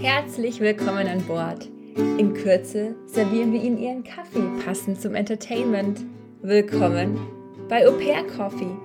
Herzlich 0.00 0.60
willkommen 0.60 1.08
an 1.08 1.26
Bord. 1.26 1.66
In 1.96 2.32
Kürze 2.32 2.94
servieren 3.08 3.52
wir 3.52 3.60
Ihnen 3.60 3.78
Ihren 3.78 4.04
Kaffee 4.04 4.48
passend 4.64 5.00
zum 5.00 5.16
Entertainment. 5.16 6.04
Willkommen 6.40 7.18
bei 7.68 7.84
Au 7.84 7.90
Pair 7.98 8.24
Coffee. 8.28 8.76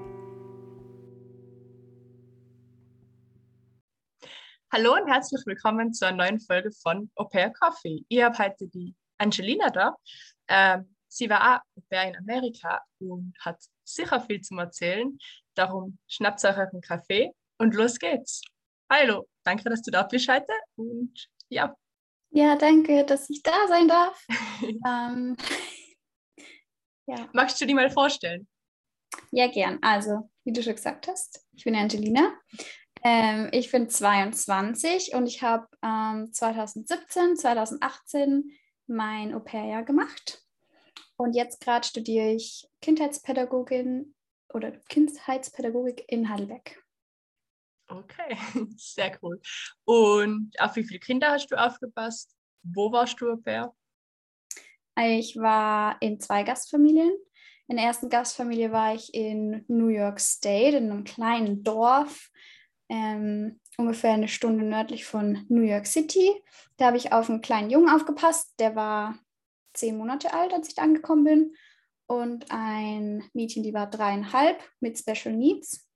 Hallo 4.72 4.96
und 4.96 5.08
herzlich 5.08 5.46
willkommen 5.46 5.94
zu 5.94 6.08
einer 6.08 6.18
neuen 6.18 6.40
Folge 6.40 6.72
von 6.72 7.12
Au 7.14 7.26
Pair 7.26 7.52
Coffee. 7.52 8.04
Ich 8.10 8.24
habe 8.24 8.36
heute 8.40 8.68
die 8.70 8.96
Angelina 9.20 9.70
da. 9.70 9.96
Ähm, 10.48 10.96
sie 11.08 11.30
war 11.30 11.42
auch 11.42 11.62
Au 11.78 11.84
Pair 11.92 12.10
in 12.10 12.18
Amerika 12.18 12.82
und 12.98 13.36
hat 13.40 13.64
sicher 13.84 14.20
viel 14.20 14.42
zu 14.42 14.56
erzählen. 14.56 15.16
Darum 15.54 16.00
schnappt 16.08 16.44
euch 16.44 16.58
einen 16.58 16.82
Kaffee 16.82 17.30
und 17.60 17.76
los 17.76 18.00
geht's. 18.00 18.42
Hallo, 18.90 19.28
danke, 19.44 19.70
dass 19.70 19.82
du 19.82 19.92
da 19.92 20.04
bist 20.04 20.28
heute 20.28 20.54
und 20.76 21.30
ja. 21.50 21.76
Ja, 22.32 22.56
danke, 22.56 23.06
dass 23.06 23.30
ich 23.30 23.44
da 23.44 23.68
sein 23.68 23.88
darf. 23.88 24.26
ähm, 24.88 25.38
ja. 27.08 27.30
Magst 27.34 27.62
du 27.62 27.66
dich 27.66 27.76
mal 27.76 27.92
vorstellen? 27.92 28.48
Ja, 29.32 29.48
gern. 29.48 29.80
Also, 29.82 30.30
wie 30.44 30.52
du 30.52 30.64
schon 30.64 30.76
gesagt 30.76 31.08
hast, 31.08 31.46
ich 31.56 31.64
bin 31.64 31.76
Angelina. 31.76 32.34
Ähm, 33.04 33.50
ich 33.52 33.72
bin 33.72 33.90
22 33.90 35.14
und 35.14 35.28
ich 35.28 35.42
habe 35.42 35.68
ähm, 35.84 36.32
2017, 36.32 37.36
2018 37.36 38.52
mein 38.88 39.34
Au-pair-Jahr 39.34 39.84
gemacht. 39.84 40.42
Und 41.18 41.36
jetzt 41.36 41.62
gerade 41.62 41.86
studiere 41.86 42.32
ich 42.32 42.68
Kindheitspädagogin 42.82 44.16
oder 44.54 44.72
Kindheitspädagogik 44.90 46.04
in 46.08 46.30
Heidelberg. 46.30 46.83
Okay, 47.94 48.36
sehr 48.76 49.18
cool. 49.22 49.40
Und 49.86 50.52
auf 50.60 50.76
wie 50.76 50.84
viele 50.84 51.00
Kinder 51.00 51.32
hast 51.32 51.52
du 51.52 51.56
aufgepasst? 51.56 52.36
Wo 52.64 52.92
warst 52.92 53.22
du 53.22 53.30
Au-pair? 53.30 53.74
Ich 54.98 55.38
war 55.38 55.98
in 56.02 56.20
zwei 56.20 56.44
Gastfamilien. 56.44 57.14
In 57.68 57.78
der 57.78 57.86
ersten 57.86 58.10
Gastfamilie 58.10 58.72
war 58.72 58.96
ich 58.96 59.14
in 59.14 59.64
New 59.68 59.88
York 59.88 60.20
State, 60.20 60.78
in 60.78 60.92
einem 60.92 61.04
kleinen 61.04 61.64
Dorf, 61.64 62.30
ähm, 62.90 63.60
ungefähr 63.78 64.14
eine 64.14 64.28
Stunde 64.28 64.66
nördlich 64.66 65.06
von 65.06 65.46
New 65.50 65.62
York 65.62 65.88
City. 65.88 66.32
Da 66.78 66.88
habe 66.88 66.98
ich 66.98 67.14
auf 67.14 67.30
einen 67.30 67.42
kleinen 67.42 67.70
Jungen 67.70 67.90
aufgepasst, 67.90 68.54
der 68.60 68.76
war 68.76 69.18
zehn 69.74 69.98
Monate 69.98 70.34
alt, 70.34 70.54
als 70.54 70.68
ich 70.68 70.76
da 70.76 70.82
angekommen 70.84 71.24
bin. 71.24 71.56
Und 72.06 72.52
ein 72.52 73.24
Mädchen, 73.34 73.64
die 73.64 73.74
war 73.74 73.90
dreieinhalb 73.90 74.62
mit 74.80 75.00
Special 75.00 75.36
Needs. 75.36 75.88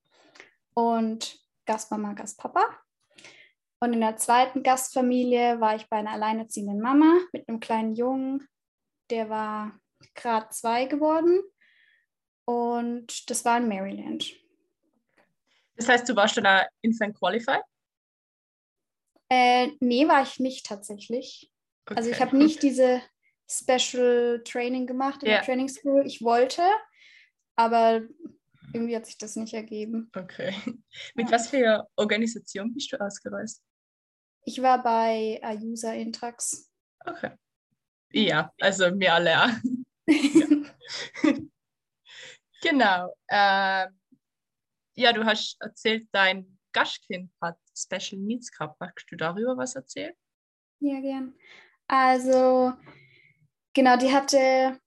Und 0.73 1.38
Gastmama, 1.67 2.13
Gastpapa. 2.13 2.65
Und 3.79 3.93
in 3.93 4.01
der 4.01 4.17
zweiten 4.17 4.63
Gastfamilie 4.63 5.59
war 5.59 5.75
ich 5.75 5.87
bei 5.87 5.97
einer 5.97 6.11
alleinerziehenden 6.11 6.81
Mama 6.81 7.19
mit 7.31 7.47
einem 7.47 7.59
kleinen 7.59 7.93
Jungen, 7.93 8.47
der 9.11 9.29
war 9.29 9.79
gerade 10.15 10.49
zwei 10.49 10.85
geworden. 10.85 11.43
Und 12.45 13.29
das 13.29 13.45
war 13.45 13.57
in 13.57 13.67
Maryland. 13.67 14.33
Das 15.75 15.87
heißt, 15.87 16.09
du 16.09 16.15
warst 16.15 16.35
schon 16.35 16.45
da 16.45 16.65
Infant 16.81 17.15
Qualified? 17.17 17.61
Äh, 19.29 19.71
nee, 19.79 20.07
war 20.07 20.23
ich 20.23 20.39
nicht 20.39 20.65
tatsächlich. 20.65 21.52
Okay. 21.85 21.97
Also 21.97 22.09
ich 22.09 22.19
habe 22.19 22.37
nicht 22.37 22.63
diese 22.63 23.02
Special 23.49 24.41
Training 24.43 24.87
gemacht 24.87 25.23
in 25.23 25.29
ja. 25.29 25.37
der 25.37 25.45
Training 25.45 25.67
School. 25.67 26.05
Ich 26.05 26.21
wollte, 26.21 26.63
aber 27.55 28.02
irgendwie 28.73 28.95
hat 28.95 29.05
sich 29.05 29.17
das 29.17 29.35
nicht 29.35 29.53
ergeben. 29.53 30.09
Okay. 30.15 30.53
Mit 31.15 31.27
ja. 31.27 31.31
was 31.31 31.49
für 31.49 31.87
Organisation 31.95 32.73
bist 32.73 32.91
du 32.91 33.01
ausgereist? 33.01 33.61
Ich 34.45 34.61
war 34.61 34.81
bei 34.81 35.39
Ayusa 35.43 35.93
Intrax. 35.93 36.71
Okay. 37.05 37.31
Ja, 38.11 38.51
also 38.59 38.97
wir 38.97 39.13
alle. 39.13 39.61
Ja. 40.09 40.47
genau. 42.61 43.14
Äh, 43.27 43.87
ja, 44.95 45.11
du 45.13 45.25
hast 45.25 45.58
erzählt, 45.59 46.08
dein 46.13 46.58
Gastkind 46.71 47.30
hat 47.42 47.58
Special 47.75 48.21
Needs 48.21 48.52
gehabt. 48.52 48.80
Magst 48.80 49.11
du 49.11 49.17
darüber 49.17 49.58
was 49.58 49.75
erzählen? 49.75 50.13
Ja, 50.80 51.02
gern. 51.02 51.33
Also, 51.87 52.73
genau, 53.73 53.97
die 53.97 54.13
hatte, 54.13 54.80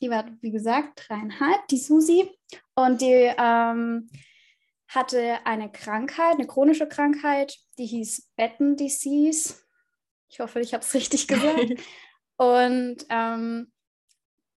die 0.00 0.10
war, 0.10 0.26
wie 0.40 0.50
gesagt, 0.50 1.08
dreieinhalb, 1.08 1.66
die 1.68 1.78
Susi. 1.78 2.30
Und 2.74 3.00
die 3.00 3.32
ähm, 3.38 4.10
hatte 4.88 5.38
eine 5.44 5.70
Krankheit, 5.70 6.34
eine 6.34 6.46
chronische 6.46 6.88
Krankheit, 6.88 7.56
die 7.78 7.86
hieß 7.86 8.30
Betten 8.36 8.76
Disease. 8.76 9.54
Ich 10.28 10.40
hoffe, 10.40 10.60
ich 10.60 10.74
habe 10.74 10.84
es 10.84 10.94
richtig 10.94 11.28
gesagt. 11.28 11.74
Und 12.36 13.04
ähm, 13.10 13.72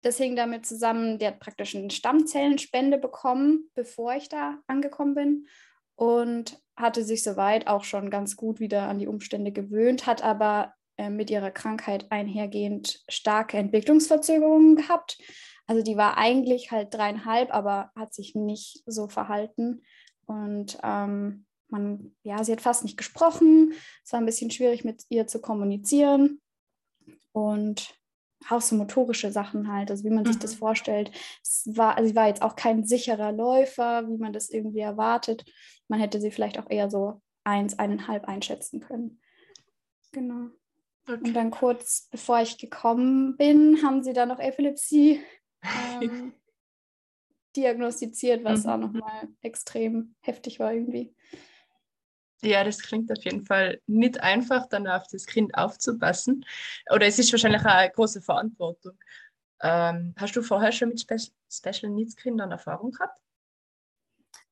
das 0.04 0.18
hing 0.18 0.36
damit 0.36 0.66
zusammen, 0.66 1.18
der 1.18 1.30
hat 1.30 1.40
praktisch 1.40 1.76
eine 1.76 1.90
Stammzellenspende 1.90 2.98
bekommen, 2.98 3.70
bevor 3.74 4.14
ich 4.16 4.30
da 4.30 4.60
angekommen 4.68 5.16
bin 5.16 5.48
und 5.96 6.60
hatte 6.76 7.04
sich 7.04 7.24
soweit 7.24 7.68
auch 7.68 7.84
schon 7.84 8.10
ganz 8.10 8.36
gut 8.36 8.60
wieder 8.60 8.84
an 8.90 9.00
die 9.00 9.08
Umstände 9.08 9.52
gewöhnt, 9.52 10.06
hat 10.06 10.24
aber 10.24 10.74
äh, 10.98 11.10
mit 11.10 11.30
ihrer 11.30 11.52
Krankheit 11.52 12.12
einhergehend 12.12 13.04
starke 13.08 13.58
Entwicklungsverzögerungen 13.58 14.76
gehabt. 14.76 15.18
Also 15.66 15.82
die 15.82 15.98
war 15.98 16.18
eigentlich 16.18 16.72
halt 16.72 16.94
dreieinhalb, 16.94 17.54
aber 17.54 17.92
hat 17.96 18.14
sich 18.14 18.36
nicht 18.36 18.84
so 18.86 19.08
verhalten. 19.08 19.82
Und 20.26 20.78
ähm, 20.84 21.46
man, 21.70 22.16
ja, 22.24 22.44
sie 22.44 22.52
hat 22.52 22.62
fast 22.62 22.84
nicht 22.84 22.98
gesprochen. 22.98 23.74
Es 24.04 24.12
war 24.12 24.20
ein 24.20 24.26
bisschen 24.26 24.52
schwierig 24.52 24.84
mit 24.84 25.04
ihr 25.10 25.28
zu 25.28 25.42
kommunizieren. 25.42 26.42
Und 27.32 27.96
auch 28.50 28.62
so 28.62 28.76
motorische 28.76 29.32
Sachen 29.32 29.72
halt, 29.72 29.90
also 29.90 30.04
wie 30.04 30.10
man 30.10 30.24
mhm. 30.24 30.28
sich 30.28 30.40
das 30.40 30.56
mhm. 30.56 30.60
vorstellt. 30.60 31.12
Es 31.42 31.64
war, 31.66 31.98
also 31.98 32.10
sie 32.10 32.16
war 32.16 32.28
jetzt 32.28 32.42
auch 32.42 32.56
kein 32.56 32.86
sicherer 32.86 33.32
Läufer, 33.32 34.08
wie 34.08 34.18
man 34.18 34.34
das 34.34 34.50
irgendwie 34.50 34.82
erwartet. 34.82 35.46
Man 35.88 36.00
hätte 36.00 36.20
sie 36.20 36.32
vielleicht 36.32 36.60
auch 36.60 36.70
eher 36.70 36.90
so 36.90 37.22
eins, 37.44 37.80
eineinhalb 37.80 38.26
einschätzen 38.26 38.80
können. 38.82 39.22
Genau. 40.12 40.50
Okay. 41.08 41.20
Und 41.24 41.34
dann 41.34 41.52
kurz 41.52 42.08
bevor 42.12 42.42
ich 42.42 42.58
gekommen 42.58 43.36
bin, 43.36 43.82
haben 43.84 44.04
sie 44.04 44.14
dann 44.14 44.30
noch 44.30 44.40
Epilepsie 44.40 45.22
ähm, 46.02 46.34
diagnostiziert, 47.56 48.44
was 48.44 48.64
mhm. 48.64 48.70
auch 48.70 48.78
nochmal 48.78 49.28
extrem 49.42 50.16
heftig 50.22 50.60
war 50.60 50.74
irgendwie. 50.74 51.16
Ja, 52.44 52.64
das 52.64 52.80
klingt 52.80 53.10
auf 53.12 53.24
jeden 53.24 53.46
Fall 53.46 53.82
nicht 53.88 54.22
einfach, 54.22 54.68
dann 54.68 54.86
auf 54.88 55.08
das 55.10 55.26
Kind 55.26 55.56
aufzupassen. 55.56 56.46
Oder 56.94 57.08
es 57.08 57.18
ist 57.18 57.32
wahrscheinlich 57.32 57.62
auch 57.62 57.66
eine 57.66 57.92
große 57.92 58.22
Verantwortung. 58.22 58.98
Ähm, 59.62 60.14
hast 60.18 60.36
du 60.36 60.42
vorher 60.42 60.74
schon 60.74 60.90
mit 60.90 61.00
Spe 61.00 61.18
Special 61.50 61.92
Needs 61.92 62.16
Kindern 62.18 62.52
Erfahrung 62.52 62.92
gehabt? 62.92 63.18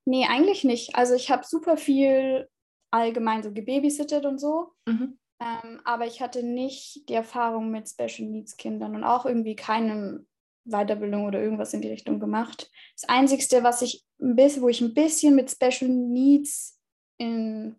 Nee, 0.05 0.25
eigentlich 0.29 0.63
nicht. 0.63 0.95
Also 0.95 1.15
ich 1.15 1.29
habe 1.29 1.45
super 1.45 1.75
viel 1.75 2.47
allgemein 2.91 3.43
so 3.43 3.51
gebabysittet 3.51 4.25
und 4.25 4.39
so. 4.39 4.71
Mhm. 4.85 5.19
Ähm, 5.41 5.81
aber 5.83 6.05
ich 6.05 6.21
hatte 6.21 6.43
nicht 6.43 7.09
die 7.09 7.13
Erfahrung 7.13 7.71
mit 7.71 7.89
Special 7.89 8.29
Needs 8.29 8.55
Kindern 8.55 8.95
und 8.95 9.03
auch 9.03 9.25
irgendwie 9.25 9.55
keine 9.55 10.25
Weiterbildung 10.65 11.25
oder 11.25 11.41
irgendwas 11.41 11.73
in 11.73 11.81
die 11.81 11.89
Richtung 11.89 12.19
gemacht. 12.19 12.69
Das 12.99 13.09
Einzige, 13.09 13.63
was 13.63 13.81
ich 13.81 14.05
ein 14.19 14.35
bisschen, 14.35 14.61
wo 14.61 14.69
ich 14.69 14.81
ein 14.81 14.93
bisschen 14.93 15.35
mit 15.35 15.49
Special 15.49 15.89
Needs 15.89 16.79
in 17.17 17.75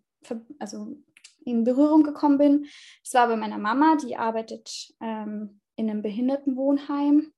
also 0.59 0.95
in 1.45 1.63
Berührung 1.63 2.03
gekommen 2.03 2.37
bin. 2.37 2.65
Es 3.03 3.13
war 3.13 3.27
bei 3.27 3.35
meiner 3.35 3.57
Mama, 3.57 3.97
die 4.01 4.15
arbeitet 4.15 4.93
ähm, 5.01 5.59
in 5.75 5.89
einem 5.89 6.01
Behindertenwohnheim. 6.01 7.33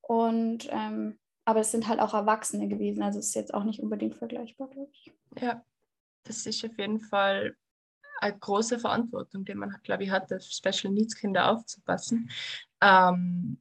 Und 0.00 0.68
ähm, 0.70 1.18
aber 1.44 1.60
es 1.60 1.70
sind 1.70 1.86
halt 1.86 2.00
auch 2.00 2.12
Erwachsene 2.12 2.66
gewesen, 2.66 3.02
also 3.02 3.20
es 3.20 3.28
ist 3.28 3.34
jetzt 3.34 3.54
auch 3.54 3.62
nicht 3.62 3.80
unbedingt 3.80 4.16
vergleichbar, 4.16 4.68
glaube 4.68 4.90
ich. 4.92 5.12
Ja, 5.40 5.64
das 6.24 6.44
ist 6.44 6.64
auf 6.64 6.76
jeden 6.76 7.00
Fall 7.00 7.56
eine 8.20 8.36
große 8.36 8.80
Verantwortung, 8.80 9.44
die 9.44 9.54
man, 9.54 9.72
glaube 9.84 10.02
ich, 10.02 10.10
hat, 10.10 10.32
auf 10.32 10.42
Special 10.42 10.92
Needs 10.92 11.14
Kinder 11.14 11.50
aufzupassen. 11.50 12.30
Ähm, 12.80 13.58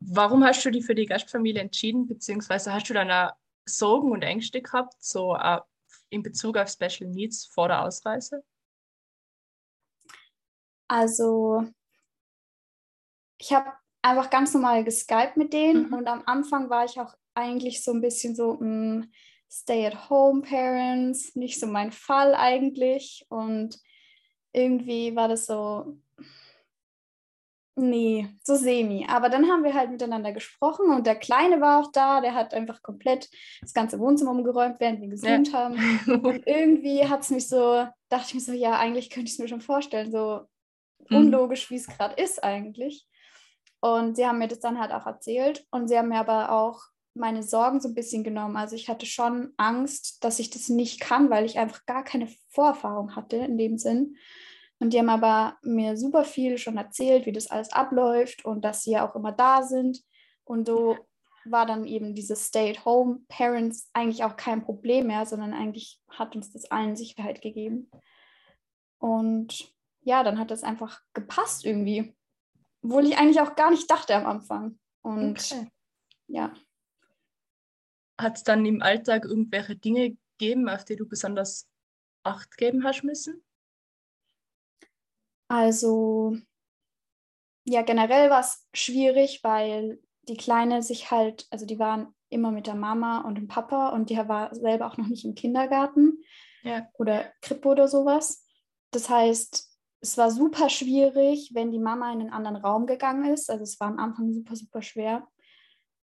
warum 0.00 0.44
hast 0.44 0.64
du 0.64 0.70
dich 0.70 0.84
für 0.84 0.94
die 0.94 1.06
Gastfamilie 1.06 1.60
entschieden, 1.60 2.06
beziehungsweise 2.06 2.72
hast 2.72 2.88
du 2.88 2.94
dann 2.94 3.32
Sorgen 3.64 4.12
und 4.12 4.22
Ängste 4.22 4.62
gehabt, 4.62 4.94
so 4.98 5.34
uh, 5.34 5.60
in 6.10 6.22
Bezug 6.22 6.56
auf 6.56 6.70
Special 6.70 7.10
Needs 7.10 7.46
vor 7.46 7.68
der 7.68 7.84
Ausreise? 7.84 8.42
Also, 10.88 11.64
ich 13.38 13.52
habe 13.52 13.72
einfach 14.00 14.30
ganz 14.30 14.54
normal 14.54 14.84
geskypt 14.84 15.36
mit 15.36 15.52
denen 15.52 15.88
mhm. 15.88 15.92
und 15.92 16.06
am 16.06 16.22
Anfang 16.24 16.70
war 16.70 16.84
ich 16.84 16.98
auch 16.98 17.14
eigentlich 17.34 17.84
so 17.84 17.92
ein 17.92 18.00
bisschen 18.00 18.34
so, 18.34 18.58
hm, 18.58 19.10
Stay-at-home-Parents, 19.50 21.34
nicht 21.34 21.58
so 21.58 21.66
mein 21.66 21.90
Fall 21.90 22.34
eigentlich. 22.34 23.24
Und 23.28 23.78
irgendwie 24.52 25.16
war 25.16 25.28
das 25.28 25.46
so, 25.46 25.98
Nee, 27.78 28.28
so 28.42 28.56
semi. 28.56 29.06
Aber 29.08 29.28
dann 29.28 29.48
haben 29.48 29.62
wir 29.62 29.72
halt 29.74 29.90
miteinander 29.90 30.32
gesprochen 30.32 30.90
und 30.90 31.06
der 31.06 31.16
Kleine 31.16 31.60
war 31.60 31.80
auch 31.80 31.92
da, 31.92 32.20
der 32.20 32.34
hat 32.34 32.52
einfach 32.52 32.82
komplett 32.82 33.30
das 33.60 33.72
ganze 33.72 33.98
Wohnzimmer 34.00 34.32
umgeräumt, 34.32 34.76
während 34.80 35.00
wir 35.00 35.08
gesund 35.08 35.52
ja. 35.52 35.54
haben. 35.54 35.76
Und 36.24 36.46
irgendwie 36.46 37.06
hat 37.08 37.20
es 37.20 37.30
mich 37.30 37.48
so 37.48 37.86
dachte 38.08 38.24
ich 38.28 38.34
mir 38.34 38.40
so, 38.40 38.52
ja, 38.52 38.78
eigentlich 38.78 39.10
könnte 39.10 39.26
ich 39.26 39.34
es 39.34 39.38
mir 39.38 39.48
schon 39.48 39.60
vorstellen, 39.60 40.10
so 40.10 40.40
Mhm. 41.08 41.16
unlogisch, 41.16 41.70
wie 41.70 41.76
es 41.76 41.86
gerade 41.86 42.20
ist 42.20 42.42
eigentlich. 42.42 43.06
Und 43.80 44.16
sie 44.16 44.26
haben 44.26 44.38
mir 44.38 44.48
das 44.48 44.60
dann 44.60 44.78
halt 44.78 44.92
auch 44.92 45.06
erzählt 45.06 45.66
und 45.70 45.88
sie 45.88 45.96
haben 45.96 46.08
mir 46.08 46.18
aber 46.18 46.52
auch 46.52 46.82
meine 47.14 47.42
Sorgen 47.42 47.80
so 47.80 47.88
ein 47.88 47.94
bisschen 47.94 48.24
genommen. 48.24 48.56
Also 48.56 48.76
ich 48.76 48.88
hatte 48.88 49.06
schon 49.06 49.52
Angst, 49.56 50.22
dass 50.24 50.38
ich 50.38 50.50
das 50.50 50.68
nicht 50.68 51.00
kann, 51.00 51.30
weil 51.30 51.44
ich 51.44 51.58
einfach 51.58 51.84
gar 51.86 52.04
keine 52.04 52.28
Vorerfahrung 52.48 53.16
hatte 53.16 53.36
in 53.36 53.56
dem 53.58 53.78
Sinn. 53.78 54.16
Und 54.80 54.92
die 54.92 54.98
haben 54.98 55.08
aber 55.08 55.58
mir 55.62 55.96
super 55.96 56.24
viel 56.24 56.56
schon 56.58 56.76
erzählt, 56.76 57.26
wie 57.26 57.32
das 57.32 57.48
alles 57.48 57.72
abläuft 57.72 58.44
und 58.44 58.64
dass 58.64 58.82
sie 58.82 58.92
ja 58.92 59.08
auch 59.08 59.16
immer 59.16 59.32
da 59.32 59.62
sind. 59.62 60.02
Und 60.44 60.66
so 60.68 60.96
war 61.44 61.66
dann 61.66 61.84
eben 61.84 62.14
dieses 62.14 62.46
Stay-at-Home-Parents 62.46 63.90
eigentlich 63.92 64.24
auch 64.24 64.36
kein 64.36 64.62
Problem 64.62 65.08
mehr, 65.08 65.26
sondern 65.26 65.52
eigentlich 65.52 66.00
hat 66.08 66.36
uns 66.36 66.52
das 66.52 66.70
allen 66.70 66.94
Sicherheit 66.96 67.40
gegeben. 67.40 67.90
Und 68.98 69.72
ja, 70.02 70.22
dann 70.22 70.38
hat 70.38 70.50
das 70.50 70.62
einfach 70.62 71.00
gepasst 71.12 71.64
irgendwie. 71.64 72.14
Obwohl 72.82 73.06
ich 73.06 73.18
eigentlich 73.18 73.40
auch 73.40 73.56
gar 73.56 73.70
nicht 73.70 73.90
dachte 73.90 74.14
am 74.14 74.26
Anfang. 74.26 74.78
Und 75.02 75.38
Okay. 75.38 75.68
ja, 76.28 76.52
Hat 78.20 78.36
es 78.36 78.44
dann 78.44 78.64
im 78.64 78.82
Alltag 78.82 79.24
irgendwelche 79.24 79.76
Dinge 79.76 80.16
gegeben, 80.38 80.68
auf 80.68 80.84
die 80.84 80.96
du 80.96 81.06
besonders 81.06 81.68
Acht 82.24 82.56
geben 82.56 82.84
hast 82.84 83.04
müssen? 83.04 83.42
Also 85.48 86.36
ja, 87.64 87.82
generell 87.82 88.30
war 88.30 88.40
es 88.40 88.66
schwierig, 88.72 89.40
weil 89.42 90.00
die 90.22 90.36
Kleine 90.36 90.82
sich 90.82 91.10
halt, 91.10 91.46
also 91.50 91.66
die 91.66 91.78
waren 91.78 92.14
immer 92.30 92.50
mit 92.50 92.66
der 92.66 92.74
Mama 92.74 93.20
und 93.22 93.36
dem 93.36 93.48
Papa 93.48 93.90
und 93.90 94.10
die 94.10 94.16
war 94.16 94.54
selber 94.54 94.86
auch 94.86 94.96
noch 94.96 95.08
nicht 95.08 95.24
im 95.24 95.34
Kindergarten 95.34 96.22
Ja. 96.62 96.86
oder 96.94 97.30
Krippe 97.40 97.68
oder 97.68 97.88
sowas. 97.88 98.44
Das 98.90 99.08
heißt, 99.08 99.68
es 100.00 100.16
war 100.16 100.30
super 100.30 100.68
schwierig, 100.70 101.50
wenn 101.54 101.70
die 101.70 101.78
Mama 101.78 102.12
in 102.12 102.20
einen 102.20 102.32
anderen 102.32 102.56
Raum 102.56 102.86
gegangen 102.86 103.32
ist. 103.32 103.50
Also 103.50 103.64
es 103.64 103.80
war 103.80 103.88
am 103.88 103.98
Anfang 103.98 104.32
super, 104.32 104.56
super 104.56 104.82
schwer. 104.82 105.26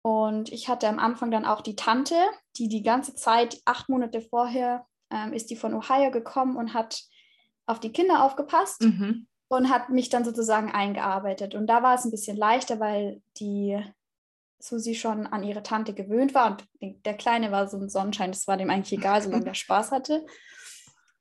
Und 0.01 0.51
ich 0.51 0.69
hatte 0.69 0.87
am 0.87 0.99
Anfang 0.99 1.31
dann 1.31 1.45
auch 1.45 1.61
die 1.61 1.75
Tante, 1.75 2.15
die 2.57 2.67
die 2.67 2.83
ganze 2.83 3.15
Zeit, 3.15 3.61
acht 3.65 3.89
Monate 3.89 4.21
vorher, 4.21 4.85
ähm, 5.11 5.33
ist 5.33 5.49
die 5.49 5.55
von 5.55 5.73
Ohio 5.73 6.11
gekommen 6.11 6.57
und 6.57 6.73
hat 6.73 7.03
auf 7.65 7.79
die 7.79 7.91
Kinder 7.91 8.23
aufgepasst 8.23 8.81
Mhm. 8.81 9.27
und 9.47 9.69
hat 9.69 9.89
mich 9.89 10.09
dann 10.09 10.23
sozusagen 10.25 10.71
eingearbeitet. 10.71 11.55
Und 11.55 11.67
da 11.67 11.81
war 11.83 11.95
es 11.95 12.05
ein 12.05 12.11
bisschen 12.11 12.37
leichter, 12.37 12.79
weil 12.79 13.21
die 13.37 13.79
Susi 14.59 14.95
schon 14.95 15.27
an 15.27 15.43
ihre 15.43 15.63
Tante 15.63 15.93
gewöhnt 15.93 16.33
war 16.33 16.51
und 16.51 16.65
der 17.05 17.15
Kleine 17.15 17.51
war 17.51 17.67
so 17.67 17.77
ein 17.77 17.89
Sonnenschein, 17.89 18.31
das 18.31 18.47
war 18.47 18.57
dem 18.57 18.69
eigentlich 18.69 18.97
egal, 18.97 19.21
solange 19.21 19.43
der 19.45 19.53
Spaß 19.55 19.91
hatte. 19.91 20.25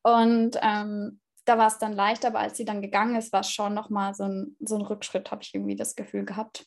Und 0.03 0.59
ähm, 0.63 1.21
da 1.45 1.59
war 1.59 1.67
es 1.67 1.79
dann 1.79 1.93
leichter, 1.93 2.29
aber 2.29 2.41
als 2.41 2.57
sie 2.57 2.65
dann 2.65 2.81
gegangen 2.83 3.17
ist, 3.17 3.33
war 3.33 3.41
es 3.41 3.51
schon 3.51 3.75
nochmal 3.75 4.15
so 4.15 4.25
ein, 4.25 4.57
so 4.61 4.77
ein 4.77 4.83
Rückschritt, 4.83 5.31
habe 5.31 5.43
ich 5.43 5.55
irgendwie 5.55 5.77
das 5.77 5.95
Gefühl 5.95 6.25
gehabt, 6.25 6.67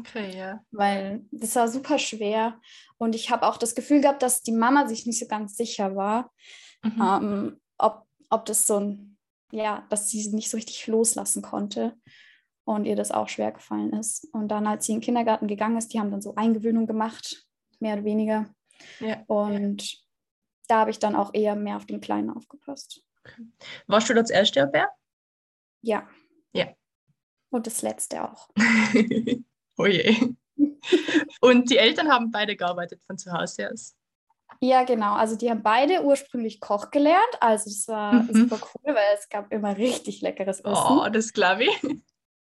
Okay, 0.00 0.36
ja. 0.36 0.60
weil 0.70 1.24
das 1.30 1.56
war 1.56 1.68
super 1.68 1.98
schwer. 1.98 2.58
Und 2.96 3.14
ich 3.14 3.30
habe 3.30 3.46
auch 3.46 3.56
das 3.58 3.74
Gefühl 3.74 4.00
gehabt, 4.00 4.22
dass 4.22 4.40
die 4.42 4.52
Mama 4.52 4.86
sich 4.88 5.04
nicht 5.06 5.18
so 5.18 5.26
ganz 5.26 5.56
sicher 5.56 5.94
war, 5.96 6.30
Mhm. 6.82 7.02
ähm, 7.02 7.60
ob, 7.78 8.06
ob 8.34 8.46
das 8.46 8.66
so 8.66 8.78
ein, 8.80 9.16
ja, 9.52 9.86
dass 9.90 10.10
sie 10.10 10.28
nicht 10.28 10.50
so 10.50 10.56
richtig 10.56 10.86
loslassen 10.86 11.42
konnte 11.42 11.96
und 12.64 12.84
ihr 12.84 12.96
das 12.96 13.10
auch 13.10 13.28
schwer 13.28 13.52
gefallen 13.52 13.92
ist. 13.92 14.28
Und 14.32 14.48
dann, 14.48 14.66
als 14.66 14.86
sie 14.86 14.92
in 14.92 14.98
den 14.98 15.04
Kindergarten 15.04 15.46
gegangen 15.46 15.76
ist, 15.76 15.92
die 15.92 16.00
haben 16.00 16.10
dann 16.10 16.22
so 16.22 16.34
Eingewöhnung 16.34 16.86
gemacht, 16.86 17.46
mehr 17.80 17.94
oder 17.94 18.04
weniger. 18.04 18.54
ja. 19.00 19.22
Und 19.26 20.04
da 20.66 20.80
habe 20.80 20.90
ich 20.90 20.98
dann 20.98 21.14
auch 21.14 21.32
eher 21.34 21.56
mehr 21.56 21.76
auf 21.76 21.86
den 21.86 22.00
Kleinen 22.00 22.30
aufgepasst. 22.30 23.02
Warst 23.86 24.08
du 24.08 24.14
das 24.14 24.30
erste 24.30 24.64
Au 24.64 24.70
pair? 24.70 24.88
Ja. 25.82 26.08
Ja. 26.52 26.68
Und 27.50 27.66
das 27.66 27.82
letzte 27.82 28.24
auch. 28.24 28.48
oh 29.76 29.86
je. 29.86 30.34
Und 31.40 31.70
die 31.70 31.76
Eltern 31.76 32.10
haben 32.10 32.30
beide 32.30 32.56
gearbeitet 32.56 33.02
von 33.04 33.18
zu 33.18 33.32
Hause 33.32 33.70
aus. 33.70 33.96
Ja, 34.60 34.84
genau. 34.84 35.14
Also 35.14 35.36
die 35.36 35.50
haben 35.50 35.62
beide 35.62 36.04
ursprünglich 36.04 36.60
Koch 36.60 36.90
gelernt. 36.90 37.22
Also 37.40 37.70
das 37.70 37.88
war 37.88 38.14
Mhm. 38.14 38.32
super 38.48 38.56
cool, 38.74 38.94
weil 38.94 39.16
es 39.18 39.28
gab 39.28 39.52
immer 39.52 39.76
richtig 39.76 40.20
leckeres 40.22 40.60
Essen. 40.60 40.98
Oh, 40.98 41.08
das 41.10 41.32
glaube 41.32 41.64
ich. 41.64 42.02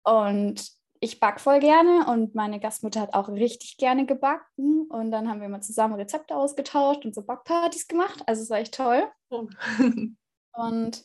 Und 0.05 0.71
ich 1.01 1.19
backe 1.21 1.41
voll 1.41 1.61
gerne 1.61 2.07
und 2.11 2.35
meine 2.35 2.61
Gastmutter 2.61 3.01
hat 3.01 3.15
auch 3.15 3.29
richtig 3.29 3.77
gerne 3.79 4.05
gebacken. 4.07 4.87
Und 4.91 5.11
dann 5.11 5.29
haben 5.29 5.41
wir 5.41 5.47
immer 5.47 5.61
zusammen 5.63 5.95
Rezepte 5.95 6.37
ausgetauscht 6.37 7.05
und 7.05 7.15
so 7.15 7.23
Backpartys 7.23 7.89
gemacht. 7.89 8.23
Also 8.27 8.43
es 8.43 8.51
war 8.51 8.59
echt 8.59 8.75
toll. 8.75 9.11
Oh. 9.31 9.47
Und 10.53 11.05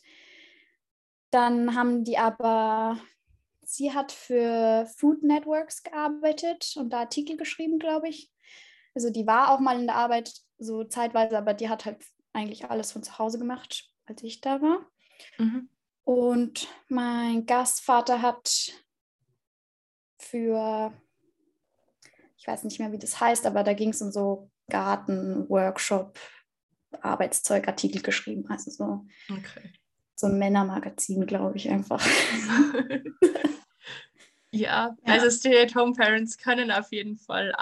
dann 1.30 1.74
haben 1.76 2.04
die 2.04 2.18
aber, 2.18 2.98
sie 3.62 3.92
hat 3.94 4.12
für 4.12 4.86
Food 4.96 5.22
Networks 5.22 5.82
gearbeitet 5.82 6.74
und 6.76 6.90
da 6.92 7.00
Artikel 7.00 7.36
geschrieben, 7.36 7.78
glaube 7.78 8.08
ich. 8.08 8.32
Also 8.94 9.10
die 9.10 9.26
war 9.26 9.50
auch 9.50 9.60
mal 9.60 9.78
in 9.78 9.86
der 9.86 9.96
Arbeit 9.96 10.32
so 10.58 10.84
zeitweise, 10.84 11.36
aber 11.38 11.54
die 11.54 11.68
hat 11.68 11.84
halt 11.84 12.04
eigentlich 12.32 12.68
alles 12.70 12.92
von 12.92 13.02
zu 13.02 13.18
Hause 13.18 13.38
gemacht, 13.38 13.90
als 14.06 14.22
ich 14.22 14.40
da 14.40 14.60
war. 14.62 14.86
Mhm. 15.38 15.68
Und 16.04 16.68
mein 16.88 17.46
Gastvater 17.46 18.22
hat 18.22 18.72
für, 20.18 20.92
ich 22.36 22.46
weiß 22.46 22.64
nicht 22.64 22.78
mehr, 22.78 22.92
wie 22.92 22.98
das 22.98 23.20
heißt, 23.20 23.46
aber 23.46 23.64
da 23.64 23.72
ging 23.74 23.90
es 23.90 24.02
um 24.02 24.10
so 24.12 24.50
Garten, 24.68 25.48
Workshop, 25.48 26.18
Arbeitszeugartikel 27.00 28.02
geschrieben. 28.02 28.46
Also 28.48 28.70
so, 28.70 29.06
Okay. 29.30 29.72
so 30.14 30.26
ein 30.28 30.38
Männermagazin, 30.38 31.26
glaube 31.26 31.56
ich 31.56 31.68
einfach. 31.68 32.04
ja, 34.50 34.96
Ja. 34.96 34.96
also 35.04 35.30
Stay-at-home-Parents 35.30 36.38
können 36.38 36.70
auf 36.70 36.92
jeden 36.92 37.16
Fall 37.18 37.52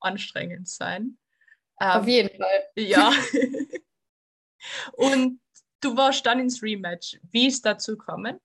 anstrengend 0.00 0.68
sein. 0.68 1.18
Auf 1.80 2.02
Ähm, 2.04 2.08
jeden 2.08 2.36
Fall. 2.36 2.64
ja. 2.76 3.12
Und 4.92 5.40
du 5.80 5.96
warst 5.96 6.26
dann 6.26 6.40
ins 6.40 6.62
Rematch. 6.62 7.18
Wie 7.30 7.46
ist 7.46 7.64
dazu 7.64 7.96
gekommen? 7.96 8.38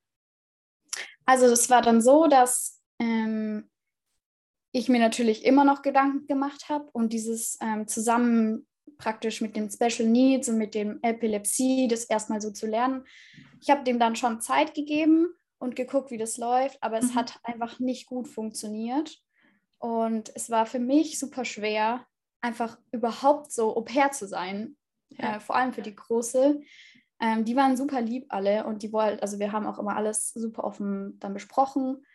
Also 1.25 1.49
das 1.49 1.69
war 1.69 1.81
dann 1.81 2.01
so, 2.01 2.27
dass 2.27 2.81
ähm, 2.99 3.69
ich 4.71 4.89
mir 4.89 4.99
natürlich 4.99 5.45
immer 5.45 5.63
noch 5.65 5.81
Gedanken 5.81 6.27
gemacht 6.27 6.69
habe 6.69 6.89
und 6.91 7.13
dieses 7.13 7.57
ähm, 7.61 7.87
zusammen 7.87 8.67
praktisch 8.97 9.41
mit 9.41 9.55
den 9.55 9.69
Special 9.71 10.07
Needs 10.07 10.49
und 10.49 10.57
mit 10.57 10.75
dem 10.75 10.99
Epilepsie, 11.01 11.87
das 11.87 12.03
erstmal 12.05 12.41
so 12.41 12.51
zu 12.51 12.67
lernen. 12.67 13.05
Ich 13.61 13.69
habe 13.69 13.83
dem 13.83 13.99
dann 13.99 14.15
schon 14.15 14.41
Zeit 14.41 14.73
gegeben 14.73 15.33
und 15.57 15.75
geguckt, 15.75 16.11
wie 16.11 16.17
das 16.17 16.37
läuft, 16.37 16.81
aber 16.83 16.97
es 16.99 17.11
Mhm. 17.11 17.15
hat 17.15 17.39
einfach 17.43 17.79
nicht 17.79 18.05
gut 18.07 18.27
funktioniert. 18.27 19.17
Und 19.79 20.31
es 20.35 20.49
war 20.49 20.65
für 20.65 20.79
mich 20.79 21.17
super 21.19 21.45
schwer, 21.45 22.05
einfach 22.43 22.77
überhaupt 22.91 23.51
so 23.51 23.75
Au 23.75 23.81
pair 23.81 24.11
zu 24.11 24.27
sein, 24.27 24.75
Ja. 25.09 25.37
äh, 25.37 25.39
vor 25.39 25.55
allem 25.55 25.73
für 25.73 25.81
die 25.81 25.95
Große. 25.95 26.59
Ähm, 27.19 27.45
die 27.45 27.55
waren 27.55 27.77
super 27.77 28.01
lieb 28.01 28.25
alle 28.29 28.65
und 28.65 28.83
die 28.83 28.91
wollten, 28.91 29.21
also 29.21 29.39
wir 29.39 29.51
haben 29.51 29.65
auch 29.65 29.79
immer 29.79 29.95
alles 29.95 30.31
super 30.33 30.63
offen 30.65 31.17
dann 31.19 31.33
besprochen. 31.33 32.05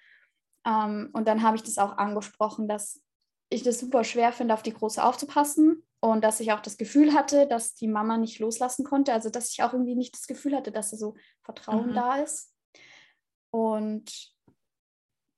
Ähm, 0.67 1.11
und 1.15 1.27
dann 1.27 1.43
habe 1.43 1.57
ich 1.57 1.63
das 1.63 1.79
auch 1.79 1.97
angesprochen, 1.97 2.69
dass 2.69 3.01
ich 3.51 3.63
das 3.63 3.81
super 3.81 4.05
schwer 4.05 4.33
finde, 4.33 4.53
auf 4.53 4.63
die 4.63 4.75
Große 4.75 5.03
aufzupassen 5.03 5.87
und 6.01 6.23
dass 6.23 6.41
ich 6.41 6.53
auch 6.53 6.61
das 6.61 6.77
Gefühl 6.77 7.15
hatte, 7.15 7.47
dass 7.47 7.75
die 7.75 7.89
Mama 7.89 8.19
nicht 8.19 8.39
loslassen 8.39 8.85
konnte. 8.85 9.15
Also 9.15 9.31
dass 9.31 9.51
ich 9.51 9.63
auch 9.63 9.73
irgendwie 9.73 9.95
nicht 9.97 10.13
das 10.15 10.27
Gefühl 10.27 10.55
hatte, 10.55 10.71
dass 10.71 10.91
da 10.91 10.99
so 10.99 11.15
Vertrauen 11.43 11.91
Mhm. 11.91 11.95
da 11.95 12.17
ist. 12.17 12.53
Und 13.51 14.13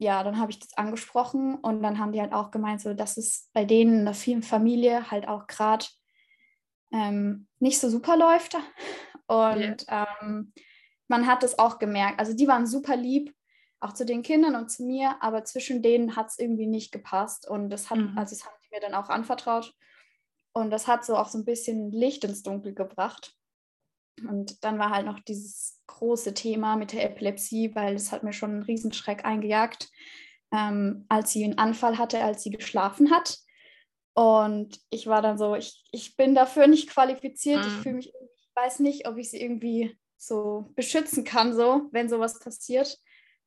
ja, 0.00 0.24
dann 0.24 0.38
habe 0.40 0.50
ich 0.50 0.58
das 0.58 0.72
angesprochen 0.78 1.56
und 1.56 1.82
dann 1.82 1.98
haben 1.98 2.12
die 2.12 2.20
halt 2.22 2.32
auch 2.32 2.50
gemeint, 2.50 2.80
so 2.80 2.94
dass 2.94 3.18
es 3.18 3.50
bei 3.52 3.66
denen 3.66 4.00
in 4.00 4.04
der 4.06 4.14
vielen 4.14 4.42
Familie 4.42 5.10
halt 5.10 5.28
auch 5.28 5.46
gerade 5.46 5.84
ähm, 6.90 7.46
nicht 7.58 7.78
so 7.78 7.90
super 7.90 8.16
läuft. 8.16 8.56
Und 9.26 9.84
ähm, 9.88 10.52
man 11.06 11.26
hat 11.26 11.42
es 11.44 11.58
auch 11.58 11.78
gemerkt. 11.78 12.18
Also 12.18 12.34
die 12.34 12.48
waren 12.48 12.66
super 12.66 12.96
lieb, 12.96 13.34
auch 13.78 13.92
zu 13.92 14.04
den 14.06 14.22
Kindern 14.22 14.56
und 14.56 14.70
zu 14.70 14.84
mir, 14.84 15.22
aber 15.22 15.44
zwischen 15.44 15.82
denen 15.82 16.16
hat 16.16 16.28
es 16.28 16.38
irgendwie 16.38 16.66
nicht 16.66 16.92
gepasst. 16.92 17.46
Und 17.46 17.68
das 17.70 17.90
hat, 17.90 17.98
Mhm. 17.98 18.16
also 18.16 18.34
das 18.34 18.44
haben 18.46 18.56
die 18.64 18.74
mir 18.74 18.80
dann 18.80 18.94
auch 18.94 19.10
anvertraut. 19.10 19.74
Und 20.52 20.70
das 20.70 20.88
hat 20.88 21.04
so 21.04 21.16
auch 21.16 21.28
so 21.28 21.38
ein 21.38 21.44
bisschen 21.44 21.92
Licht 21.92 22.24
ins 22.24 22.42
Dunkel 22.42 22.74
gebracht. 22.74 23.36
Und 24.28 24.62
dann 24.64 24.78
war 24.78 24.90
halt 24.90 25.06
noch 25.06 25.20
dieses 25.20 25.80
große 25.86 26.34
Thema 26.34 26.76
mit 26.76 26.92
der 26.92 27.04
Epilepsie, 27.04 27.74
weil 27.74 27.94
es 27.94 28.12
hat 28.12 28.22
mir 28.22 28.32
schon 28.32 28.50
einen 28.50 28.62
Riesenschreck 28.62 29.24
eingejagt, 29.24 29.88
ähm, 30.52 31.04
als 31.08 31.32
sie 31.32 31.44
einen 31.44 31.58
Anfall 31.58 31.98
hatte, 31.98 32.22
als 32.22 32.42
sie 32.42 32.50
geschlafen 32.50 33.10
hat. 33.10 33.38
Und 34.14 34.78
ich 34.90 35.06
war 35.06 35.22
dann 35.22 35.38
so, 35.38 35.54
ich, 35.54 35.84
ich 35.92 36.16
bin 36.16 36.34
dafür 36.34 36.66
nicht 36.66 36.90
qualifiziert. 36.90 37.64
Ich 37.66 37.72
Mhm. 37.78 37.82
fühle 37.82 37.94
mich, 37.96 38.08
ich 38.08 38.50
weiß 38.54 38.80
nicht, 38.80 39.08
ob 39.08 39.16
ich 39.16 39.30
sie 39.30 39.40
irgendwie 39.40 39.96
so 40.16 40.70
beschützen 40.74 41.24
kann, 41.24 41.54
so, 41.54 41.88
wenn 41.92 42.08
sowas 42.08 42.38
passiert. 42.40 42.98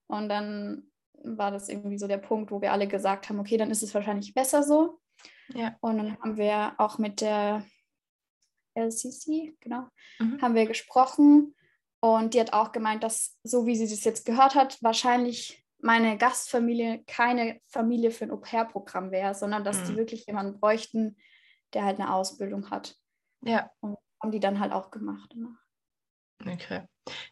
Und 0.08 0.30
dann 0.30 0.92
war 1.24 1.52
das 1.52 1.70
irgendwie 1.70 1.98
so 1.98 2.08
der 2.08 2.18
Punkt, 2.18 2.52
wo 2.52 2.62
wir 2.62 2.72
alle 2.72 2.88
gesagt 2.88 3.30
haben, 3.30 3.40
okay, 3.40 3.58
dann 3.58 3.70
ist 3.72 3.84
es 3.84 3.94
wahrscheinlich 3.94 4.34
besser 4.34 4.64
so. 4.64 5.00
Ja. 5.54 5.76
Und 5.82 5.98
dann 5.98 6.18
haben 6.20 6.38
wir 6.38 6.74
auch 6.78 6.98
mit 6.98 7.22
der 7.22 7.64
LCC, 8.76 9.56
genau, 9.60 9.88
Mhm. 10.20 10.42
haben 10.42 10.56
wir 10.56 10.66
gesprochen 10.66 11.56
Und 12.00 12.34
die 12.34 12.42
hat 12.42 12.52
auch 12.52 12.74
gemeint, 12.74 13.02
dass 13.02 13.38
so 13.44 13.66
wie 13.66 13.78
sie 13.78 13.88
das 13.88 14.04
jetzt 14.04 14.26
gehört 14.26 14.56
hat, 14.56 14.78
wahrscheinlich 14.84 15.66
meine 15.80 16.18
Gastfamilie 16.18 17.02
keine 17.08 17.62
Familie 17.68 18.12
für 18.12 18.26
ein 18.26 18.32
Au-pair-Programm 18.32 19.12
wäre, 19.12 19.34
sondern 19.34 19.64
dass 19.64 19.78
mhm. 19.78 19.86
die 19.86 19.96
wirklich 19.96 20.26
jemanden 20.26 20.60
bräuchten, 20.60 21.16
der 21.74 21.86
halt 21.86 22.02
eine 22.02 22.14
Ausbildung 22.14 22.70
hat. 22.72 22.98
Ja. 23.42 23.70
Und 23.80 23.98
haben 24.22 24.32
die 24.32 24.42
dann 24.42 24.60
halt 24.60 24.74
auch 24.74 24.92
gemacht. 24.92 25.34
Okay. 26.46 26.82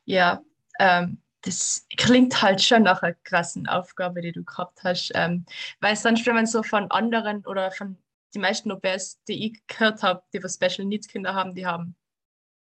Ja, 0.06 0.42
ähm, 0.80 1.22
das 1.42 1.86
klingt 1.98 2.42
halt 2.42 2.62
schon 2.62 2.84
nach 2.84 3.02
einer 3.02 3.16
krassen 3.24 3.68
Aufgabe, 3.68 4.22
die 4.22 4.32
du 4.32 4.44
gehabt 4.44 4.84
hast. 4.84 5.12
Ähm, 5.16 5.46
weil 5.80 5.98
sonst, 5.98 6.26
wenn 6.26 6.36
man 6.36 6.46
so 6.46 6.64
von 6.64 6.90
anderen 6.92 7.46
oder 7.46 7.72
von 7.72 7.98
den 8.34 8.42
meisten 8.42 8.72
Au-pairs, 8.72 9.22
die 9.28 9.48
ich 9.48 9.68
gehört 9.68 10.04
habe, 10.04 10.24
die 10.34 10.44
was 10.44 10.56
Special 10.56 10.86
Needs 10.88 11.08
Kinder 11.08 11.34
haben, 11.34 11.54
die 11.54 11.66
haben 11.66 11.96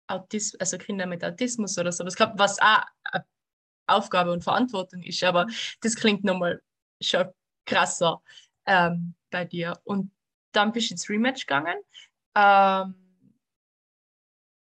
Autismus, 0.08 0.60
also 0.60 0.78
Kinder 0.78 1.06
mit 1.06 1.24
Autismus 1.24 1.78
oder 1.78 1.92
so. 1.92 2.04
Das 2.04 2.16
gab, 2.16 2.38
was 2.40 2.60
auch 2.60 2.84
Aufgabe 3.88 4.32
und 4.32 4.44
Verantwortung 4.44 5.02
ist, 5.04 5.24
aber 5.24 5.48
das 5.82 5.96
klingt 5.96 6.24
nochmal 6.24 6.62
schon 7.02 7.28
krasser 7.66 8.22
ähm, 8.66 9.16
bei 9.30 9.46
dir. 9.46 9.80
Und 9.84 10.12
dann 10.52 10.72
bist 10.72 10.90
du 10.90 10.94
ins 10.94 11.10
Rematch 11.10 11.46
gegangen. 11.46 11.78
Ähm, 12.36 12.96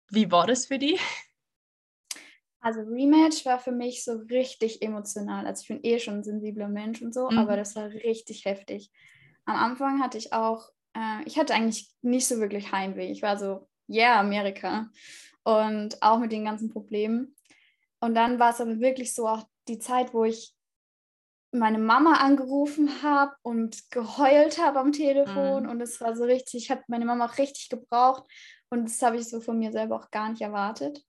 wie 0.09 0.31
war 0.31 0.47
das 0.47 0.67
für 0.67 0.79
dich? 0.79 1.01
Also 2.59 2.81
Rematch 2.81 3.45
war 3.45 3.59
für 3.59 3.71
mich 3.71 4.03
so 4.03 4.13
richtig 4.29 4.81
emotional. 4.81 5.45
Also 5.45 5.61
ich 5.61 5.67
bin 5.67 5.79
eh 5.83 5.99
schon 5.99 6.15
ein 6.15 6.23
sensibler 6.23 6.67
Mensch 6.67 7.01
und 7.01 7.13
so, 7.13 7.29
mhm. 7.29 7.37
aber 7.37 7.55
das 7.55 7.75
war 7.75 7.87
richtig 7.87 8.45
heftig. 8.45 8.91
Am 9.45 9.55
Anfang 9.55 10.01
hatte 10.01 10.17
ich 10.17 10.33
auch, 10.33 10.69
äh, 10.97 11.23
ich 11.25 11.37
hatte 11.37 11.53
eigentlich 11.53 11.89
nicht 12.01 12.27
so 12.27 12.39
wirklich 12.39 12.71
Heimweh. 12.71 13.11
Ich 13.11 13.21
war 13.21 13.37
so, 13.37 13.67
yeah, 13.89 14.19
Amerika. 14.19 14.89
Und 15.43 16.01
auch 16.01 16.19
mit 16.19 16.31
den 16.31 16.45
ganzen 16.45 16.69
Problemen. 16.69 17.35
Und 17.99 18.15
dann 18.15 18.39
war 18.39 18.51
es 18.51 18.61
aber 18.61 18.79
wirklich 18.79 19.13
so 19.13 19.27
auch 19.27 19.47
die 19.67 19.79
Zeit, 19.79 20.13
wo 20.13 20.25
ich 20.25 20.53
meine 21.51 21.79
Mama 21.79 22.15
angerufen 22.15 23.01
habe 23.01 23.33
und 23.41 23.89
geheult 23.91 24.61
habe 24.61 24.79
am 24.79 24.91
Telefon. 24.91 25.63
Mhm. 25.63 25.69
Und 25.69 25.81
es 25.81 26.01
war 26.01 26.15
so 26.15 26.25
richtig, 26.25 26.63
ich 26.63 26.71
habe 26.71 26.83
meine 26.87 27.05
Mama 27.05 27.25
auch 27.25 27.37
richtig 27.37 27.69
gebraucht. 27.69 28.23
Und 28.69 28.85
das 28.85 29.01
habe 29.01 29.17
ich 29.17 29.29
so 29.29 29.39
von 29.39 29.57
mir 29.57 29.71
selber 29.71 29.95
auch 29.95 30.11
gar 30.11 30.29
nicht 30.29 30.41
erwartet. 30.41 31.01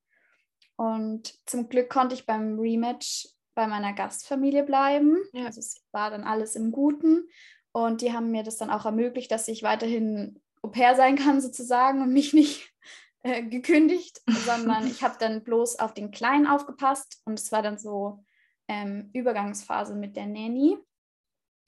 Und 0.77 1.35
zum 1.47 1.69
Glück 1.69 1.91
konnte 1.91 2.15
ich 2.15 2.25
beim 2.25 2.59
Rematch 2.59 3.29
bei 3.55 3.67
meiner 3.67 3.93
Gastfamilie 3.93 4.63
bleiben. 4.63 5.19
Ja. 5.33 5.47
Also 5.47 5.59
es 5.59 5.85
war 5.91 6.11
dann 6.11 6.23
alles 6.23 6.55
im 6.55 6.71
Guten. 6.71 7.29
Und 7.73 8.01
die 8.01 8.13
haben 8.13 8.31
mir 8.31 8.43
das 8.43 8.57
dann 8.57 8.71
auch 8.71 8.85
ermöglicht, 8.85 9.31
dass 9.31 9.49
ich 9.49 9.63
weiterhin 9.63 10.41
Au 10.63 10.69
pair 10.69 10.97
sein 10.97 11.17
kann 11.17 11.41
sozusagen 11.41 12.03
und 12.03 12.13
mich 12.13 12.33
nicht 12.33 12.73
äh, 13.23 13.43
gekündigt, 13.43 14.21
sondern 14.27 14.87
ich 14.89 15.03
habe 15.03 15.17
dann 15.19 15.45
bloß 15.45 15.79
auf 15.79 15.95
den 15.95 16.11
Kleinen 16.11 16.47
aufgepasst 16.47 17.21
und 17.25 17.39
es 17.39 17.53
war 17.53 17.63
dann 17.63 17.79
so 17.79 18.25
ähm, 18.69 19.11
Übergangsphase 19.13 19.95
mit 19.95 20.17
der 20.17 20.27
Nanny. 20.27 20.77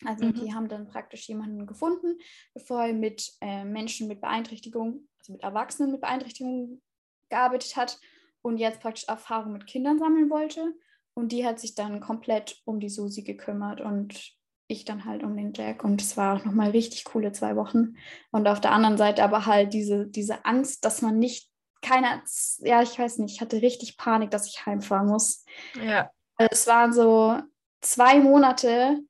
Also 0.04 0.24
mhm. 0.24 0.34
die 0.34 0.54
haben 0.54 0.68
dann 0.68 0.88
praktisch 0.88 1.28
jemanden 1.28 1.66
gefunden, 1.66 2.18
bevor 2.54 2.84
er 2.86 2.94
mit 2.94 3.32
äh, 3.42 3.64
Menschen 3.64 4.08
mit 4.08 4.20
Beeinträchtigung, 4.20 5.06
also 5.18 5.32
mit 5.32 5.42
Erwachsenen 5.42 5.92
mit 5.92 6.00
Beeinträchtigung 6.00 6.80
gearbeitet 7.28 7.76
hat 7.76 8.00
und 8.42 8.56
jetzt 8.56 8.80
praktisch 8.80 9.04
Erfahrung 9.08 9.52
mit 9.52 9.66
Kindern 9.66 9.98
sammeln 9.98 10.30
wollte. 10.30 10.74
Und 11.12 11.32
die 11.32 11.44
hat 11.44 11.60
sich 11.60 11.74
dann 11.74 12.00
komplett 12.00 12.60
um 12.64 12.80
die 12.80 12.88
Susi 12.88 13.22
gekümmert 13.22 13.80
und 13.80 14.34
ich 14.70 14.84
dann 14.84 15.04
halt 15.04 15.22
um 15.22 15.36
den 15.36 15.52
Jack. 15.52 15.84
Und 15.84 16.00
es 16.00 16.16
war 16.16 16.36
auch 16.36 16.44
nochmal 16.44 16.70
richtig 16.70 17.04
coole 17.04 17.32
zwei 17.32 17.56
Wochen. 17.56 17.96
Und 18.30 18.46
auf 18.46 18.60
der 18.60 18.72
anderen 18.72 18.96
Seite 18.96 19.22
aber 19.22 19.46
halt 19.46 19.72
diese, 19.72 20.06
diese 20.06 20.44
Angst, 20.44 20.84
dass 20.84 21.02
man 21.02 21.18
nicht, 21.18 21.48
keiner, 21.82 22.22
ja, 22.58 22.82
ich 22.82 22.98
weiß 22.98 23.18
nicht, 23.18 23.34
ich 23.34 23.40
hatte 23.40 23.62
richtig 23.62 23.96
Panik, 23.96 24.30
dass 24.30 24.46
ich 24.48 24.66
heimfahren 24.66 25.08
muss. 25.08 25.44
Ja. 25.82 26.10
Es 26.36 26.66
waren 26.66 26.92
so 26.92 27.38
zwei 27.80 28.18
Monate 28.18 29.00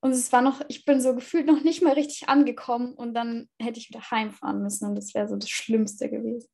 und 0.00 0.12
es 0.12 0.32
war 0.32 0.42
noch, 0.42 0.62
ich 0.68 0.84
bin 0.84 1.00
so 1.00 1.14
gefühlt 1.14 1.46
noch 1.46 1.62
nicht 1.62 1.82
mal 1.82 1.92
richtig 1.92 2.28
angekommen 2.28 2.94
und 2.94 3.14
dann 3.14 3.48
hätte 3.60 3.78
ich 3.78 3.88
wieder 3.88 4.10
heimfahren 4.10 4.62
müssen 4.62 4.88
und 4.88 4.94
das 4.94 5.14
wäre 5.14 5.28
so 5.28 5.36
das 5.36 5.50
Schlimmste 5.50 6.08
gewesen. 6.08 6.48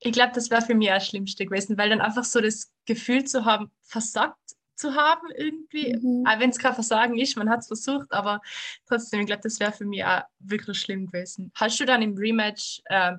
Ich 0.00 0.12
glaube, 0.12 0.32
das 0.34 0.50
wäre 0.50 0.62
für 0.62 0.74
mich 0.74 0.90
auch 0.90 0.94
das 0.94 1.06
Schlimmste 1.06 1.46
gewesen, 1.46 1.78
weil 1.78 1.88
dann 1.88 2.00
einfach 2.00 2.24
so 2.24 2.40
das 2.40 2.72
Gefühl 2.86 3.24
zu 3.24 3.44
haben, 3.44 3.70
versagt 3.82 4.36
zu 4.74 4.94
haben 4.94 5.28
irgendwie. 5.36 5.96
Mhm. 5.96 6.24
Auch 6.26 6.38
wenn 6.38 6.50
es 6.50 6.58
kein 6.58 6.74
Versagen 6.74 7.18
ist, 7.18 7.36
man 7.36 7.50
hat 7.50 7.60
es 7.60 7.66
versucht, 7.66 8.12
aber 8.12 8.40
trotzdem, 8.86 9.20
ich 9.20 9.26
glaube, 9.26 9.42
das 9.42 9.60
wäre 9.60 9.72
für 9.72 9.84
mich 9.84 10.04
auch 10.04 10.22
wirklich 10.38 10.78
schlimm 10.78 11.06
gewesen. 11.06 11.52
Hast 11.54 11.80
du 11.80 11.84
dann 11.84 12.02
im 12.02 12.16
Rematch 12.16 12.82
äh, 12.86 13.12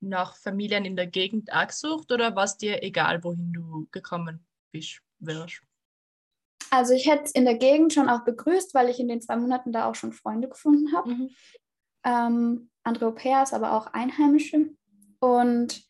nach 0.00 0.36
Familien 0.36 0.84
in 0.84 0.96
der 0.96 1.06
Gegend 1.06 1.52
auch 1.52 1.66
gesucht 1.66 2.10
oder 2.12 2.34
war 2.34 2.44
es 2.44 2.56
dir 2.56 2.82
egal, 2.82 3.22
wohin 3.24 3.52
du 3.52 3.86
gekommen 3.90 4.44
bist, 4.72 5.00
wärst? 5.18 5.62
Also 6.70 6.94
ich 6.94 7.06
hätte 7.06 7.24
es 7.24 7.32
in 7.32 7.44
der 7.44 7.56
Gegend 7.56 7.92
schon 7.92 8.08
auch 8.08 8.24
begrüßt, 8.24 8.74
weil 8.74 8.88
ich 8.88 8.98
in 8.98 9.08
den 9.08 9.20
zwei 9.20 9.36
Monaten 9.36 9.72
da 9.72 9.86
auch 9.86 9.94
schon 9.94 10.12
Freunde 10.12 10.48
gefunden 10.48 10.94
habe. 10.96 11.10
Mhm. 11.10 11.30
Ähm, 12.04 12.70
andere 12.82 13.06
Au 13.06 13.54
aber 13.54 13.72
auch 13.72 13.86
Einheimische. 13.88 14.70
Und 15.20 15.84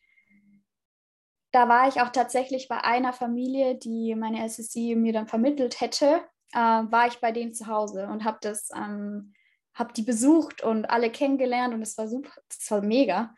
da 1.53 1.69
war 1.69 1.87
ich 1.87 2.01
auch 2.01 2.09
tatsächlich 2.09 2.67
bei 2.67 2.83
einer 2.83 3.13
Familie, 3.13 3.75
die 3.75 4.15
meine 4.15 4.43
SSC 4.43 4.95
mir 4.95 5.13
dann 5.13 5.27
vermittelt 5.27 5.79
hätte, 5.79 6.21
äh, 6.51 6.57
war 6.57 7.07
ich 7.07 7.19
bei 7.19 7.31
denen 7.31 7.53
zu 7.53 7.67
Hause 7.67 8.07
und 8.07 8.25
habe 8.25 8.39
das, 8.41 8.69
ähm, 8.75 9.33
habe 9.75 9.93
die 9.93 10.01
besucht 10.01 10.63
und 10.63 10.89
alle 10.89 11.11
kennengelernt 11.11 11.73
und 11.73 11.81
es 11.83 11.97
war 11.97 12.07
super, 12.07 12.31
es 12.49 12.69
war 12.71 12.81
mega. 12.81 13.35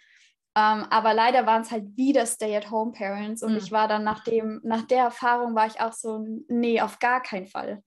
Ähm, 0.58 0.86
aber 0.90 1.14
leider 1.14 1.46
waren 1.46 1.64
es 1.64 1.72
halt 1.72 1.98
wieder 1.98 2.26
Stay-at-Home-Parents 2.26 3.44
und 3.44 3.52
mhm. 3.52 3.58
ich 3.58 3.74
war 3.74 3.90
dann 3.90 4.06
nach, 4.06 4.24
dem, 4.24 4.62
nach 4.64 4.84
der 4.84 5.04
Erfahrung 5.04 5.54
war 5.54 5.68
ich 5.68 5.82
auch 5.82 5.92
so, 5.92 6.26
nee, 6.48 6.80
auf 6.80 7.00
gar 7.00 7.22
keinen 7.22 7.48
Fall. 7.48 7.84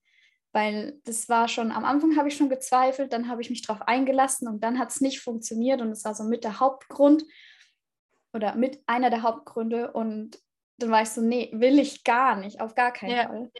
Weil 0.52 1.00
das 1.04 1.30
war 1.30 1.48
schon, 1.48 1.72
am 1.72 1.86
Anfang 1.86 2.18
habe 2.18 2.28
ich 2.28 2.36
schon 2.36 2.50
gezweifelt, 2.50 3.14
dann 3.14 3.28
habe 3.28 3.40
ich 3.40 3.48
mich 3.48 3.62
darauf 3.62 3.88
eingelassen 3.88 4.46
und 4.46 4.62
dann 4.62 4.78
hat 4.78 4.90
es 4.90 5.00
nicht 5.00 5.20
funktioniert 5.20 5.80
und 5.80 5.90
es 5.90 6.04
war 6.04 6.14
so 6.14 6.24
mit 6.24 6.44
der 6.44 6.60
Hauptgrund 6.60 7.24
oder 8.32 8.54
mit 8.54 8.82
einer 8.86 9.10
der 9.10 9.22
Hauptgründe 9.22 9.92
und 9.92 10.38
dann 10.78 10.90
war 10.90 11.02
ich 11.02 11.10
so, 11.10 11.20
nee, 11.20 11.50
will 11.52 11.78
ich 11.78 12.04
gar 12.04 12.36
nicht, 12.36 12.60
auf 12.60 12.74
gar 12.74 12.92
keinen 12.92 13.16
ja. 13.16 13.26
Fall. 13.28 13.50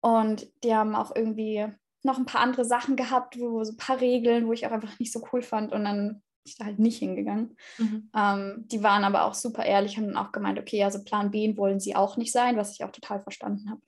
Und 0.00 0.46
die 0.62 0.74
haben 0.74 0.94
auch 0.94 1.14
irgendwie 1.14 1.66
noch 2.04 2.18
ein 2.18 2.26
paar 2.26 2.40
andere 2.40 2.64
Sachen 2.64 2.96
gehabt, 2.96 3.38
wo 3.38 3.64
so 3.64 3.72
ein 3.72 3.76
paar 3.76 4.00
Regeln, 4.00 4.46
wo 4.46 4.52
ich 4.52 4.66
auch 4.66 4.70
einfach 4.70 4.98
nicht 4.98 5.12
so 5.12 5.26
cool 5.32 5.42
fand 5.42 5.72
und 5.72 5.84
dann 5.84 6.08
bin 6.08 6.22
ich 6.44 6.56
da 6.56 6.64
halt 6.64 6.78
nicht 6.78 6.98
hingegangen. 6.98 7.56
Mhm. 7.78 8.10
Ähm, 8.14 8.64
die 8.68 8.82
waren 8.82 9.04
aber 9.04 9.24
auch 9.24 9.34
super 9.34 9.64
ehrlich 9.64 9.98
und 9.98 10.16
haben 10.16 10.26
auch 10.26 10.32
gemeint, 10.32 10.58
okay, 10.58 10.84
also 10.84 11.02
Plan 11.02 11.30
B 11.30 11.56
wollen 11.56 11.80
sie 11.80 11.96
auch 11.96 12.16
nicht 12.16 12.32
sein, 12.32 12.56
was 12.56 12.72
ich 12.72 12.84
auch 12.84 12.92
total 12.92 13.20
verstanden 13.20 13.68
habe. 13.70 13.82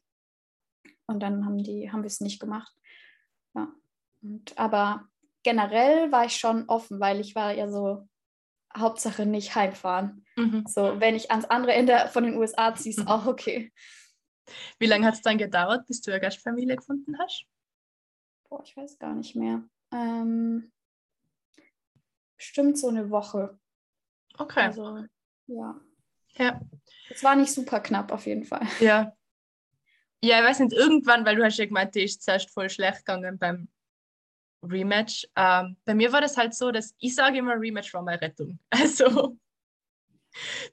Und 1.07 1.21
dann 1.21 1.45
haben 1.45 1.59
die, 1.59 1.91
haben 1.91 2.03
wir 2.03 2.09
es 2.09 2.21
nicht 2.21 2.41
gemacht. 2.41 2.73
Ja. 3.55 3.73
Und, 4.23 4.57
aber 4.59 5.09
generell 5.43 6.13
war 6.13 6.25
ich 6.25 6.37
schon 6.37 6.69
offen, 6.69 7.01
weil 7.01 7.21
ich 7.21 7.35
war 7.35 7.53
ja 7.53 7.69
so, 7.69 8.09
Hauptsache 8.77 9.27
nicht 9.27 9.55
heimfahren. 9.55 10.25
Mhm. 10.37 10.65
So, 10.67 11.01
wenn 11.01 11.15
ich 11.15 11.31
ans 11.31 11.45
andere 11.47 11.73
Ende 11.73 12.09
von 12.13 12.25
den 12.25 12.37
USA 12.37 12.75
ziehe, 12.75 12.95
ist 12.95 13.07
auch 13.07 13.27
okay. 13.27 13.73
Wie 14.79 14.87
lange 14.87 15.07
hat 15.07 15.15
es 15.15 15.23
dann 15.23 15.39
gedauert, 15.39 15.87
bis 15.87 16.01
du 16.01 16.11
eine 16.11 16.21
Gastfamilie 16.21 16.77
gefunden 16.77 17.19
hast? 17.19 17.45
Boah, 18.49 18.63
ich 18.65 18.77
weiß 18.77 18.99
gar 18.99 19.15
nicht 19.15 19.37
mehr. 19.37 19.63
Ähm, 19.93 20.73
bestimmt 22.37 22.79
so 22.79 22.89
eine 22.89 23.11
Woche. 23.11 23.59
Okay. 24.39 24.61
Also, 24.61 25.05
ja. 25.47 25.81
Ja. 26.35 26.61
Es 27.09 27.23
war 27.23 27.37
nicht 27.37 27.53
super 27.53 27.81
knapp 27.81 28.13
auf 28.13 28.27
jeden 28.27 28.45
Fall. 28.45 28.67
Ja. 28.81 29.17
Ja, 30.23 30.41
ich 30.41 30.45
weiß 30.45 30.61
nicht, 30.61 30.75
irgendwann, 30.75 31.25
weil 31.25 31.37
du 31.37 31.45
hast 31.45 31.59
ja 31.59 31.65
gemeint, 31.65 31.95
die 31.95 32.05
ist 32.05 32.23
zuerst 32.23 32.51
voll 32.51 32.69
schlecht 32.69 33.07
gegangen 33.07 33.39
beim 33.39 33.69
Rematch. 34.63 35.27
Ähm, 35.37 35.77
bei 35.85 35.95
mir 35.95 36.13
war 36.13 36.21
das 36.21 36.37
halt 36.37 36.55
so, 36.55 36.71
dass 36.71 36.95
ich 36.99 37.15
sage 37.15 37.39
immer, 37.39 37.55
Rematch 37.55 37.93
war 37.95 38.03
meine 38.03 38.21
Rettung. 38.21 38.59
Also 38.71 39.39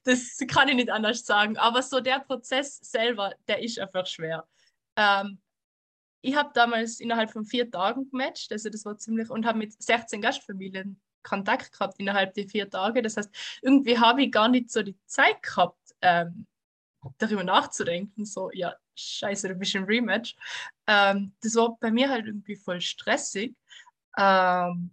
das 0.04 0.38
kann 0.48 0.70
ich 0.70 0.76
nicht 0.76 0.90
anders 0.90 1.26
sagen. 1.26 1.58
Aber 1.58 1.82
so 1.82 2.00
der 2.00 2.20
Prozess 2.20 2.78
selber, 2.78 3.34
der 3.48 3.64
ist 3.64 3.80
einfach 3.80 4.06
schwer. 4.06 4.48
Ähm, 4.96 5.40
ich 6.22 6.36
habe 6.36 6.52
damals 6.54 7.00
innerhalb 7.00 7.32
von 7.32 7.46
vier 7.46 7.70
Tagen 7.70 8.10
gematcht, 8.10 8.52
also 8.52 8.70
das 8.70 8.86
war 8.86 8.98
ziemlich, 8.98 9.30
und 9.30 9.46
habe 9.46 9.60
mit 9.60 9.82
16 9.82 10.22
Gastfamilien 10.22 11.00
Kontakt 11.24 11.72
gehabt 11.72 12.00
innerhalb 12.00 12.34
der 12.34 12.48
vier 12.48 12.70
Tage. 12.70 13.02
Das 13.02 13.18
heißt, 13.18 13.60
irgendwie 13.62 13.98
habe 13.98 14.24
ich 14.24 14.32
gar 14.32 14.48
nicht 14.48 14.72
so 14.72 14.82
die 14.82 14.98
Zeit 15.06 15.42
gehabt, 15.44 15.96
ähm, 16.02 16.48
darüber 17.18 17.44
nachzudenken, 17.44 18.26
so, 18.26 18.50
ja, 18.52 18.76
scheiße, 19.00 19.50
du 19.50 19.56
bist 19.56 19.76
im 19.76 19.84
Rematch. 19.84 20.36
Ähm, 20.88 21.34
das 21.42 21.56
war 21.56 21.78
bei 21.80 21.92
mir 21.92 22.10
halt 22.10 22.26
irgendwie 22.26 22.56
voll 22.56 22.82
stressig. 22.82 23.56
Ähm, 24.18 24.92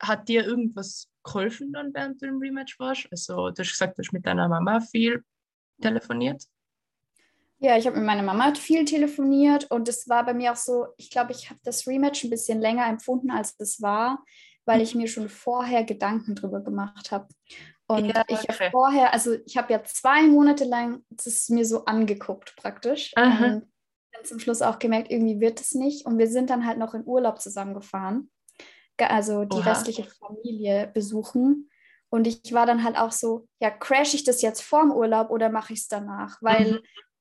hat 0.00 0.28
dir 0.28 0.44
irgendwas 0.44 1.08
geholfen 1.24 1.72
dann, 1.72 1.92
während 1.92 2.22
du 2.22 2.26
im 2.26 2.38
Rematch 2.38 2.78
warst? 2.78 3.08
Also, 3.10 3.50
du 3.50 3.62
hast 3.62 3.70
gesagt, 3.70 3.98
du 3.98 4.02
hast 4.02 4.12
mit 4.12 4.26
deiner 4.26 4.48
Mama 4.48 4.80
viel 4.80 5.24
telefoniert. 5.80 6.44
Ja, 7.60 7.76
ich 7.76 7.86
habe 7.86 7.96
mit 7.96 8.06
meiner 8.06 8.22
Mama 8.22 8.54
viel 8.54 8.84
telefoniert 8.84 9.68
und 9.70 9.88
es 9.88 10.08
war 10.08 10.24
bei 10.24 10.32
mir 10.32 10.52
auch 10.52 10.56
so, 10.56 10.86
ich 10.96 11.10
glaube, 11.10 11.32
ich 11.32 11.50
habe 11.50 11.58
das 11.64 11.88
Rematch 11.88 12.22
ein 12.22 12.30
bisschen 12.30 12.60
länger 12.60 12.86
empfunden, 12.86 13.32
als 13.32 13.56
es 13.58 13.82
war, 13.82 14.24
weil 14.64 14.80
ich 14.80 14.94
mir 14.94 15.08
schon 15.08 15.28
vorher 15.28 15.82
Gedanken 15.82 16.36
drüber 16.36 16.60
gemacht 16.60 17.10
habe. 17.10 17.26
Und 17.88 18.06
Ja, 18.14 18.22
ich 18.28 18.46
habe 18.48 18.70
vorher, 18.70 19.12
also 19.12 19.34
ich 19.46 19.56
habe 19.56 19.72
ja 19.72 19.82
zwei 19.82 20.22
Monate 20.26 20.64
lang 20.64 21.04
das 21.10 21.48
mir 21.48 21.64
so 21.64 21.84
angeguckt 21.86 22.54
praktisch. 22.56 23.12
Aha. 23.16 23.46
Und 23.46 23.72
dann 24.12 24.24
zum 24.24 24.38
Schluss 24.38 24.62
auch 24.62 24.78
gemerkt, 24.78 25.10
irgendwie 25.10 25.40
wird 25.40 25.60
es 25.60 25.72
nicht. 25.74 26.06
Und 26.06 26.18
wir 26.18 26.28
sind 26.28 26.50
dann 26.50 26.66
halt 26.66 26.78
noch 26.78 26.94
in 26.94 27.06
Urlaub 27.06 27.40
zusammengefahren. 27.40 28.30
Ge- 28.98 29.08
Also 29.08 29.44
die 29.44 29.56
Oha. 29.56 29.70
restliche 29.70 30.04
Familie 30.04 30.90
besuchen. 30.92 31.70
Und 32.10 32.26
ich 32.26 32.52
war 32.52 32.66
dann 32.66 32.84
halt 32.84 32.96
auch 32.98 33.12
so, 33.12 33.48
ja, 33.60 33.70
crash 33.70 34.14
ich 34.14 34.24
das 34.24 34.42
jetzt 34.42 34.62
vorm 34.62 34.92
Urlaub 34.92 35.30
oder 35.30 35.50
mache 35.50 35.72
ich 35.72 35.80
es 35.80 35.88
danach? 35.88 36.38
Weil 36.42 36.72
Mhm. 36.72 36.80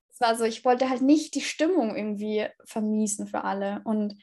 es 0.09 0.19
war 0.21 0.35
so, 0.35 0.43
ich 0.45 0.65
wollte 0.65 0.89
halt 0.89 1.01
nicht 1.01 1.35
die 1.35 1.41
Stimmung 1.41 1.95
irgendwie 1.95 2.47
vermiesen 2.65 3.27
für 3.27 3.43
alle. 3.43 3.81
Und 3.83 4.15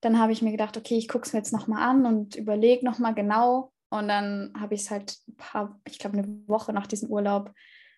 dann 0.00 0.18
habe 0.18 0.32
ich 0.32 0.40
mir 0.42 0.52
gedacht, 0.52 0.76
okay, 0.76 0.96
ich 0.96 1.08
gucke 1.08 1.26
es 1.26 1.32
mir 1.32 1.40
jetzt 1.40 1.52
nochmal 1.52 1.82
an 1.88 2.06
und 2.06 2.36
überlege 2.36 2.84
nochmal 2.84 3.14
genau. 3.14 3.72
Und 3.98 4.08
dann 4.08 4.52
habe 4.58 4.74
ich 4.74 4.82
es 4.82 4.90
halt, 4.90 5.16
ein 5.28 5.36
paar, 5.36 5.80
ich 5.86 5.98
glaube, 5.98 6.18
eine 6.18 6.26
Woche 6.48 6.72
nach 6.72 6.86
diesem 6.86 7.10
Urlaub, 7.10 7.52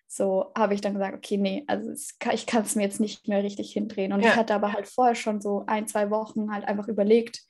so 0.07 0.51
habe 0.57 0.73
ich 0.73 0.81
dann 0.81 0.93
gesagt, 0.93 1.15
okay, 1.17 1.37
nee, 1.37 1.63
also 1.67 1.91
kann, 2.19 2.33
ich 2.35 2.45
kann 2.45 2.61
es 2.61 2.75
mir 2.75 2.83
jetzt 2.83 2.99
nicht 2.99 3.27
mehr 3.27 3.43
richtig 3.43 3.73
hindrehen. 3.73 4.13
Und 4.13 4.21
Ja. 4.21 4.29
ich 4.29 4.35
hatte 4.35 4.53
aber 4.55 4.73
halt 4.73 4.87
vorher 4.87 5.15
schon 5.15 5.41
so 5.41 5.63
ein, 5.67 5.87
zwei 5.87 6.09
Wochen 6.09 6.51
halt 6.51 6.65
einfach 6.65 6.87
überlegt. 6.87 7.41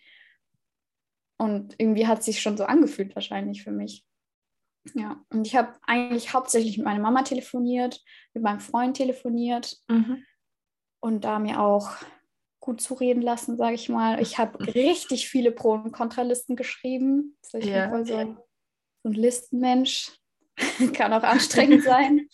Und 1.37 1.75
irgendwie 1.77 2.07
hat 2.07 2.19
es 2.19 2.25
sich 2.25 2.41
schon 2.41 2.57
so 2.57 2.65
angefühlt 2.65 3.13
wahrscheinlich 3.15 3.63
für 3.63 3.71
mich. 3.71 4.05
Ja, 4.95 5.21
und 5.29 5.45
ich 5.45 5.55
habe 5.55 5.73
eigentlich 5.85 6.33
hauptsächlich 6.33 6.77
mit 6.77 6.85
meiner 6.85 7.01
Mama 7.01 7.21
telefoniert, 7.23 8.01
mit 8.33 8.43
meinem 8.43 8.61
Freund 8.61 8.95
telefoniert 8.97 9.77
Mhm. 9.89 10.23
und 11.01 11.25
da 11.25 11.39
mir 11.39 11.59
auch 11.59 11.89
gut 12.67 12.81
zureden 12.81 13.21
lassen, 13.21 13.55
sage 13.55 13.75
ich 13.75 13.87
mal. 13.87 14.21
Ich 14.21 14.37
habe 14.37 14.59
richtig 14.75 15.29
viele 15.29 15.51
Pro- 15.51 15.71
und 15.73 15.93
Kontralisten 15.93 16.55
geschrieben. 16.57 17.37
Also 17.43 17.57
ich 17.59 17.65
Ja. 17.65 17.87
bin 17.87 17.89
voll 17.91 18.05
so, 18.05 18.15
ein- 18.15 18.37
so 19.03 19.09
ein 19.09 19.13
Listenmensch. 19.13 20.11
Kann 20.93 21.13
auch 21.13 21.23
anstrengend 21.23 21.83
sein. 21.83 22.27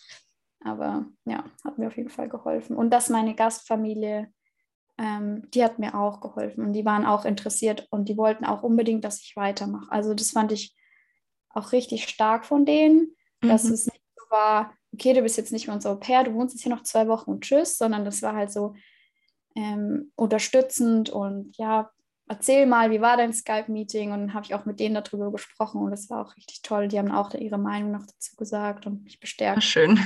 Aber 0.64 1.06
ja, 1.24 1.44
hat 1.64 1.78
mir 1.78 1.86
auf 1.86 1.96
jeden 1.96 2.08
Fall 2.10 2.28
geholfen. 2.28 2.76
Und 2.76 2.90
dass 2.90 3.10
meine 3.10 3.34
Gastfamilie, 3.36 4.32
ähm, 4.98 5.48
die 5.52 5.62
hat 5.62 5.78
mir 5.78 5.94
auch 5.94 6.20
geholfen. 6.20 6.64
Und 6.64 6.72
die 6.72 6.84
waren 6.84 7.06
auch 7.06 7.24
interessiert 7.24 7.86
und 7.90 8.08
die 8.08 8.16
wollten 8.16 8.44
auch 8.44 8.62
unbedingt, 8.64 9.04
dass 9.04 9.20
ich 9.20 9.36
weitermache. 9.36 9.90
Also 9.92 10.14
das 10.14 10.30
fand 10.32 10.50
ich 10.52 10.74
auch 11.50 11.70
richtig 11.72 12.08
stark 12.08 12.44
von 12.44 12.64
denen, 12.66 13.14
dass 13.40 13.64
Mhm. 13.64 13.72
es 13.74 13.86
nicht 13.86 14.02
so 14.16 14.24
war, 14.30 14.74
okay, 14.92 15.12
du 15.12 15.22
bist 15.22 15.36
jetzt 15.36 15.52
nicht 15.52 15.66
mehr 15.68 15.76
unser 15.76 15.90
Au 15.92 15.96
pair, 15.96 16.24
du 16.24 16.34
wohnst 16.34 16.54
jetzt 16.54 16.62
hier 16.64 16.74
noch 16.74 16.82
zwei 16.82 17.06
Wochen 17.06 17.30
und 17.30 17.44
tschüss, 17.44 17.78
sondern 17.78 18.04
das 18.04 18.22
war 18.22 18.34
halt 18.34 18.50
so 18.50 18.74
ähm, 19.54 20.12
unterstützend 20.16 21.10
und 21.10 21.56
ja, 21.56 21.90
erzähl 22.28 22.66
mal, 22.66 22.90
wie 22.90 23.00
war 23.00 23.16
dein 23.16 23.32
Skype-Meeting? 23.32 24.12
Und 24.12 24.20
dann 24.20 24.34
habe 24.34 24.44
ich 24.46 24.54
auch 24.54 24.64
mit 24.64 24.80
denen 24.80 24.94
darüber 24.94 25.30
gesprochen 25.30 25.82
und 25.82 25.90
das 25.90 26.10
war 26.10 26.26
auch 26.26 26.36
richtig 26.36 26.62
toll. 26.62 26.88
Die 26.88 26.98
haben 26.98 27.12
auch 27.12 27.34
ihre 27.34 27.58
Meinung 27.58 27.92
noch 27.92 28.06
dazu 28.06 28.36
gesagt 28.36 28.86
und 28.86 29.04
mich 29.04 29.20
bestärkt. 29.20 29.62
schön. 29.62 29.98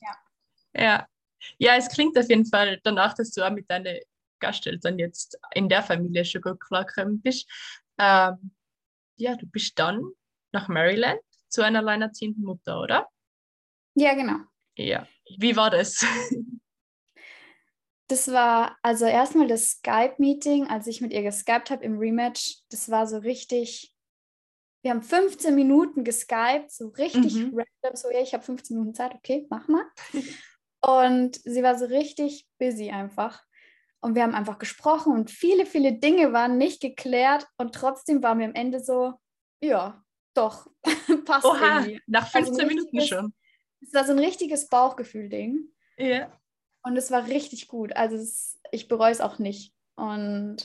Ja. 0.00 0.16
Ja. 0.72 1.06
Ja, 1.58 1.74
es 1.76 1.88
klingt 1.88 2.18
auf 2.18 2.28
jeden 2.28 2.46
Fall 2.46 2.80
danach, 2.84 3.14
dass 3.14 3.30
du 3.30 3.42
auch 3.42 3.50
mit 3.50 3.70
deinen 3.70 3.98
Gasteltern 4.40 4.98
jetzt 4.98 5.38
in 5.54 5.68
der 5.68 5.82
Familie 5.82 6.24
schon 6.24 6.42
gut 6.42 6.60
klargekommen 6.60 7.20
bist. 7.22 7.48
Ähm, 7.98 8.52
ja, 9.16 9.36
du 9.36 9.46
bist 9.46 9.78
dann 9.78 10.02
nach 10.52 10.68
Maryland 10.68 11.20
zu 11.48 11.62
einer 11.62 11.80
alleinerziehenden 11.80 12.44
Mutter, 12.44 12.80
oder? 12.80 13.08
Ja, 13.94 14.14
genau. 14.14 14.36
Ja. 14.76 15.06
Wie 15.38 15.56
war 15.56 15.70
das? 15.70 16.04
Das 18.10 18.26
war 18.32 18.76
also 18.82 19.04
erstmal 19.04 19.46
das 19.46 19.68
Skype-Meeting, 19.70 20.66
als 20.66 20.88
ich 20.88 21.00
mit 21.00 21.12
ihr 21.12 21.22
geskypt 21.22 21.70
habe 21.70 21.84
im 21.84 21.96
Rematch. 21.96 22.58
Das 22.70 22.90
war 22.90 23.06
so 23.06 23.18
richtig. 23.18 23.94
Wir 24.82 24.90
haben 24.90 25.02
15 25.02 25.54
Minuten 25.54 26.02
geskypt, 26.02 26.72
so 26.72 26.88
richtig 26.88 27.34
Mhm. 27.34 27.54
random. 27.54 27.94
So, 27.96 28.10
ja, 28.10 28.20
ich 28.20 28.34
habe 28.34 28.42
15 28.42 28.76
Minuten 28.76 28.94
Zeit, 28.94 29.14
okay, 29.14 29.46
mach 29.48 29.68
mal. 29.68 29.84
Und 30.80 31.36
sie 31.44 31.62
war 31.62 31.78
so 31.78 31.84
richtig 31.84 32.48
busy 32.58 32.90
einfach. 32.90 33.44
Und 34.00 34.14
wir 34.14 34.22
haben 34.22 34.34
einfach 34.34 34.58
gesprochen 34.58 35.12
und 35.12 35.30
viele, 35.30 35.66
viele 35.66 35.92
Dinge 35.92 36.32
waren 36.32 36.56
nicht 36.58 36.80
geklärt. 36.80 37.46
Und 37.58 37.74
trotzdem 37.74 38.22
waren 38.22 38.38
wir 38.38 38.46
am 38.46 38.54
Ende 38.54 38.80
so, 38.82 39.12
ja, 39.62 40.02
doch, 40.34 40.66
passt 41.26 41.44
Oha, 41.44 41.80
irgendwie. 41.80 42.00
nach 42.06 42.24
Also 42.34 42.38
ein 42.38 42.44
15 42.46 42.66
Minuten 42.68 42.98
richtiges- 42.98 43.08
schon. 43.08 43.34
Es 43.82 43.94
war 43.94 44.04
so 44.04 44.12
ein 44.12 44.18
richtiges 44.18 44.68
Bauchgefühl-Ding. 44.68 45.68
Ja. 45.98 46.32
Und 46.82 46.96
es 46.96 47.10
war 47.10 47.26
richtig 47.26 47.68
gut. 47.68 47.94
Also 47.96 48.16
es, 48.16 48.58
ich 48.72 48.88
bereue 48.88 49.12
es 49.12 49.20
auch 49.20 49.38
nicht. 49.38 49.74
Und 49.96 50.56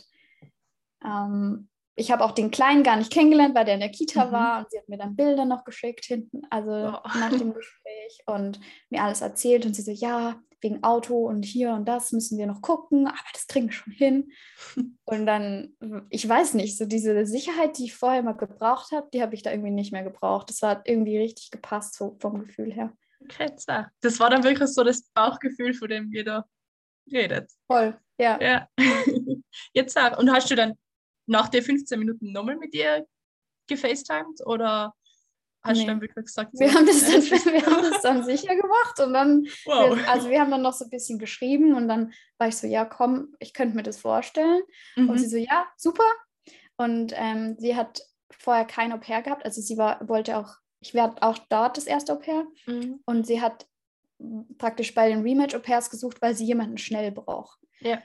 ähm, 1.04 1.70
ich 1.98 2.12
habe 2.12 2.24
auch 2.26 2.32
den 2.32 2.52
Kleinen 2.52 2.84
gar 2.84 2.98
nicht 2.98 3.12
kennengelernt, 3.12 3.56
weil 3.56 3.66
der 3.66 3.76
in 3.76 3.80
der 3.80 3.90
Kita 3.92 4.26
Mhm. 4.28 4.32
war. 4.32 4.60
Und 4.60 4.72
sie 4.72 4.78
hat 4.78 4.90
mir 4.90 4.98
dann 4.98 5.16
Bilder 5.16 5.46
noch 5.46 5.64
geschickt 5.64 6.06
hinten, 6.06 6.42
also 6.50 6.72
Oh. 6.72 7.20
nach 7.20 7.30
dem 7.30 7.54
Gespräch 7.54 8.20
und 8.26 8.60
mir 8.90 9.04
alles 9.04 9.22
erzählt. 9.22 9.66
Und 9.66 9.76
sie 9.76 9.82
so, 9.82 9.92
ja, 9.92 10.40
wegen 10.62 10.84
Auto 10.84 11.28
und 11.28 11.44
hier 11.46 11.74
und 11.74 11.86
das 11.86 12.12
müssen 12.12 12.38
wir 12.40 12.48
noch 12.48 12.62
gucken, 12.62 13.06
aber 13.08 13.18
das 13.34 13.46
kriegen 13.46 13.68
wir 13.68 13.74
schon 13.74 13.94
hin. 13.94 14.32
Und 15.04 15.26
dann, 15.28 15.76
ich 16.10 16.28
weiß 16.28 16.56
nicht, 16.56 16.78
so 16.78 16.86
diese 16.86 17.26
Sicherheit, 17.26 17.78
die 17.78 17.84
ich 17.86 17.96
vorher 17.96 18.24
mal 18.24 18.32
gebraucht 18.34 18.92
habe, 18.92 19.08
die 19.14 19.22
habe 19.22 19.36
ich 19.36 19.44
da 19.44 19.52
irgendwie 19.52 19.72
nicht 19.72 19.92
mehr 19.92 20.04
gebraucht. 20.04 20.50
Das 20.50 20.62
hat 20.64 20.88
irgendwie 20.88 21.18
richtig 21.20 21.52
gepasst 21.52 21.94
so 21.96 22.16
vom 22.20 22.40
Gefühl 22.40 22.74
her. 22.74 22.94
So. 23.30 23.74
Das 24.02 24.20
war 24.20 24.30
dann 24.30 24.44
wirklich 24.44 24.70
so 24.70 24.84
das 24.84 25.04
Bauchgefühl, 25.14 25.74
von 25.74 25.90
dem 25.90 26.12
jeder 26.12 26.48
redet. 27.12 27.52
Voll, 27.68 27.98
ja. 28.20 28.40
Ja. 28.42 28.68
Jetzt 29.74 29.94
sag, 29.94 30.18
und 30.18 30.32
hast 30.32 30.50
du 30.50 30.56
dann 30.56 30.74
nach 31.28 31.50
den 31.50 31.64
15 31.64 31.98
Minuten 32.00 32.32
nochmal 32.32 32.56
mit 32.58 32.74
ihr 32.74 33.06
gefacetimed 33.68 34.46
oder 34.46 34.94
hast 35.64 35.78
Nee. 35.78 35.84
du 35.86 35.88
dann 35.88 36.02
wirklich 36.02 36.26
gesagt, 36.26 36.52
Wir 36.54 36.70
so, 36.70 36.76
haben, 36.76 36.86
das 36.86 37.02
dann, 37.02 37.22
wir 37.54 37.66
haben 37.66 37.90
das 37.90 38.02
dann 38.04 38.24
sicher 38.24 38.56
gemacht 38.56 39.00
und 39.00 39.14
dann, 39.14 39.46
wow. 39.66 39.98
wir, 39.98 40.10
also 40.10 40.30
wir 40.30 40.40
haben 40.40 40.52
dann 40.52 40.62
noch 40.62 40.74
so 40.74 40.86
ein 40.86 40.92
bisschen 40.92 41.18
geschrieben 41.18 41.76
und 41.76 41.88
dann 41.88 42.14
war 42.38 42.48
ich 42.48 42.58
so, 42.58 42.68
ja 42.68 42.86
komm, 42.86 43.36
ich 43.40 43.54
könnte 43.54 43.76
mir 43.76 43.84
das 43.84 43.98
vorstellen. 43.98 44.62
Und 44.96 45.18
sie 45.18 45.26
Mhm. 45.26 45.30
so, 45.30 45.38
ja, 45.38 45.66
super. 45.78 46.04
Und 46.78 47.14
ähm, 47.16 47.56
sie 47.58 47.76
hat 47.76 48.02
vorher 48.32 48.66
kein 48.66 48.92
Au 48.92 48.98
pair 48.98 49.22
gehabt, 49.24 49.44
also 49.46 49.62
sie 49.62 49.78
war, 49.78 50.08
wollte 50.08 50.38
auch, 50.38 50.56
ich 50.86 50.94
werde 50.94 51.22
auch 51.24 51.40
dort 51.50 51.78
das 51.78 51.86
erste 51.86 52.14
Au 52.14 52.18
pair 52.18 52.46
Mhm. 52.68 53.02
und 53.06 53.26
sie 53.26 53.42
hat 53.42 53.68
praktisch 54.60 54.94
bei 54.94 55.10
den 55.10 55.24
Rematch-Au-pairs 55.24 55.90
gesucht, 55.90 56.22
weil 56.22 56.36
sie 56.36 56.46
jemanden 56.46 56.78
schnell 56.78 57.12
braucht. 57.12 57.60
Ja. 57.80 58.02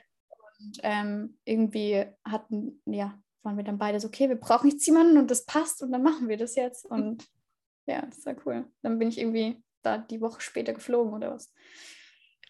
Und 0.59 0.79
ähm, 0.81 1.37
irgendwie 1.45 2.05
hatten, 2.25 2.81
ja, 2.85 3.17
waren 3.43 3.57
wir 3.57 3.63
dann 3.63 3.77
beide 3.77 3.99
so, 3.99 4.07
okay, 4.07 4.27
wir 4.29 4.35
brauchen 4.35 4.69
jetzt 4.69 4.85
jemanden 4.85 5.17
und 5.17 5.29
das 5.29 5.45
passt 5.45 5.81
und 5.83 5.91
dann 5.91 6.01
machen 6.01 6.27
wir 6.27 6.37
das 6.37 6.55
jetzt. 6.55 6.85
Und 6.85 7.27
ja, 7.85 8.01
das 8.01 8.25
war 8.25 8.35
cool. 8.45 8.69
Dann 8.81 8.97
bin 8.99 9.09
ich 9.09 9.19
irgendwie 9.19 9.63
da 9.83 9.99
die 9.99 10.19
Woche 10.19 10.41
später 10.41 10.73
geflogen 10.73 11.13
oder 11.13 11.33
was. 11.33 11.53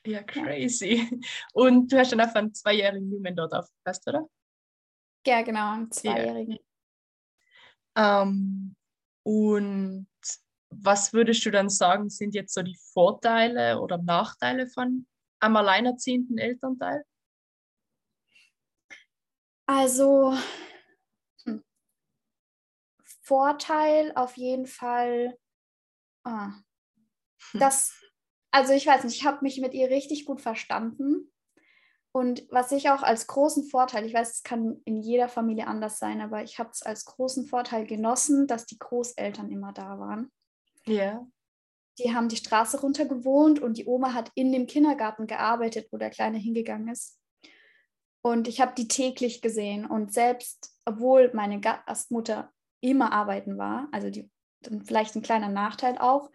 Ja, 0.05 0.23
crazy. 0.23 1.21
Und 1.53 1.91
du 1.91 1.97
hast 1.99 2.11
dann 2.13 2.21
auf 2.21 2.35
einen 2.35 2.53
zweijährigen 2.53 3.11
Jungen 3.11 3.35
dort 3.35 3.53
aufgepasst, 3.53 4.07
oder? 4.07 4.27
Ja, 5.27 5.41
genau, 5.43 5.73
einen 5.73 5.91
Zweijährigen. 5.91 6.57
Ähm, 7.95 8.75
und 9.23 10.07
was 10.69 11.13
würdest 11.13 11.45
du 11.45 11.51
dann 11.51 11.69
sagen, 11.69 12.09
sind 12.09 12.33
jetzt 12.33 12.53
so 12.53 12.61
die 12.61 12.79
Vorteile 12.93 13.79
oder 13.81 13.97
Nachteile 13.97 14.67
von 14.67 15.05
einem 15.39 15.55
alleinerziehenden 15.57 16.37
Elternteil? 16.37 17.03
Also, 19.65 20.37
hm. 21.45 21.63
Vorteil 23.21 24.11
auf 24.15 24.37
jeden 24.37 24.65
Fall, 24.65 25.37
ah, 26.23 26.53
das, 27.53 27.93
also 28.51 28.73
ich 28.73 28.87
weiß 28.87 29.03
nicht, 29.03 29.15
ich 29.15 29.25
habe 29.25 29.43
mich 29.43 29.59
mit 29.59 29.73
ihr 29.73 29.89
richtig 29.89 30.25
gut 30.25 30.41
verstanden. 30.41 31.31
Und 32.13 32.43
was 32.51 32.71
ich 32.73 32.89
auch 32.89 33.03
als 33.03 33.27
großen 33.27 33.63
Vorteil, 33.63 34.05
ich 34.05 34.13
weiß, 34.13 34.31
es 34.31 34.43
kann 34.43 34.81
in 34.83 35.01
jeder 35.01 35.29
Familie 35.29 35.67
anders 35.67 35.97
sein, 35.97 36.19
aber 36.19 36.43
ich 36.43 36.59
habe 36.59 36.69
es 36.71 36.83
als 36.83 37.05
großen 37.05 37.45
Vorteil 37.45 37.87
genossen, 37.87 38.47
dass 38.47 38.65
die 38.65 38.79
Großeltern 38.79 39.49
immer 39.49 39.71
da 39.71 39.97
waren. 39.97 40.29
Ja. 40.85 41.25
Die 41.99 42.13
haben 42.13 42.27
die 42.27 42.35
Straße 42.35 42.81
runter 42.81 43.05
gewohnt 43.05 43.59
und 43.59 43.77
die 43.77 43.85
Oma 43.85 44.13
hat 44.13 44.31
in 44.35 44.51
dem 44.51 44.67
Kindergarten 44.67 45.25
gearbeitet, 45.27 45.87
wo 45.91 45.97
der 45.97 46.09
Kleine 46.09 46.37
hingegangen 46.37 46.89
ist. 46.89 47.17
Und 48.21 48.47
ich 48.47 48.61
habe 48.61 48.73
die 48.75 48.87
täglich 48.87 49.41
gesehen. 49.41 49.85
Und 49.85 50.13
selbst, 50.13 50.75
obwohl 50.85 51.31
meine 51.33 51.59
Gastmutter 51.59 52.51
immer 52.81 53.11
arbeiten 53.11 53.57
war, 53.57 53.87
also 53.91 54.09
die, 54.09 54.29
dann 54.61 54.83
vielleicht 54.83 55.15
ein 55.15 55.21
kleiner 55.21 55.49
Nachteil 55.49 55.97
auch, 55.97 56.29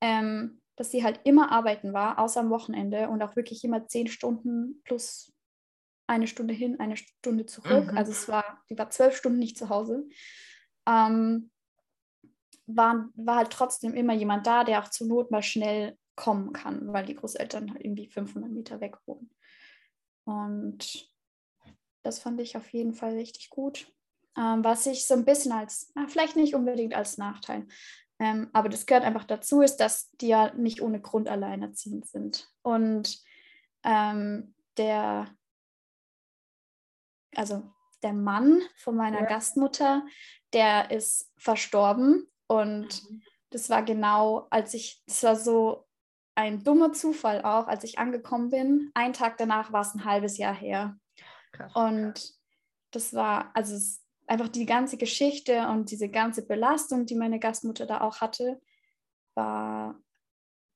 ähm, 0.00 0.60
dass 0.76 0.90
sie 0.90 1.02
halt 1.02 1.20
immer 1.24 1.50
arbeiten 1.50 1.92
war, 1.92 2.18
außer 2.18 2.40
am 2.40 2.50
Wochenende 2.50 3.08
und 3.08 3.22
auch 3.22 3.34
wirklich 3.34 3.64
immer 3.64 3.86
zehn 3.86 4.06
Stunden 4.06 4.82
plus 4.84 5.32
eine 6.06 6.26
Stunde 6.28 6.54
hin, 6.54 6.78
eine 6.78 6.96
Stunde 6.96 7.46
zurück. 7.46 7.90
Mhm. 7.90 7.98
Also 7.98 8.12
es 8.12 8.28
war, 8.28 8.62
die 8.70 8.78
war 8.78 8.90
zwölf 8.90 9.16
Stunden 9.16 9.38
nicht 9.38 9.58
zu 9.58 9.68
Hause. 9.68 10.08
Ähm, 10.86 11.50
war, 12.66 13.08
war 13.14 13.36
halt 13.36 13.50
trotzdem 13.50 13.94
immer 13.94 14.12
jemand 14.12 14.46
da, 14.46 14.64
der 14.64 14.82
auch 14.82 14.88
zur 14.88 15.06
Not 15.06 15.30
mal 15.30 15.42
schnell 15.42 15.96
kommen 16.14 16.52
kann, 16.52 16.92
weil 16.92 17.06
die 17.06 17.14
Großeltern 17.14 17.72
halt 17.72 17.84
irgendwie 17.84 18.08
500 18.08 18.50
Meter 18.50 18.80
weg 18.80 18.96
wohnen. 19.06 19.30
Und 20.24 21.10
das 22.02 22.18
fand 22.18 22.40
ich 22.40 22.56
auf 22.56 22.68
jeden 22.72 22.94
Fall 22.94 23.14
richtig 23.14 23.50
gut. 23.50 23.92
Ähm, 24.36 24.64
was 24.64 24.86
ich 24.86 25.06
so 25.06 25.14
ein 25.14 25.24
bisschen 25.24 25.52
als, 25.52 25.92
na, 25.94 26.06
vielleicht 26.08 26.36
nicht 26.36 26.54
unbedingt 26.54 26.94
als 26.94 27.18
Nachteil, 27.18 27.66
Ähm, 28.18 28.48
aber 28.52 28.68
das 28.68 28.86
gehört 28.86 29.04
einfach 29.04 29.24
dazu, 29.24 29.60
ist, 29.60 29.76
dass 29.76 30.10
die 30.12 30.28
ja 30.28 30.52
nicht 30.54 30.80
ohne 30.80 31.00
Grund 31.00 31.28
alleinerziehend 31.28 32.06
sind. 32.06 32.48
Und 32.62 33.18
ähm, 33.84 34.54
der, 34.76 35.28
also 37.34 37.62
der 38.02 38.14
Mann 38.14 38.62
von 38.76 38.96
meiner 38.96 39.20
ja. 39.20 39.26
Gastmutter, 39.26 40.06
der 40.52 40.90
ist 40.90 41.32
verstorben. 41.36 42.26
Und 42.46 43.02
mhm. 43.10 43.22
das 43.50 43.68
war 43.68 43.82
genau, 43.82 44.46
als 44.50 44.74
ich, 44.74 45.02
das 45.06 45.22
war 45.22 45.36
so 45.36 45.86
ein 46.34 46.62
dummer 46.62 46.92
Zufall 46.92 47.42
auch, 47.42 47.66
als 47.66 47.84
ich 47.84 47.98
angekommen 47.98 48.50
bin. 48.50 48.90
Ein 48.94 49.12
Tag 49.12 49.38
danach 49.38 49.72
war 49.72 49.80
es 49.80 49.94
ein 49.94 50.04
halbes 50.04 50.38
Jahr 50.38 50.54
her. 50.54 50.96
Krass. 51.52 51.74
Und 51.74 52.34
das 52.90 53.14
war, 53.14 53.50
also 53.54 53.74
es, 53.74 54.05
einfach 54.26 54.48
die 54.48 54.66
ganze 54.66 54.96
Geschichte 54.96 55.68
und 55.68 55.90
diese 55.90 56.08
ganze 56.08 56.46
Belastung, 56.46 57.06
die 57.06 57.14
meine 57.14 57.38
Gastmutter 57.38 57.86
da 57.86 58.00
auch 58.00 58.20
hatte, 58.20 58.60
war 59.34 60.00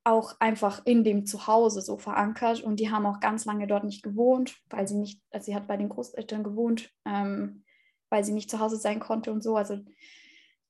auch 0.05 0.37
einfach 0.41 0.83
in 0.87 1.05
dem 1.05 1.27
Zuhause 1.27 1.83
so 1.83 1.99
verankert 1.99 2.63
und 2.63 2.81
die 2.81 2.91
haben 2.91 3.07
auch 3.07 3.21
ganz 3.21 3.45
lange 3.45 3.67
dort 3.67 3.85
nicht 3.85 4.03
gewohnt, 4.03 4.57
weil 4.71 4.89
sie 4.89 4.97
nicht, 4.97 5.21
also 5.31 5.47
sie 5.47 5.55
hat 5.55 5.67
bei 5.67 5.77
den 5.77 5.89
Großeltern 5.89 6.43
gewohnt, 6.43 6.91
ähm, 7.05 7.65
weil 8.09 8.25
sie 8.25 8.33
nicht 8.33 8.51
zu 8.51 8.61
Hause 8.61 8.77
sein 8.77 8.99
konnte 8.99 9.31
und 9.31 9.43
so. 9.43 9.57
Also 9.57 9.79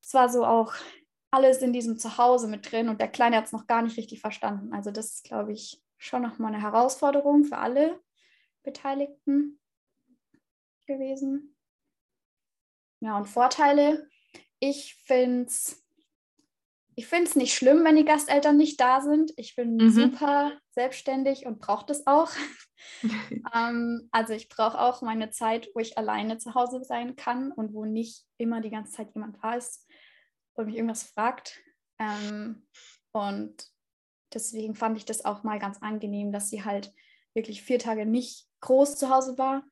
es 0.02 0.14
war 0.14 0.28
so 0.28 0.44
auch 0.44 0.74
alles 1.30 1.62
in 1.62 1.72
diesem 1.72 1.96
Zuhause 1.96 2.48
mit 2.48 2.70
drin 2.70 2.88
und 2.88 3.00
der 3.00 3.08
Kleine 3.08 3.36
hat 3.36 3.46
es 3.46 3.52
noch 3.52 3.66
gar 3.66 3.82
nicht 3.82 3.96
richtig 3.96 4.20
verstanden. 4.20 4.72
Also 4.72 4.90
das 4.90 5.14
ist, 5.14 5.24
glaube 5.24 5.52
ich, 5.52 5.80
schon 5.96 6.22
nochmal 6.22 6.52
eine 6.52 6.62
Herausforderung 6.62 7.44
für 7.44 7.58
alle 7.58 8.00
Beteiligten 8.62 9.60
gewesen. 10.86 11.54
Ja, 13.00 13.16
und 13.16 13.26
Vorteile. 13.26 14.08
Ich 14.58 14.94
finde 15.06 15.46
es 15.46 15.80
ich 17.00 17.06
find's 17.06 17.34
nicht 17.34 17.54
schlimm, 17.54 17.82
wenn 17.84 17.96
die 17.96 18.04
Gasteltern 18.04 18.58
nicht 18.58 18.78
da 18.78 19.00
sind. 19.00 19.32
Ich 19.36 19.56
bin 19.56 19.76
mhm. 19.76 19.90
super 19.90 20.52
selbstständig 20.72 21.46
und 21.46 21.58
brauche 21.58 21.86
das 21.86 22.06
auch. 22.06 22.30
ähm, 23.54 24.08
also 24.10 24.34
ich 24.34 24.50
brauche 24.50 24.78
auch 24.78 25.00
meine 25.00 25.30
Zeit, 25.30 25.70
wo 25.74 25.80
ich 25.80 25.96
alleine 25.96 26.36
zu 26.36 26.54
Hause 26.54 26.84
sein 26.84 27.16
kann 27.16 27.52
und 27.52 27.72
wo 27.72 27.86
nicht 27.86 28.26
immer 28.36 28.60
die 28.60 28.68
ganze 28.68 28.92
Zeit 28.92 29.14
jemand 29.14 29.38
da 29.42 29.54
ist 29.54 29.88
und 30.52 30.66
mich 30.66 30.76
irgendwas 30.76 31.04
fragt. 31.04 31.58
Ähm, 31.98 32.66
und 33.12 33.54
deswegen 34.34 34.74
fand 34.74 34.98
ich 34.98 35.06
das 35.06 35.24
auch 35.24 35.42
mal 35.42 35.58
ganz 35.58 35.78
angenehm, 35.80 36.32
dass 36.32 36.50
sie 36.50 36.64
halt 36.64 36.92
wirklich 37.32 37.62
vier 37.62 37.78
Tage 37.78 38.04
nicht 38.04 38.46
groß 38.60 38.96
zu 38.96 39.08
Hause 39.08 39.38
war 39.38 39.64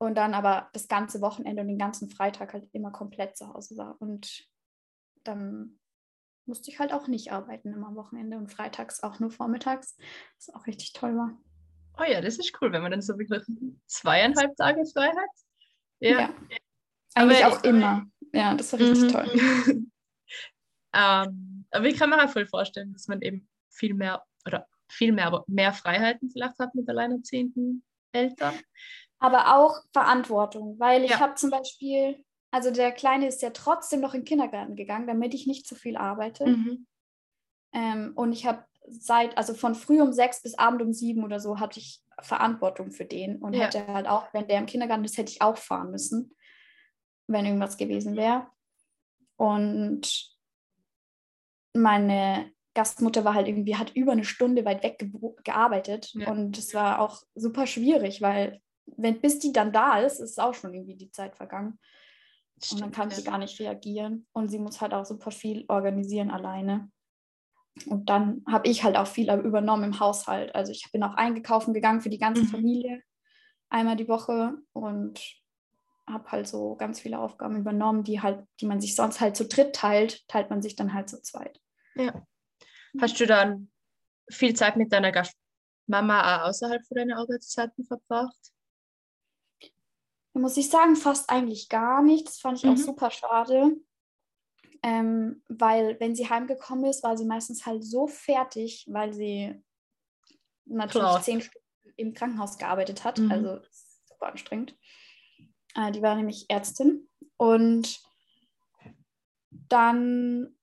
und 0.00 0.14
dann 0.14 0.32
aber 0.32 0.70
das 0.72 0.88
ganze 0.88 1.20
Wochenende 1.20 1.60
und 1.60 1.68
den 1.68 1.78
ganzen 1.78 2.08
Freitag 2.08 2.54
halt 2.54 2.66
immer 2.72 2.90
komplett 2.90 3.36
zu 3.36 3.52
Hause 3.52 3.76
war. 3.76 4.00
Und 4.00 4.48
dann 5.24 5.78
musste 6.46 6.70
ich 6.70 6.78
halt 6.78 6.92
auch 6.92 7.06
nicht 7.06 7.32
arbeiten 7.32 7.74
immer 7.74 7.88
am 7.88 7.96
Wochenende 7.96 8.38
und 8.38 8.50
freitags 8.50 9.02
auch 9.02 9.20
nur 9.20 9.30
vormittags, 9.30 9.98
was 10.36 10.54
auch 10.54 10.66
richtig 10.66 10.94
toll 10.94 11.16
war. 11.16 11.38
Oh 11.98 12.04
ja, 12.04 12.22
das 12.22 12.38
ist 12.38 12.56
cool, 12.60 12.72
wenn 12.72 12.80
man 12.80 12.92
dann 12.92 13.02
so 13.02 13.18
wirklich 13.18 13.42
zweieinhalb 13.86 14.56
Tage 14.56 14.86
frei 14.86 15.08
hat. 15.08 15.30
Ja. 16.00 16.20
ja. 16.20 16.34
Eigentlich 17.14 17.44
aber 17.44 17.56
auch 17.58 17.64
immer. 17.64 18.06
Ja, 18.32 18.54
das 18.54 18.72
war 18.72 18.80
richtig 18.80 19.02
mhm. 19.02 19.08
toll. 19.08 19.30
ähm, 20.94 21.66
aber 21.72 21.86
ich 21.86 21.98
kann 21.98 22.08
mir 22.08 22.24
auch 22.24 22.30
voll 22.30 22.46
vorstellen, 22.46 22.94
dass 22.94 23.06
man 23.06 23.20
eben 23.20 23.46
viel 23.68 23.92
mehr 23.92 24.24
oder 24.46 24.66
viel 24.90 25.12
mehr, 25.12 25.26
aber 25.26 25.44
mehr 25.46 25.74
Freiheiten 25.74 26.30
vielleicht 26.30 26.58
hat 26.58 26.74
mit 26.74 26.88
alleinerziehenden 26.88 27.84
Eltern 28.12 28.54
aber 29.20 29.56
auch 29.56 29.82
Verantwortung, 29.92 30.78
weil 30.80 31.04
ich 31.04 31.12
ja. 31.12 31.20
habe 31.20 31.34
zum 31.34 31.50
Beispiel, 31.50 32.24
also 32.50 32.70
der 32.70 32.90
Kleine 32.90 33.28
ist 33.28 33.42
ja 33.42 33.50
trotzdem 33.50 34.00
noch 34.00 34.14
in 34.14 34.22
den 34.22 34.26
Kindergarten 34.26 34.74
gegangen, 34.74 35.06
damit 35.06 35.34
ich 35.34 35.46
nicht 35.46 35.66
zu 35.66 35.74
viel 35.74 35.96
arbeite. 35.96 36.46
Mhm. 36.46 36.86
Ähm, 37.72 38.12
und 38.16 38.32
ich 38.32 38.46
habe 38.46 38.64
seit, 38.88 39.36
also 39.36 39.54
von 39.54 39.74
früh 39.74 40.00
um 40.00 40.12
sechs 40.12 40.42
bis 40.42 40.58
abend 40.58 40.82
um 40.82 40.92
sieben 40.92 41.22
oder 41.22 41.38
so, 41.38 41.60
hatte 41.60 41.78
ich 41.78 42.02
Verantwortung 42.22 42.90
für 42.90 43.04
den 43.04 43.36
und 43.36 43.52
ja. 43.52 43.66
hätte 43.66 43.86
halt 43.86 44.08
auch, 44.08 44.32
wenn 44.32 44.48
der 44.48 44.58
im 44.58 44.66
Kindergarten 44.66 45.04
ist, 45.04 45.18
hätte 45.18 45.30
ich 45.30 45.42
auch 45.42 45.56
fahren 45.56 45.90
müssen, 45.90 46.34
wenn 47.26 47.44
irgendwas 47.44 47.76
gewesen 47.76 48.16
wäre. 48.16 48.46
Und 49.36 50.34
meine 51.74 52.50
Gastmutter 52.74 53.24
war 53.24 53.34
halt 53.34 53.48
irgendwie, 53.48 53.76
hat 53.76 53.94
über 53.94 54.12
eine 54.12 54.24
Stunde 54.24 54.64
weit 54.64 54.82
weg 54.82 54.98
ge 54.98 55.10
gearbeitet 55.44 56.10
ja. 56.14 56.30
und 56.30 56.56
es 56.56 56.74
war 56.74 57.00
auch 57.00 57.22
super 57.34 57.66
schwierig, 57.66 58.22
weil 58.22 58.60
wenn, 58.96 59.20
bis 59.20 59.38
die 59.38 59.52
dann 59.52 59.72
da 59.72 60.00
ist, 60.00 60.20
ist 60.20 60.40
auch 60.40 60.54
schon 60.54 60.74
irgendwie 60.74 60.96
die 60.96 61.10
Zeit 61.10 61.36
vergangen. 61.36 61.78
Stimmt, 62.62 62.72
und 62.72 62.80
dann 62.80 62.92
kann 62.92 63.10
ja. 63.10 63.16
sie 63.16 63.24
gar 63.24 63.38
nicht 63.38 63.58
reagieren. 63.60 64.26
Und 64.32 64.48
sie 64.48 64.58
muss 64.58 64.80
halt 64.80 64.92
auch 64.92 65.04
super 65.04 65.30
viel 65.30 65.64
organisieren 65.68 66.30
alleine. 66.30 66.90
Und 67.86 68.10
dann 68.10 68.42
habe 68.46 68.68
ich 68.68 68.84
halt 68.84 68.96
auch 68.96 69.06
viel 69.06 69.30
übernommen 69.30 69.84
im 69.84 70.00
Haushalt. 70.00 70.54
Also 70.54 70.72
ich 70.72 70.90
bin 70.92 71.02
auch 71.02 71.14
eingekaufen 71.14 71.72
gegangen 71.72 72.00
für 72.00 72.10
die 72.10 72.18
ganze 72.18 72.42
mhm. 72.42 72.48
Familie 72.48 73.02
einmal 73.70 73.96
die 73.96 74.08
Woche 74.08 74.54
und 74.72 75.20
habe 76.08 76.30
halt 76.32 76.48
so 76.48 76.74
ganz 76.74 77.00
viele 77.00 77.18
Aufgaben 77.18 77.56
übernommen, 77.56 78.02
die 78.02 78.20
halt, 78.20 78.44
die 78.60 78.66
man 78.66 78.80
sich 78.80 78.96
sonst 78.96 79.20
halt 79.20 79.36
zu 79.36 79.46
dritt 79.46 79.74
teilt, 79.74 80.26
teilt 80.28 80.50
man 80.50 80.60
sich 80.60 80.76
dann 80.76 80.92
halt 80.92 81.08
zu 81.08 81.22
zweit. 81.22 81.60
Ja. 81.94 82.26
Hast 83.00 83.20
du 83.20 83.26
dann 83.26 83.70
viel 84.28 84.54
Zeit 84.54 84.76
mit 84.76 84.92
deiner 84.92 85.12
Gastmama 85.12 86.42
auch 86.42 86.48
außerhalb 86.48 86.84
von 86.84 86.96
deinen 86.96 87.12
Arbeitszeiten 87.12 87.84
verbracht? 87.84 88.49
Muss 90.34 90.56
ich 90.56 90.70
sagen, 90.70 90.96
fast 90.96 91.28
eigentlich 91.30 91.68
gar 91.68 92.02
nicht. 92.02 92.26
Das 92.26 92.38
fand 92.38 92.58
ich 92.58 92.64
mhm. 92.64 92.72
auch 92.72 92.76
super 92.76 93.10
schade. 93.10 93.76
Ähm, 94.82 95.42
weil 95.48 95.98
wenn 96.00 96.14
sie 96.14 96.30
heimgekommen 96.30 96.86
ist, 96.86 97.02
war 97.02 97.16
sie 97.16 97.26
meistens 97.26 97.66
halt 97.66 97.84
so 97.84 98.06
fertig, 98.06 98.86
weil 98.88 99.12
sie 99.12 99.62
natürlich 100.64 101.08
Klar. 101.08 101.22
zehn 101.22 101.40
Stunden 101.40 101.66
im 101.96 102.14
Krankenhaus 102.14 102.56
gearbeitet 102.56 103.04
hat. 103.04 103.18
Mhm. 103.18 103.30
Also 103.30 103.60
super 104.08 104.28
anstrengend. 104.28 104.76
Äh, 105.74 105.92
die 105.92 106.02
war 106.02 106.14
nämlich 106.14 106.46
Ärztin. 106.48 107.08
Und 107.36 108.00
dann 109.50 110.56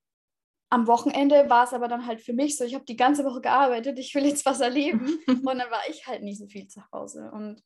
am 0.70 0.88
Wochenende 0.88 1.50
war 1.50 1.64
es 1.64 1.74
aber 1.74 1.88
dann 1.88 2.06
halt 2.06 2.22
für 2.22 2.34
mich 2.34 2.58
so, 2.58 2.64
ich 2.66 2.76
habe 2.76 2.86
die 2.86 2.98
ganze 2.98 3.24
Woche 3.24 3.42
gearbeitet, 3.42 3.98
ich 4.00 4.14
will 4.16 4.26
jetzt 4.26 4.46
was 4.46 4.60
erleben. 4.60 5.20
und 5.28 5.46
dann 5.46 5.72
war 5.72 5.82
ich 5.90 6.08
halt 6.08 6.24
nicht 6.24 6.40
so 6.40 6.48
viel 6.48 6.68
zu 6.68 6.82
Hause. 6.92 7.32
Und 7.32 7.64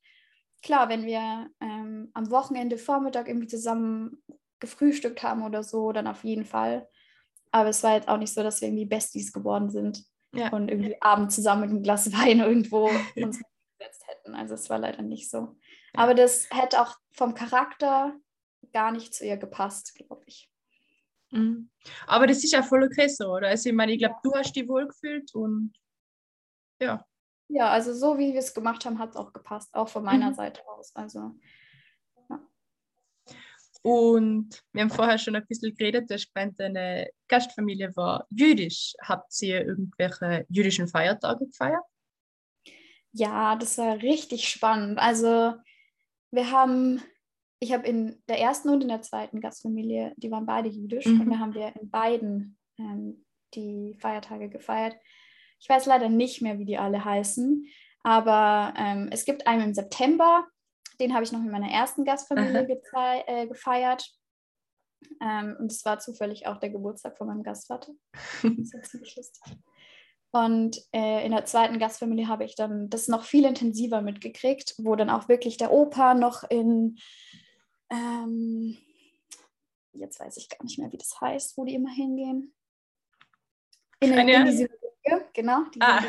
klar, 0.62 0.90
wenn 0.90 1.06
wir 1.06 1.50
ähm, 1.60 2.12
am 2.14 2.32
Wochenende 2.32 2.78
Vormittag 2.78 3.28
irgendwie 3.28 3.48
zusammen 3.48 4.24
gefrühstückt 4.60 5.24
haben 5.24 5.44
oder 5.44 5.64
so, 5.64 5.92
dann 5.92 6.08
auf 6.08 6.24
jeden 6.24 6.46
Fall. 6.46 6.88
Aber 7.52 7.70
es 7.70 7.84
war 7.84 7.96
jetzt 7.96 8.08
auch 8.08 8.18
nicht 8.18 8.34
so, 8.34 8.44
dass 8.44 8.62
wir 8.62 8.70
irgendwie 8.70 8.86
Besties 8.86 9.34
geworden 9.34 9.70
sind 9.70 10.06
ja. 10.34 10.50
und 10.50 10.70
irgendwie 10.70 11.02
abends 11.02 11.36
zusammen 11.36 11.62
mit 11.62 11.70
einem 11.72 11.84
Glas 11.84 12.12
Wein 12.14 12.40
irgendwo 12.40 12.86
uns 13.16 13.42
gesetzt 13.78 14.08
hätten. 14.08 14.36
Also 14.36 14.54
es 14.54 14.70
war 14.70 14.80
leider 14.80 15.02
nicht 15.02 15.30
so. 15.30 15.58
Ja. 15.94 16.04
Aber 16.04 16.14
das 16.14 16.48
hätte 16.52 16.82
auch 16.82 16.96
vom 17.12 17.34
Charakter 17.34 18.16
gar 18.72 18.92
nicht 18.92 19.14
zu 19.14 19.26
ihr 19.26 19.38
gepasst, 19.38 19.96
glaube 19.96 20.24
ich. 20.26 20.50
Mhm. 21.32 21.70
Aber 22.08 22.28
das 22.28 22.44
ist 22.44 22.54
ja 22.54 22.62
voll 22.62 22.84
okay 22.84 23.08
so, 23.08 23.34
oder? 23.34 23.48
Also 23.48 23.70
ich 23.70 23.76
meine, 23.76 23.94
ich 23.94 24.00
glaube, 24.00 24.16
du 24.24 24.34
hast 24.34 24.56
dich 24.56 24.68
wohlgefühlt 24.68 25.34
und 25.34 25.74
ja. 26.80 27.06
Ja, 27.54 27.70
also 27.70 27.94
so 27.94 28.18
wie 28.18 28.32
wir 28.32 28.40
es 28.40 28.54
gemacht 28.54 28.86
haben, 28.86 28.98
hat 28.98 29.10
es 29.10 29.16
auch 29.18 29.34
gepasst, 29.34 29.74
auch 29.74 29.90
von 29.90 30.04
meiner 30.04 30.30
mhm. 30.30 30.36
Seite 30.36 30.62
aus. 30.68 30.96
Also, 30.96 31.36
ja. 32.30 32.40
Und 33.82 34.64
wir 34.72 34.84
haben 34.84 34.90
vorher 34.90 35.18
schon 35.18 35.36
ein 35.36 35.46
bisschen 35.46 35.76
geredet, 35.76 36.10
du 36.10 36.14
hast 36.14 36.34
gemeint, 36.34 36.58
deine 36.60 37.10
Gastfamilie 37.28 37.94
war 37.98 38.26
jüdisch. 38.30 38.94
Habt 39.02 39.34
ihr 39.42 39.66
irgendwelche 39.66 40.46
jüdischen 40.48 40.88
Feiertage 40.88 41.46
gefeiert? 41.46 41.84
Ja, 43.12 43.58
das 43.58 43.78
war 43.78 44.02
richtig 44.02 44.48
spannend. 44.48 44.98
Also 44.98 45.56
wir 46.32 46.52
haben, 46.52 47.02
ich 47.60 47.74
habe 47.74 47.86
in 47.86 48.24
der 48.30 48.40
ersten 48.40 48.70
und 48.70 48.82
in 48.82 48.88
der 48.88 49.02
zweiten 49.02 49.42
Gastfamilie, 49.42 50.14
die 50.16 50.32
waren 50.32 50.46
beide 50.46 50.70
jüdisch 50.70 51.06
mhm. 51.06 51.22
und 51.22 51.32
da 51.32 51.40
haben 51.40 51.54
wir 51.54 51.76
in 51.76 51.90
beiden 51.90 52.58
ähm, 52.78 53.26
die 53.54 53.98
Feiertage 54.00 54.48
gefeiert. 54.48 54.96
Ich 55.62 55.70
weiß 55.70 55.86
leider 55.86 56.10
nicht 56.10 56.42
mehr, 56.42 56.58
wie 56.60 56.66
die 56.66 56.78
alle 56.78 57.06
heißen, 57.06 57.68
aber 58.04 58.74
ähm, 58.78 59.10
es 59.12 59.26
gibt 59.26 59.46
einen 59.46 59.62
im 59.62 59.74
September, 59.74 60.48
den 61.00 61.14
habe 61.14 61.24
ich 61.24 61.32
noch 61.32 61.40
mit 61.40 61.52
meiner 61.52 61.72
ersten 61.72 62.04
Gastfamilie 62.04 62.82
äh, 63.28 63.48
gefeiert. 63.48 64.12
Ähm, 65.22 65.56
und 65.60 65.72
es 65.72 65.86
war 65.86 66.00
zufällig 66.00 66.48
auch 66.48 66.58
der 66.58 66.70
Geburtstag 66.70 67.18
von 67.18 67.28
meinem 67.28 67.44
Gastvater. 67.44 67.92
das 68.44 68.74
ist 68.74 68.92
ziemlich 68.92 69.16
lustig. 69.16 69.42
Und 70.32 70.78
äh, 70.94 71.26
in 71.26 71.32
der 71.32 71.46
zweiten 71.46 71.78
Gastfamilie 71.78 72.28
habe 72.28 72.46
ich 72.46 72.56
dann 72.56 72.90
das 72.90 73.08
noch 73.08 73.24
viel 73.24 73.46
intensiver 73.46 74.02
mitgekriegt, 74.02 74.76
wo 74.78 74.96
dann 74.96 75.10
auch 75.10 75.28
wirklich 75.28 75.58
der 75.58 75.72
Opa 75.72 76.14
noch 76.14 76.44
in, 76.50 76.98
ähm, 77.90 78.78
jetzt 79.94 80.20
weiß 80.20 80.38
ich 80.38 80.50
gar 80.50 80.64
nicht 80.64 80.80
mehr, 80.80 80.92
wie 80.92 80.98
das 80.98 81.20
heißt, 81.20 81.58
wo 81.58 81.66
die 81.66 81.76
immer 81.76 81.92
hingehen. 81.92 82.54
In, 84.00 84.14
in, 84.14 84.30
in 84.30 84.68
die 85.06 85.16
genau, 85.34 85.64
die 85.74 85.82
ah. 85.82 86.02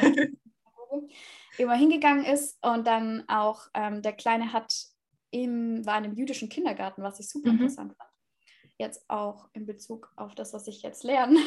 immer 1.59 1.75
hingegangen 1.75 2.25
ist 2.25 2.59
und 2.65 2.87
dann 2.87 3.25
auch 3.29 3.67
ähm, 3.75 4.03
der 4.03 4.13
Kleine 4.13 4.53
hat 4.53 4.75
im, 5.31 5.85
war 5.87 5.99
in 5.99 6.05
einem 6.05 6.15
jüdischen 6.15 6.49
Kindergarten, 6.49 7.03
was 7.03 7.19
ich 7.19 7.29
super 7.29 7.51
mhm. 7.51 7.61
interessant 7.61 7.95
fand. 7.97 8.11
jetzt 8.79 9.09
auch 9.09 9.49
in 9.53 9.67
Bezug 9.67 10.13
auf 10.17 10.35
das, 10.35 10.53
was 10.53 10.67
ich 10.69 10.83
jetzt 10.83 11.05
lerne. 11.05 11.39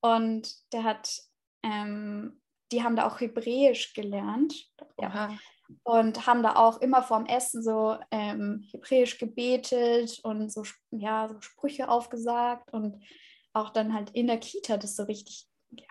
Und 0.00 0.52
der 0.72 0.84
hat, 0.84 1.18
ähm, 1.62 2.40
die 2.72 2.82
haben 2.82 2.96
da 2.96 3.06
auch 3.06 3.20
Hebräisch 3.20 3.94
gelernt. 3.94 4.70
Ja. 5.00 5.36
Und 5.82 6.26
haben 6.26 6.42
da 6.42 6.56
auch 6.56 6.80
immer 6.82 7.02
vorm 7.02 7.24
Essen 7.24 7.62
so 7.62 7.96
ähm, 8.10 8.68
Hebräisch 8.70 9.16
gebetet 9.18 10.20
und 10.22 10.52
so, 10.52 10.64
ja, 10.90 11.28
so 11.28 11.40
Sprüche 11.40 11.88
aufgesagt 11.88 12.70
und 12.72 13.02
auch 13.54 13.70
dann 13.70 13.94
halt 13.94 14.10
in 14.10 14.26
der 14.26 14.38
Kita 14.38 14.76
das 14.76 14.94
so 14.94 15.04
richtig 15.04 15.48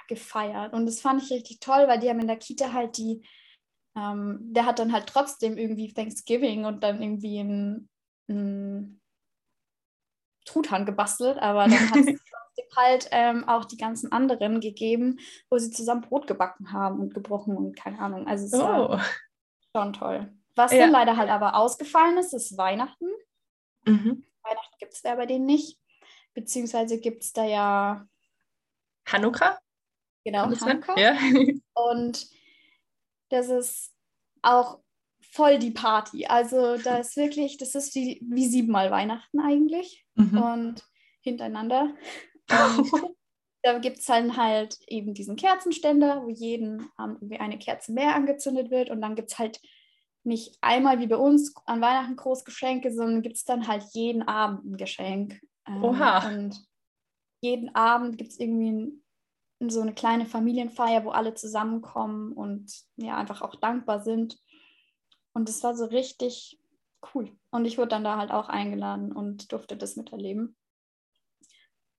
gefeiert. 0.08 0.74
Und 0.74 0.86
das 0.86 1.02
fand 1.02 1.22
ich 1.24 1.32
richtig 1.32 1.60
toll, 1.60 1.88
weil 1.88 2.00
die 2.00 2.10
haben 2.10 2.20
in 2.20 2.28
der 2.28 2.38
Kita 2.38 2.74
halt 2.74 2.98
die, 2.98 3.26
ähm, 3.96 4.40
der 4.42 4.66
hat 4.66 4.80
dann 4.80 4.94
halt 4.94 5.08
trotzdem 5.08 5.58
irgendwie 5.58 5.94
Thanksgiving 5.94 6.66
und 6.66 6.84
dann 6.84 7.02
irgendwie 7.02 7.40
ein, 7.40 7.90
ein 8.30 9.02
Truthahn 10.46 10.86
gebastelt, 10.86 11.38
aber 11.38 11.68
dann 11.68 11.90
hat 11.90 11.98
es 11.98 12.20
halt 12.76 13.08
ähm, 13.12 13.48
auch 13.48 13.66
die 13.66 13.78
ganzen 13.78 14.12
anderen 14.12 14.60
gegeben, 14.60 15.20
wo 15.50 15.58
sie 15.58 15.72
zusammen 15.72 16.02
Brot 16.02 16.28
gebacken 16.28 16.72
haben 16.72 17.00
und 17.00 17.14
gebrochen 17.14 17.56
und 17.56 17.76
keine 17.76 18.00
Ahnung. 18.00 18.28
Also 18.28 18.46
es 18.46 18.54
oh. 18.54 18.60
war 18.60 19.06
schon 19.76 19.94
toll. 19.94 20.34
Was 20.56 20.72
ja. 20.72 20.80
dann 20.80 20.92
leider 20.92 21.18
halt 21.18 21.30
aber 21.30 21.56
ausgefallen 21.56 22.18
ist, 22.18 22.34
ist 22.34 22.58
Weihnachten. 22.58 23.08
Mhm. 23.86 24.26
Weihnachten 24.44 24.76
gibt 24.80 24.94
es 24.94 25.02
da 25.02 25.16
bei 25.16 25.26
denen 25.26 25.46
nicht. 25.46 25.80
Beziehungsweise 26.34 27.00
gibt 27.00 27.24
es 27.24 27.34
da 27.34 27.44
ja 27.44 28.08
Hanukkah. 29.08 29.60
Genau, 30.26 30.46
Hanukkah. 30.46 31.00
Ja. 31.00 31.18
Und 31.74 32.28
das 33.30 33.50
ist 33.50 33.94
auch 34.42 34.80
voll 35.22 35.58
die 35.58 35.72
Party. 35.72 36.26
Also 36.28 36.78
da 36.78 36.98
ist 36.98 37.18
wirklich, 37.18 37.58
das 37.58 37.76
ist 37.76 37.96
wie, 37.96 38.22
wie 38.30 38.48
siebenmal 38.48 38.92
Weihnachten 38.92 39.40
eigentlich 39.40 40.06
mhm. 40.16 40.38
und 40.38 40.84
hintereinander. 41.22 41.96
Und 42.50 43.16
da 43.64 43.80
gibt 43.80 44.00
es 44.00 44.06
dann 44.06 44.38
halt 44.38 44.78
eben 44.88 45.14
diesen 45.14 45.36
Kerzenständer, 45.38 46.24
wo 46.24 46.30
jeden 46.30 46.90
Abend 46.98 47.22
irgendwie 47.22 47.40
eine 47.40 47.58
Kerze 47.58 47.94
mehr 47.94 48.16
angezündet 48.16 48.70
wird 48.70 48.90
und 48.90 49.02
dann 49.02 49.16
gibt 49.16 49.32
es 49.32 49.40
halt 49.40 49.62
nicht 50.26 50.58
einmal 50.62 51.00
wie 51.00 51.08
bei 51.08 51.16
uns 51.16 51.54
an 51.66 51.82
Weihnachten 51.82 52.16
Großgeschenke, 52.16 52.94
sondern 52.94 53.22
gibt 53.22 53.38
es 53.38 53.46
dann 53.46 53.68
halt 53.68 53.84
jeden 53.94 54.22
Abend 54.22 54.66
ein 54.66 54.78
Geschenk. 54.78 55.42
Ähm, 55.68 55.84
Oha. 55.84 56.28
Und 56.28 56.62
jeden 57.42 57.74
Abend 57.76 58.18
gibt 58.18 58.32
es 58.32 58.40
irgendwie 58.40 59.02
so 59.70 59.82
eine 59.82 59.94
kleine 59.94 60.26
Familienfeier, 60.26 61.06
wo 61.06 61.12
alle 61.12 61.34
zusammenkommen 61.34 62.34
und 62.34 62.72
ja, 62.96 63.18
einfach 63.18 63.42
auch 63.42 63.56
dankbar 63.56 64.04
sind. 64.04 64.38
Und 65.34 65.50
es 65.50 65.64
war 65.64 65.76
so 65.76 65.86
richtig 65.86 66.60
cool. 67.14 67.36
Und 67.52 67.66
ich 67.66 67.78
wurde 67.78 67.90
dann 67.90 68.04
da 68.04 68.18
halt 68.18 68.32
auch 68.32 68.50
eingeladen 68.50 69.12
und 69.12 69.52
durfte 69.52 69.78
das 69.78 69.96
miterleben. 69.96 70.56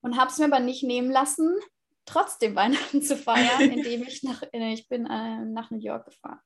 Und 0.00 0.18
habe 0.18 0.30
es 0.30 0.38
mir 0.38 0.46
aber 0.46 0.60
nicht 0.60 0.82
nehmen 0.82 1.10
lassen, 1.10 1.54
trotzdem 2.04 2.54
Weihnachten 2.56 3.02
zu 3.02 3.16
feiern, 3.16 3.60
indem 3.70 4.02
ich 4.02 4.22
nach, 4.22 4.42
äh, 4.52 4.72
ich 4.72 4.88
bin 4.88 5.06
äh, 5.06 5.44
nach 5.44 5.70
New 5.70 5.78
York 5.78 6.06
gefahren 6.06 6.40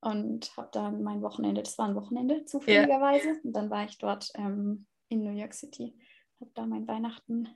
und 0.00 0.56
habe 0.56 0.68
dann 0.72 1.02
mein 1.02 1.22
Wochenende, 1.22 1.62
das 1.62 1.78
war 1.78 1.88
ein 1.88 1.96
Wochenende 1.96 2.44
zufälligerweise, 2.44 3.28
yeah. 3.28 3.40
und 3.42 3.52
dann 3.52 3.70
war 3.70 3.84
ich 3.84 3.98
dort 3.98 4.30
ähm, 4.34 4.86
in 5.08 5.24
New 5.24 5.36
York 5.36 5.52
City, 5.52 5.98
habe 6.40 6.50
da 6.54 6.66
mein 6.66 6.86
Weihnachten 6.86 7.48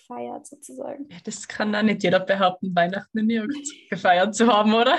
gefeiert 0.00 0.46
sozusagen. 0.46 1.08
Das 1.24 1.46
kann 1.46 1.72
da 1.72 1.82
nicht 1.82 2.02
jeder 2.02 2.20
behaupten, 2.20 2.74
Weihnachten 2.74 3.18
in 3.18 3.26
New 3.26 3.34
York 3.34 3.52
gefeiert 3.90 4.34
zu 4.34 4.46
haben, 4.46 4.74
oder? 4.74 4.98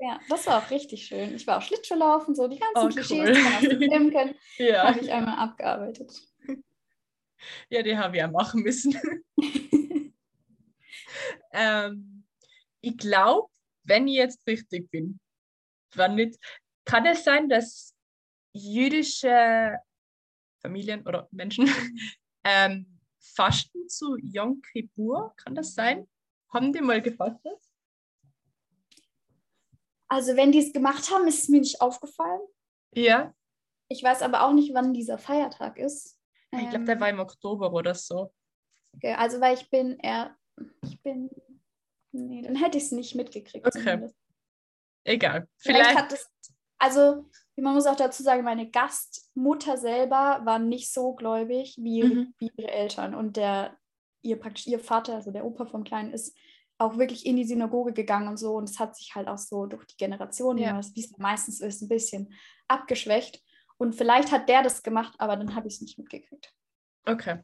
Ja, 0.00 0.20
das 0.28 0.46
war 0.46 0.58
auch 0.58 0.70
richtig 0.70 1.06
schön. 1.06 1.34
Ich 1.34 1.46
war 1.46 1.58
auch 1.58 1.62
Schlittschuhlaufen, 1.62 2.34
so 2.34 2.46
die 2.46 2.58
ganzen 2.58 2.86
oh, 2.86 2.88
Klischees, 2.88 3.28
cool. 3.28 3.34
die 3.34 3.42
man 3.42 3.54
aus 3.54 3.60
dem 3.60 3.78
Film 3.78 4.10
kennt, 4.10 4.36
ja. 4.58 4.88
habe 4.88 5.00
ich 5.00 5.12
einmal 5.12 5.38
abgearbeitet. 5.38 6.12
Ja, 7.70 7.82
die 7.82 7.96
habe 7.96 8.16
ich 8.16 8.24
auch 8.24 8.32
machen 8.32 8.62
müssen. 8.62 8.98
ähm, 11.52 12.24
ich 12.80 12.98
glaube, 12.98 13.48
wenn 13.84 14.08
ich 14.08 14.16
jetzt 14.16 14.44
richtig 14.44 14.90
bin, 14.90 15.20
wenn 15.94 16.16
nicht, 16.16 16.36
kann 16.84 17.06
es 17.06 17.22
sein, 17.22 17.48
dass 17.48 17.94
jüdische 18.52 19.78
Familien 20.60 21.06
oder 21.06 21.28
Menschen 21.30 21.70
ähm, 22.42 22.97
fasten 23.34 23.88
zu 23.88 24.16
Yom 24.16 24.62
Kippur? 24.62 25.34
Kann 25.36 25.54
das 25.54 25.74
sein? 25.74 26.08
Haben 26.50 26.72
die 26.72 26.80
mal 26.80 27.02
gefastet? 27.02 27.58
Also 30.08 30.36
wenn 30.36 30.52
die 30.52 30.60
es 30.60 30.72
gemacht 30.72 31.10
haben, 31.10 31.26
ist 31.28 31.42
es 31.42 31.48
mir 31.48 31.60
nicht 31.60 31.80
aufgefallen. 31.80 32.40
Ja. 32.92 33.34
Ich 33.88 34.02
weiß 34.02 34.22
aber 34.22 34.44
auch 34.44 34.52
nicht, 34.52 34.74
wann 34.74 34.94
dieser 34.94 35.18
Feiertag 35.18 35.78
ist. 35.78 36.18
Ich 36.52 36.70
glaube, 36.70 36.86
der 36.86 36.94
ähm, 36.94 37.00
war 37.00 37.08
im 37.10 37.20
Oktober 37.20 37.72
oder 37.72 37.94
so. 37.94 38.32
Okay, 38.94 39.14
also 39.14 39.40
weil 39.40 39.54
ich 39.54 39.68
bin 39.68 39.98
eher, 39.98 40.34
ich 40.82 41.00
bin, 41.02 41.30
nee, 42.12 42.42
dann 42.42 42.56
hätte 42.56 42.78
ich 42.78 42.84
es 42.84 42.92
nicht 42.92 43.14
mitgekriegt. 43.14 43.66
Okay. 43.66 43.80
Zumindest. 43.80 44.16
Egal. 45.04 45.48
Vielleicht, 45.56 45.90
Vielleicht 45.90 45.98
hat 45.98 46.12
es, 46.12 46.30
also 46.78 47.30
man 47.62 47.74
muss 47.74 47.86
auch 47.86 47.96
dazu 47.96 48.22
sagen, 48.22 48.44
meine 48.44 48.70
Gastmutter 48.70 49.76
selber 49.76 50.40
war 50.44 50.58
nicht 50.58 50.92
so 50.92 51.14
gläubig 51.14 51.76
wie, 51.78 52.02
mhm. 52.02 52.34
wie 52.38 52.50
ihre 52.56 52.70
Eltern. 52.70 53.14
Und 53.14 53.36
der, 53.36 53.76
ihr 54.22 54.38
praktisch 54.38 54.66
ihr 54.66 54.78
Vater, 54.78 55.14
also 55.14 55.30
der 55.30 55.44
Opa 55.44 55.66
vom 55.66 55.84
Kleinen, 55.84 56.12
ist 56.12 56.36
auch 56.78 56.96
wirklich 56.96 57.26
in 57.26 57.36
die 57.36 57.44
Synagoge 57.44 57.92
gegangen 57.92 58.28
und 58.28 58.36
so. 58.36 58.54
Und 58.54 58.68
es 58.68 58.78
hat 58.78 58.96
sich 58.96 59.14
halt 59.14 59.28
auch 59.28 59.38
so 59.38 59.66
durch 59.66 59.84
die 59.86 59.96
Generationen, 59.96 60.58
ja. 60.58 60.80
wie 60.94 61.00
es 61.00 61.16
meistens 61.18 61.60
ist, 61.60 61.82
ein 61.82 61.88
bisschen 61.88 62.32
abgeschwächt. 62.68 63.42
Und 63.76 63.94
vielleicht 63.94 64.32
hat 64.32 64.48
der 64.48 64.62
das 64.62 64.82
gemacht, 64.82 65.14
aber 65.18 65.36
dann 65.36 65.54
habe 65.54 65.68
ich 65.68 65.74
es 65.74 65.80
nicht 65.80 65.98
mitgekriegt. 65.98 66.52
Okay. 67.04 67.40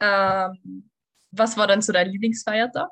Ähm, 0.00 0.90
was 1.30 1.56
war 1.56 1.66
dann 1.66 1.82
so 1.82 1.92
dein 1.92 2.10
Lieblingsfeiertag? 2.10 2.88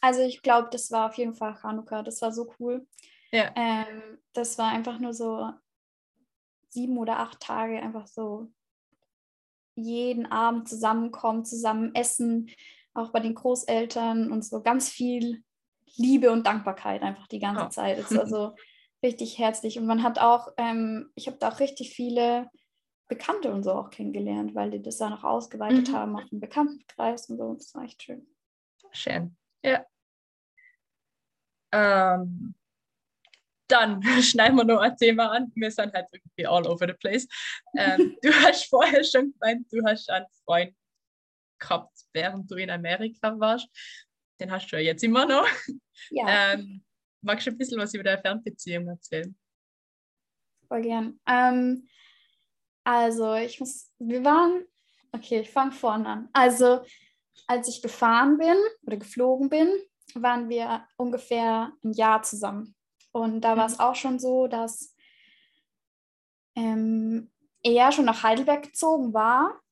Also 0.00 0.22
ich 0.22 0.42
glaube, 0.42 0.68
das 0.70 0.90
war 0.90 1.08
auf 1.08 1.14
jeden 1.14 1.34
Fall 1.34 1.60
Hanukkah. 1.62 2.02
Das 2.02 2.22
war 2.22 2.32
so 2.32 2.52
cool. 2.58 2.86
Ja. 3.32 3.52
Ähm, 3.56 4.18
das 4.32 4.58
war 4.58 4.70
einfach 4.70 4.98
nur 4.98 5.14
so 5.14 5.50
sieben 6.68 6.98
oder 6.98 7.18
acht 7.18 7.40
Tage 7.40 7.82
einfach 7.82 8.06
so 8.06 8.50
jeden 9.74 10.26
Abend 10.26 10.68
zusammenkommen, 10.68 11.44
zusammen 11.44 11.94
essen, 11.94 12.50
auch 12.94 13.10
bei 13.10 13.20
den 13.20 13.34
Großeltern 13.34 14.30
und 14.30 14.44
so 14.44 14.62
ganz 14.62 14.90
viel 14.90 15.42
Liebe 15.96 16.30
und 16.30 16.46
Dankbarkeit 16.46 17.02
einfach 17.02 17.26
die 17.26 17.38
ganze 17.38 17.64
oh. 17.64 17.68
Zeit. 17.68 17.98
Es 17.98 18.14
war 18.14 18.26
so 18.26 18.54
richtig 19.02 19.38
herzlich 19.38 19.78
und 19.78 19.86
man 19.86 20.02
hat 20.02 20.18
auch, 20.18 20.48
ähm, 20.56 21.10
ich 21.14 21.26
habe 21.26 21.38
da 21.38 21.50
auch 21.50 21.60
richtig 21.60 21.94
viele 21.94 22.50
Bekannte 23.08 23.52
und 23.52 23.62
so 23.62 23.72
auch 23.72 23.90
kennengelernt, 23.90 24.54
weil 24.54 24.70
die 24.70 24.80
das 24.80 24.98
da 24.98 25.10
noch 25.10 25.24
ausgeweitet 25.24 25.88
mhm. 25.88 25.92
haben 25.92 26.16
auf 26.16 26.28
den 26.30 26.40
Bekanntenkreis 26.40 27.28
und 27.28 27.38
so. 27.38 27.54
Das 27.54 27.74
war 27.74 27.84
echt 27.84 28.02
schön. 28.02 28.26
Schön, 28.92 29.36
ja. 29.62 29.84
Ähm, 31.72 32.54
dann 33.72 34.02
schneiden 34.22 34.56
wir 34.56 34.64
noch 34.64 34.80
ein 34.80 34.96
Thema 34.96 35.32
an. 35.32 35.50
Wir 35.54 35.70
sind 35.70 35.92
halt 35.92 36.06
irgendwie 36.12 36.46
all 36.46 36.66
over 36.66 36.86
the 36.86 36.94
place. 36.94 37.26
Ähm, 37.76 38.16
du 38.22 38.32
hast 38.32 38.66
vorher 38.66 39.02
schon 39.02 39.32
gemeint, 39.32 39.66
du 39.72 39.82
hast 39.84 40.10
einen 40.10 40.26
Freund 40.44 40.74
gehabt, 41.58 41.96
während 42.12 42.50
du 42.50 42.56
in 42.56 42.70
Amerika 42.70 43.38
warst. 43.38 43.68
Den 44.40 44.50
hast 44.50 44.70
du 44.70 44.76
ja 44.76 44.82
jetzt 44.82 45.04
immer 45.04 45.26
noch. 45.26 45.48
Ja. 46.10 46.52
Ähm, 46.52 46.84
magst 47.22 47.46
du 47.46 47.50
ein 47.50 47.58
bisschen 47.58 47.78
was 47.78 47.94
über 47.94 48.04
deine 48.04 48.20
Fernbeziehung 48.20 48.88
erzählen? 48.88 49.34
Voll 50.68 50.82
gern. 50.82 51.20
Ähm, 51.26 51.88
also, 52.84 53.34
ich 53.34 53.60
muss, 53.60 53.92
wir 53.98 54.24
waren, 54.24 54.64
okay, 55.12 55.40
ich 55.40 55.50
fange 55.50 55.72
vorne 55.72 56.08
an. 56.08 56.28
Also, 56.32 56.84
als 57.46 57.68
ich 57.68 57.80
gefahren 57.80 58.38
bin 58.38 58.56
oder 58.84 58.96
geflogen 58.96 59.48
bin, 59.48 59.68
waren 60.14 60.48
wir 60.48 60.86
ungefähr 60.96 61.72
ein 61.84 61.92
Jahr 61.92 62.22
zusammen. 62.22 62.74
Und 63.12 63.42
da 63.42 63.56
war 63.56 63.66
es 63.66 63.78
mhm. 63.78 63.80
auch 63.80 63.94
schon 63.94 64.18
so, 64.18 64.46
dass 64.46 64.94
ähm, 66.56 67.30
er 67.62 67.92
schon 67.92 68.06
nach 68.06 68.22
Heidelberg 68.22 68.62
gezogen 68.62 69.14
war 69.14 69.62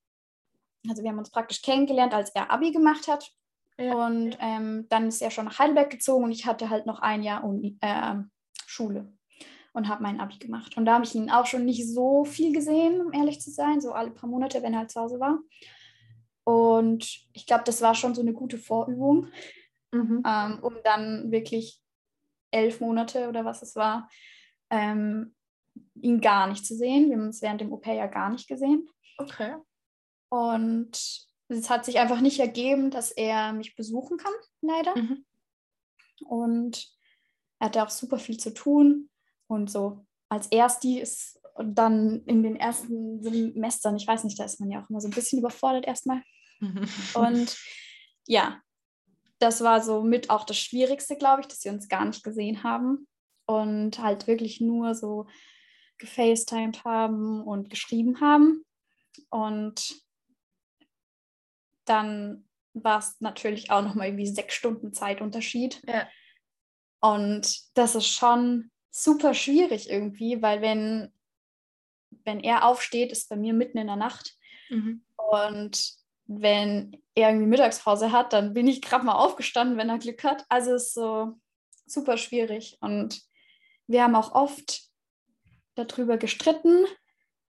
also 0.88 1.03
wir 1.03 1.11
haben 1.11 1.18
uns 1.18 1.31
praktisch 1.31 1.62
kennengelernt, 1.62 2.14
als 2.14 2.31
er 2.31 2.50
Abi 2.50 2.70
gemacht 2.72 3.09
hat. 3.09 3.31
Ja. 3.79 4.07
Und 4.07 4.37
ähm, 4.40 4.87
dann 4.88 5.09
ist 5.09 5.22
er 5.22 5.31
schon 5.31 5.46
nach 5.46 5.59
Heidelberg 5.59 5.90
gezogen 5.90 6.24
und 6.24 6.33
ich 6.33 6.46
hatte 6.46 6.70
halt 6.70 6.87
noch 6.87 7.00
ein 7.00 7.22
Jahr 7.22 7.44
Uni, 7.44 7.79
äh, 7.81 8.16
Schule 8.66 9.12
und 9.72 9.88
habe 9.88 10.03
mein 10.03 10.20
Abi 10.20 10.38
gemacht. 10.38 10.76
Und 10.76 10.85
da 10.85 10.94
habe 10.94 11.05
ich 11.05 11.14
ihn 11.14 11.31
auch 11.31 11.46
schon 11.46 11.64
nicht 11.64 11.88
so 11.88 12.24
viel 12.24 12.53
gesehen, 12.53 13.00
um 13.00 13.12
ehrlich 13.12 13.40
zu 13.40 13.50
sein, 13.50 13.81
so 13.81 13.92
alle 13.92 14.11
paar 14.11 14.29
Monate, 14.29 14.62
wenn 14.62 14.74
er 14.74 14.81
halt 14.81 14.90
zu 14.90 15.00
Hause 15.00 15.20
war. 15.20 15.38
Und 16.44 17.05
ich 17.33 17.46
glaube, 17.46 17.64
das 17.64 17.81
war 17.81 17.94
schon 17.94 18.14
so 18.14 18.20
eine 18.20 18.33
gute 18.33 18.59
Vorübung, 18.59 19.29
mhm. 19.92 20.22
ähm, 20.26 20.59
um 20.62 20.76
dann 20.85 21.31
wirklich 21.31 21.81
elf 22.51 22.81
Monate 22.81 23.29
oder 23.29 23.45
was 23.45 23.63
es 23.63 23.77
war, 23.77 24.09
ähm, 24.71 25.35
ihn 26.01 26.21
gar 26.21 26.47
nicht 26.49 26.67
zu 26.67 26.75
sehen. 26.77 27.09
Wir 27.09 27.17
haben 27.17 27.27
uns 27.27 27.43
während 27.43 27.61
dem 27.61 27.73
Au-pair 27.73 27.95
ja 27.95 28.07
gar 28.07 28.31
nicht 28.31 28.49
gesehen. 28.49 28.89
Okay. 29.19 29.57
Und 30.31 30.93
es 31.49 31.71
hat 31.71 31.85
sich 31.85 31.99
einfach 31.99 32.21
nicht 32.21 32.39
ergeben, 32.39 32.91
dass 32.91 33.11
er 33.11 33.53
mich 33.53 33.75
besuchen 33.75 34.17
kann, 34.17 34.33
leider. 34.61 34.97
Mhm. 34.97 35.25
Und 36.25 36.89
er 37.59 37.67
hatte 37.67 37.83
auch 37.83 37.91
super 37.91 38.19
viel 38.19 38.39
zu 38.39 38.55
tun. 38.55 39.11
Und 39.49 39.71
so 39.71 40.07
als 40.29 40.47
Ersti 40.49 41.01
ist 41.01 41.41
dann 41.59 42.23
in 42.25 42.43
den 42.43 42.57
ersten 42.57 43.23
Semestern, 43.23 43.97
ich 43.97 44.07
weiß 44.07 44.25
nicht, 44.25 44.39
da 44.39 44.45
ist 44.45 44.61
man 44.61 44.71
ja 44.71 44.83
auch 44.83 44.89
immer 44.89 45.01
so 45.01 45.09
ein 45.09 45.15
bisschen 45.15 45.41
überfordert 45.41 45.87
erstmal. 45.87 46.23
Und 47.15 47.57
ja, 48.27 48.61
das 49.40 49.62
war 49.62 49.83
so 49.83 50.03
mit 50.03 50.31
auch 50.31 50.44
das 50.44 50.59
Schwierigste, 50.59 51.16
glaube 51.16 51.40
ich, 51.40 51.48
dass 51.48 51.64
wir 51.64 51.72
uns 51.72 51.88
gar 51.88 52.05
nicht 52.05 52.22
gesehen 52.22 52.62
haben 52.62 53.09
und 53.46 53.98
halt 53.98 54.26
wirklich 54.26 54.61
nur 54.61 54.94
so 54.94 55.26
gefacetimed 55.98 56.85
haben 56.85 57.42
und 57.42 57.70
geschrieben 57.70 58.20
haben. 58.20 58.64
Und 59.31 60.03
dann 61.87 62.48
war 62.74 62.98
es 62.98 63.20
natürlich 63.20 63.70
auch 63.70 63.83
nochmal 63.83 64.09
irgendwie 64.09 64.26
sechs 64.26 64.55
Stunden 64.55 64.92
Zeitunterschied. 64.92 65.83
Ja. 65.87 66.07
Und 67.00 67.76
das 67.76 67.94
ist 67.94 68.09
schon 68.09 68.70
super 68.90 69.35
schwierig 69.35 69.88
irgendwie, 69.88 70.42
weil 70.42 70.61
wenn, 70.61 71.12
wenn 72.24 72.40
er 72.40 72.66
aufsteht, 72.66 73.11
ist 73.11 73.29
bei 73.29 73.37
mir 73.37 73.55
mitten 73.55 73.79
in 73.79 73.87
der 73.87 73.96
Nacht. 73.96 74.37
Mhm. 74.68 75.05
Und 75.16 76.00
wenn 76.33 76.97
er 77.16 77.31
irgendwie 77.31 77.49
Mittagspause 77.49 78.12
hat, 78.12 78.33
dann 78.33 78.55
bin 78.55 78.69
ich 78.69 78.83
gerade 78.83 79.05
mal 79.05 79.16
aufgestanden, 79.16 79.77
wenn 79.77 79.88
er 79.88 79.99
Glück 79.99 80.23
hat. 80.23 80.45
Also 80.49 80.75
es 80.75 80.88
ist 80.88 80.95
so 80.95 81.35
super 81.87 82.16
schwierig. 82.16 82.79
Und 82.81 83.21
wir 83.88 84.05
haben 84.05 84.14
auch 84.14 84.33
oft 84.33 84.83
darüber 85.75 86.19
gestritten, 86.19 86.85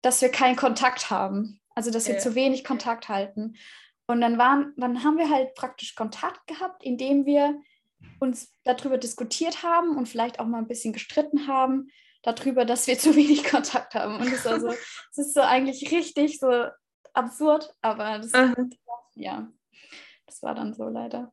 dass 0.00 0.22
wir 0.22 0.28
keinen 0.28 0.54
Kontakt 0.54 1.10
haben. 1.10 1.60
Also 1.74 1.90
dass 1.90 2.06
wir 2.06 2.14
Ja. 2.14 2.20
zu 2.20 2.36
wenig 2.36 2.62
Kontakt 2.62 3.08
halten. 3.08 3.56
Und 4.06 4.20
dann 4.20 4.38
waren, 4.38 4.74
dann 4.76 5.02
haben 5.02 5.18
wir 5.18 5.28
halt 5.28 5.56
praktisch 5.56 5.96
Kontakt 5.96 6.46
gehabt, 6.46 6.84
indem 6.84 7.26
wir 7.26 7.60
uns 8.20 8.52
darüber 8.62 8.96
diskutiert 8.96 9.64
haben 9.64 9.96
und 9.96 10.08
vielleicht 10.08 10.38
auch 10.38 10.46
mal 10.46 10.58
ein 10.58 10.68
bisschen 10.68 10.92
gestritten 10.92 11.48
haben, 11.48 11.88
darüber, 12.22 12.64
dass 12.64 12.86
wir 12.86 12.96
zu 12.98 13.16
wenig 13.16 13.42
Kontakt 13.42 13.96
haben. 13.96 14.18
Und 14.18 14.32
das, 14.32 14.44
war 14.44 14.60
so, 14.60 14.68
das 15.16 15.26
ist 15.26 15.34
so 15.34 15.40
eigentlich 15.40 15.90
richtig 15.90 16.38
so 16.38 16.68
absurd, 17.14 17.74
aber 17.82 18.18
das, 18.18 18.32
ja, 19.14 19.50
das 20.26 20.42
war 20.42 20.54
dann 20.54 20.74
so 20.74 20.88
leider. 20.88 21.32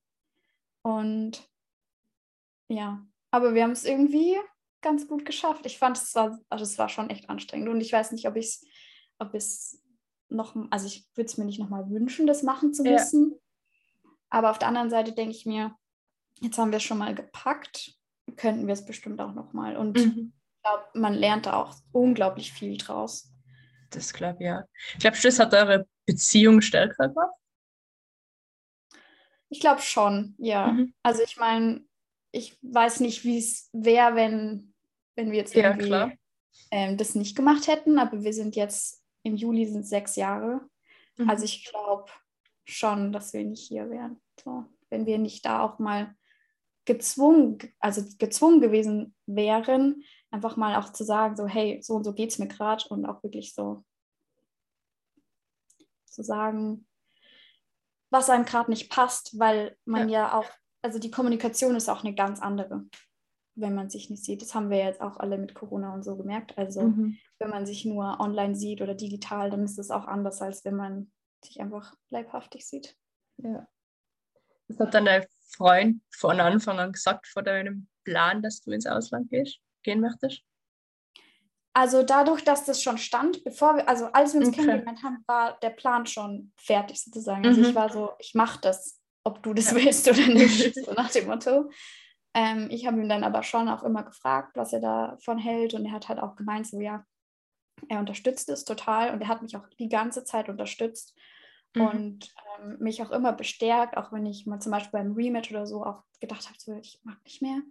Und 0.81 1.47
ja, 2.67 3.05
aber 3.31 3.53
wir 3.53 3.63
haben 3.63 3.71
es 3.71 3.85
irgendwie 3.85 4.37
ganz 4.81 5.07
gut 5.07 5.25
geschafft. 5.25 5.65
Ich 5.65 5.77
fand, 5.77 5.97
es 5.97 6.13
war, 6.15 6.39
also 6.49 6.63
es 6.63 6.77
war 6.77 6.89
schon 6.89 7.09
echt 7.09 7.29
anstrengend. 7.29 7.69
Und 7.69 7.81
ich 7.81 7.91
weiß 7.91 8.11
nicht, 8.11 8.27
ob 8.27 8.35
ich 8.35 8.45
es, 8.45 8.67
ob 9.19 9.33
noch, 10.29 10.55
also 10.71 10.87
ich 10.87 11.07
würde 11.15 11.25
es 11.27 11.37
mir 11.37 11.45
nicht 11.45 11.59
nochmal 11.59 11.89
wünschen, 11.89 12.27
das 12.27 12.43
machen 12.43 12.73
zu 12.73 12.83
Ja. 12.83 12.91
müssen. 12.93 13.33
Aber 14.29 14.51
auf 14.51 14.59
der 14.59 14.67
anderen 14.67 14.89
Seite 14.89 15.13
denke 15.13 15.31
ich 15.35 15.45
mir, 15.45 15.75
jetzt 16.41 16.57
haben 16.57 16.71
wir 16.71 16.77
es 16.77 16.83
schon 16.83 16.97
mal 16.97 17.15
gepackt, 17.15 17.95
könnten 18.35 18.67
wir 18.67 18.73
es 18.73 18.85
bestimmt 18.85 19.21
auch 19.21 19.33
nochmal. 19.33 19.77
Und 19.77 19.97
ich 19.97 20.05
Mhm. 20.05 20.33
glaube, 20.61 20.83
man 20.93 21.13
lernt 21.13 21.45
da 21.45 21.53
auch 21.61 21.75
unglaublich 21.91 22.51
viel 22.51 22.77
draus. 22.77 23.31
Das 23.89 24.13
glaube 24.13 24.37
ich 24.39 24.45
ja. 24.45 24.63
Glaubst 24.99 25.23
du, 25.23 25.27
das 25.27 25.39
hat 25.39 25.53
eure 25.53 25.87
Beziehung 26.05 26.61
stärker 26.61 27.09
gemacht? 27.09 27.33
Ich 29.49 29.59
glaube 29.59 29.81
schon, 29.81 30.35
ja. 30.37 30.67
Mhm. 30.71 30.93
Also 31.03 31.21
ich 31.23 31.37
meine, 31.37 31.85
ich 32.31 32.57
weiß 32.61 32.99
nicht, 32.99 33.23
wie 33.23 33.37
es 33.37 33.69
wäre, 33.73 34.15
wenn, 34.15 34.73
wenn 35.15 35.31
wir 35.31 35.37
jetzt 35.37 35.53
Ja, 35.53 35.69
irgendwie 35.69 35.87
klar. 35.87 36.11
ähm, 36.71 36.97
das 36.97 37.15
nicht 37.15 37.35
gemacht 37.35 37.67
hätten, 37.67 37.97
aber 37.99 38.23
wir 38.23 38.33
sind 38.33 38.55
jetzt, 38.55 39.03
im 39.23 39.35
Juli 39.35 39.65
sind 39.65 39.87
sechs 39.87 40.15
Jahre. 40.15 40.61
Mhm. 41.17 41.29
Also 41.29 41.45
ich 41.45 41.65
glaube 41.65 42.11
schon, 42.65 43.13
dass 43.13 43.33
wir 43.33 43.43
nicht 43.43 43.67
hier 43.67 43.89
wären. 43.89 44.19
So, 44.43 44.65
wenn 44.89 45.05
wir 45.05 45.17
nicht 45.17 45.45
da 45.45 45.61
auch 45.61 45.79
mal 45.79 46.15
gezwungen, 46.85 47.57
also 47.79 48.03
gezwungen 48.17 48.61
gewesen 48.61 49.15
wären, 49.25 50.03
einfach 50.31 50.57
mal 50.57 50.75
auch 50.75 50.91
zu 50.91 51.03
sagen, 51.03 51.35
so, 51.35 51.47
hey, 51.47 51.81
so 51.81 51.95
und 51.95 52.03
so 52.03 52.13
geht 52.13 52.31
es 52.31 52.39
mir 52.39 52.47
gerade 52.47 52.87
und 52.89 53.05
auch 53.05 53.23
wirklich 53.23 53.53
so 53.53 53.83
zu 56.05 56.23
sagen, 56.23 56.87
was 58.09 58.29
einem 58.29 58.45
gerade 58.45 58.69
nicht 58.69 58.89
passt, 58.89 59.37
weil 59.37 59.77
man 59.85 60.09
ja. 60.09 60.37
auch, 60.37 60.49
also 60.81 60.99
die 60.99 61.11
Kommunikation 61.11 61.75
ist 61.75 61.89
auch 61.89 62.03
eine 62.03 62.15
ganz 62.15 62.39
andere, 62.41 62.85
wenn 63.55 63.75
man 63.75 63.89
sich 63.89 64.09
nicht 64.09 64.23
sieht. 64.23 64.41
Das 64.41 64.55
haben 64.55 64.69
wir 64.69 64.77
jetzt 64.77 65.01
auch 65.01 65.17
alle 65.17 65.37
mit 65.37 65.53
Corona 65.53 65.93
und 65.93 66.03
so 66.03 66.15
gemerkt. 66.15 66.57
Also 66.57 66.83
Mhm. 66.83 67.17
wenn 67.39 67.49
man 67.49 67.65
sich 67.65 67.83
nur 67.83 68.19
online 68.19 68.55
sieht 68.55 68.81
oder 68.81 68.95
digital, 68.95 69.49
dann 69.49 69.63
ist 69.63 69.79
es 69.79 69.91
auch 69.91 70.05
anders, 70.05 70.41
als 70.41 70.63
wenn 70.63 70.75
man 70.75 71.11
sich 71.43 71.59
einfach 71.59 71.95
leibhaftig 72.09 72.65
sieht. 72.65 72.97
Ja. 73.37 73.67
Das 74.67 74.79
hat 74.79 74.93
dann 74.93 75.05
dein 75.05 75.25
Freund 75.47 76.01
von 76.11 76.39
Anfang 76.39 76.79
an 76.79 76.91
gesagt, 76.91 77.27
vor 77.27 77.43
deinem 77.43 77.87
Plan, 78.03 78.41
dass 78.41 78.61
du 78.61 78.71
ins 78.71 78.85
Ausland 78.85 79.29
gehst, 79.29 79.59
gehen 79.83 80.01
möchtest? 80.01 80.41
Also 81.73 82.03
dadurch, 82.03 82.43
dass 82.43 82.63
das 82.63 82.81
schon 82.81 82.97
stand, 82.97 83.43
bevor 83.43 83.75
wir, 83.75 83.89
also 83.89 84.05
als 84.07 84.33
wir 84.33 84.39
uns 84.39 84.49
Okay. 84.49 84.61
kennengelernt 84.65 85.03
haben, 85.03 85.23
war 85.27 85.59
der 85.59 85.71
Plan 85.71 86.05
schon 86.05 86.53
fertig 86.57 87.03
sozusagen. 87.03 87.45
Also 87.45 87.59
Mhm. 87.59 87.67
ich 87.67 87.75
war 87.75 87.89
so, 87.91 88.13
ich 88.19 88.33
mache 88.33 88.61
das, 88.61 89.01
ob 89.25 89.43
du 89.43 89.53
das 89.53 89.71
Ja. 89.71 89.75
willst 89.75 90.07
oder 90.07 90.25
nicht, 90.27 90.73
so 90.73 90.93
nach 90.93 91.11
dem 91.11 91.27
Motto. 91.27 91.69
Ähm, 92.33 92.69
ich 92.69 92.85
habe 92.87 93.01
ihn 93.01 93.09
dann 93.09 93.23
aber 93.25 93.43
schon 93.43 93.67
auch 93.67 93.83
immer 93.83 94.03
gefragt, 94.03 94.55
was 94.55 94.71
er 94.71 94.79
davon 94.79 95.37
hält 95.37 95.73
und 95.73 95.85
er 95.85 95.91
hat 95.91 96.07
halt 96.07 96.19
auch 96.19 96.35
gemeint, 96.35 96.67
so 96.67 96.79
ja, 96.79 97.05
er 97.89 97.99
unterstützt 97.99 98.49
es 98.49 98.63
total 98.63 99.11
und 99.13 99.21
er 99.21 99.27
hat 99.27 99.41
mich 99.41 99.55
auch 99.55 99.67
die 99.79 99.89
ganze 99.89 100.23
Zeit 100.23 100.47
unterstützt 100.47 101.13
Mhm. 101.75 101.81
und 101.81 102.33
ähm, 102.59 102.77
mich 102.79 103.03
auch 103.03 103.11
immer 103.11 103.33
bestärkt, 103.33 103.97
auch 103.97 104.11
wenn 104.11 104.25
ich 104.25 104.45
mal 104.45 104.59
zum 104.59 104.71
Beispiel 104.71 104.91
beim 104.99 105.13
Rematch 105.13 105.51
oder 105.51 105.67
so 105.67 105.83
auch 105.83 106.03
gedacht 106.19 106.45
habe, 106.47 106.57
so, 106.57 106.73
ich 106.73 107.01
mag 107.03 107.23
nicht 107.25 107.41
mehr 107.41 107.61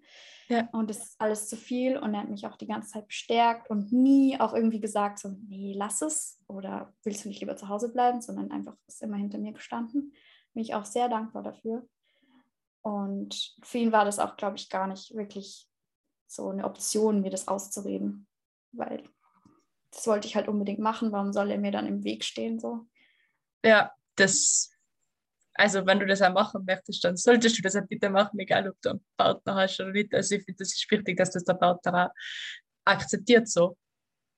Ja. 0.48 0.68
und 0.72 0.90
das 0.90 0.98
ist 0.98 1.20
alles 1.20 1.48
zu 1.48 1.56
viel 1.56 1.96
und 1.96 2.14
er 2.14 2.20
hat 2.20 2.28
mich 2.28 2.46
auch 2.46 2.56
die 2.56 2.66
ganze 2.66 2.90
Zeit 2.90 3.08
bestärkt 3.08 3.70
und 3.70 3.92
nie 3.92 4.38
auch 4.38 4.52
irgendwie 4.54 4.80
gesagt, 4.80 5.18
so, 5.18 5.30
nee, 5.48 5.74
lass 5.76 6.02
es 6.02 6.38
oder 6.46 6.92
willst 7.02 7.24
du 7.24 7.28
nicht 7.28 7.40
lieber 7.40 7.56
zu 7.56 7.68
Hause 7.68 7.90
bleiben, 7.90 8.20
sondern 8.20 8.50
einfach 8.50 8.76
ist 8.86 9.02
immer 9.02 9.16
hinter 9.16 9.38
mir 9.38 9.52
gestanden. 9.52 10.12
Bin 10.52 10.62
ich 10.62 10.74
auch 10.74 10.84
sehr 10.84 11.08
dankbar 11.08 11.42
dafür. 11.42 11.88
Und 12.82 13.56
für 13.62 13.78
ihn 13.78 13.92
war 13.92 14.04
das 14.04 14.18
auch, 14.18 14.36
glaube 14.36 14.56
ich, 14.56 14.68
gar 14.68 14.86
nicht 14.86 15.14
wirklich 15.14 15.68
so 16.26 16.50
eine 16.50 16.64
Option, 16.64 17.22
mir 17.22 17.30
das 17.30 17.48
auszureden, 17.48 18.26
weil 18.72 19.02
das 19.90 20.06
wollte 20.06 20.28
ich 20.28 20.36
halt 20.36 20.48
unbedingt 20.48 20.80
machen. 20.80 21.10
Warum 21.12 21.32
soll 21.32 21.50
er 21.50 21.58
mir 21.58 21.70
dann 21.72 21.86
im 21.86 22.04
Weg 22.04 22.24
stehen 22.24 22.58
so? 22.58 22.86
Ja, 23.64 23.90
das, 24.16 24.70
also 25.54 25.86
wenn 25.86 25.98
du 25.98 26.06
das 26.06 26.20
auch 26.20 26.32
machen 26.32 26.64
möchtest, 26.66 27.02
dann 27.02 27.16
solltest 27.16 27.58
du 27.58 27.62
das 27.62 27.76
auch 27.76 27.86
bitte 27.88 28.10
machen, 28.10 28.38
egal 28.38 28.68
ob 28.68 28.80
du 28.82 28.90
einen 28.90 29.04
Partner 29.16 29.54
hast 29.54 29.80
oder 29.80 29.90
nicht. 29.90 30.12
Also 30.14 30.34
ich 30.34 30.44
finde, 30.44 30.58
das 30.58 30.74
ist 30.74 30.90
wichtig, 30.90 31.16
dass 31.16 31.30
das 31.30 31.44
der 31.44 31.54
Partner 31.54 32.08
auch 32.08 32.10
akzeptiert 32.84 33.48
so. 33.48 33.76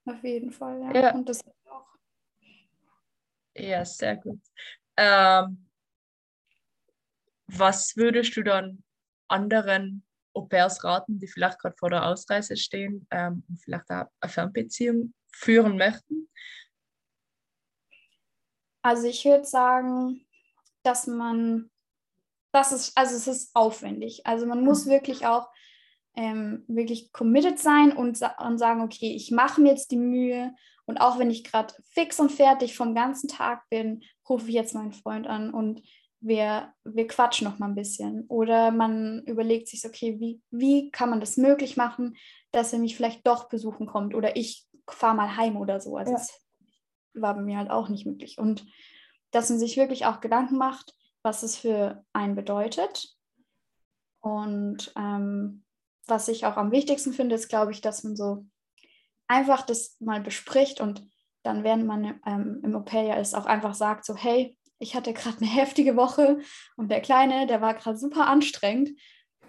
Auf 0.04 0.22
jeden 0.22 0.52
Fall, 0.52 0.80
ja. 0.80 0.94
Ja. 0.94 1.14
Und 1.14 1.28
das 1.28 1.40
auch. 1.64 1.86
Ja, 3.56 3.84
sehr 3.84 4.16
gut. 4.16 4.40
Ähm, 4.96 5.68
was 7.48 7.96
würdest 7.96 8.36
du 8.36 8.42
dann 8.42 8.84
anderen 9.28 10.04
Au-pairs 10.34 10.84
raten, 10.84 11.18
die 11.18 11.26
vielleicht 11.26 11.58
gerade 11.58 11.76
vor 11.76 11.90
der 11.90 12.06
Ausreise 12.06 12.56
stehen 12.56 13.06
ähm, 13.10 13.42
und 13.48 13.56
vielleicht 13.58 13.90
auch 13.90 14.06
eine 14.20 14.30
Fernbeziehung 14.30 15.14
führen 15.32 15.76
möchten? 15.76 16.28
Also 18.86 19.08
ich 19.08 19.24
würde 19.24 19.44
sagen, 19.44 20.24
dass 20.84 21.08
man, 21.08 21.70
das 22.52 22.70
ist, 22.70 22.96
also 22.96 23.16
es 23.16 23.26
ist 23.26 23.50
aufwendig. 23.56 24.24
Also 24.24 24.46
man 24.46 24.62
muss 24.62 24.86
wirklich 24.86 25.26
auch 25.26 25.48
ähm, 26.14 26.62
wirklich 26.68 27.10
committed 27.10 27.58
sein 27.58 27.90
und, 27.90 28.20
und 28.38 28.58
sagen, 28.58 28.82
okay, 28.82 29.12
ich 29.12 29.32
mache 29.32 29.60
mir 29.60 29.70
jetzt 29.70 29.90
die 29.90 29.96
Mühe 29.96 30.54
und 30.84 30.98
auch 30.98 31.18
wenn 31.18 31.32
ich 31.32 31.42
gerade 31.42 31.74
fix 31.90 32.20
und 32.20 32.30
fertig 32.30 32.76
vom 32.76 32.94
ganzen 32.94 33.26
Tag 33.26 33.68
bin, 33.70 34.04
rufe 34.28 34.46
ich 34.46 34.54
jetzt 34.54 34.74
meinen 34.74 34.92
Freund 34.92 35.26
an 35.26 35.52
und 35.52 35.82
wir, 36.20 36.72
wir 36.84 37.08
quatschen 37.08 37.48
noch 37.48 37.58
mal 37.58 37.66
ein 37.66 37.74
bisschen. 37.74 38.24
Oder 38.28 38.70
man 38.70 39.24
überlegt 39.26 39.66
sich, 39.66 39.84
okay, 39.84 40.20
wie, 40.20 40.40
wie 40.52 40.92
kann 40.92 41.10
man 41.10 41.18
das 41.18 41.36
möglich 41.36 41.76
machen, 41.76 42.16
dass 42.52 42.72
er 42.72 42.78
mich 42.78 42.94
vielleicht 42.94 43.26
doch 43.26 43.48
besuchen 43.48 43.88
kommt 43.88 44.14
oder 44.14 44.36
ich 44.36 44.64
fahre 44.88 45.16
mal 45.16 45.36
heim 45.36 45.56
oder 45.56 45.80
so. 45.80 45.96
Also 45.96 46.12
Ja. 46.12 46.18
das 46.18 46.45
war 47.20 47.34
bei 47.34 47.42
mir 47.42 47.58
halt 47.58 47.70
auch 47.70 47.88
nicht 47.88 48.06
möglich. 48.06 48.38
Und 48.38 48.66
dass 49.30 49.50
man 49.50 49.58
sich 49.58 49.76
wirklich 49.76 50.06
auch 50.06 50.20
Gedanken 50.20 50.56
macht, 50.56 50.94
was 51.22 51.42
es 51.42 51.56
für 51.56 52.04
einen 52.12 52.34
bedeutet. 52.36 53.08
Und 54.20 54.92
ähm, 54.96 55.64
was 56.06 56.28
ich 56.28 56.46
auch 56.46 56.56
am 56.56 56.72
wichtigsten 56.72 57.12
finde, 57.12 57.34
ist, 57.34 57.48
glaube 57.48 57.72
ich, 57.72 57.80
dass 57.80 58.04
man 58.04 58.16
so 58.16 58.46
einfach 59.28 59.62
das 59.62 59.96
mal 60.00 60.20
bespricht 60.20 60.80
und 60.80 61.02
dann, 61.42 61.64
während 61.64 61.86
man 61.86 62.20
ähm, 62.26 62.60
im 62.64 62.74
Au-pair 62.74 63.20
ist, 63.20 63.34
auch 63.34 63.46
einfach 63.46 63.74
sagt, 63.74 64.04
so, 64.04 64.16
hey, 64.16 64.56
ich 64.78 64.94
hatte 64.94 65.12
gerade 65.12 65.38
eine 65.38 65.46
heftige 65.50 65.96
Woche 65.96 66.38
und 66.76 66.90
der 66.90 67.00
Kleine, 67.00 67.46
der 67.46 67.60
war 67.60 67.74
gerade 67.74 67.98
super 67.98 68.26
anstrengend. 68.26 68.90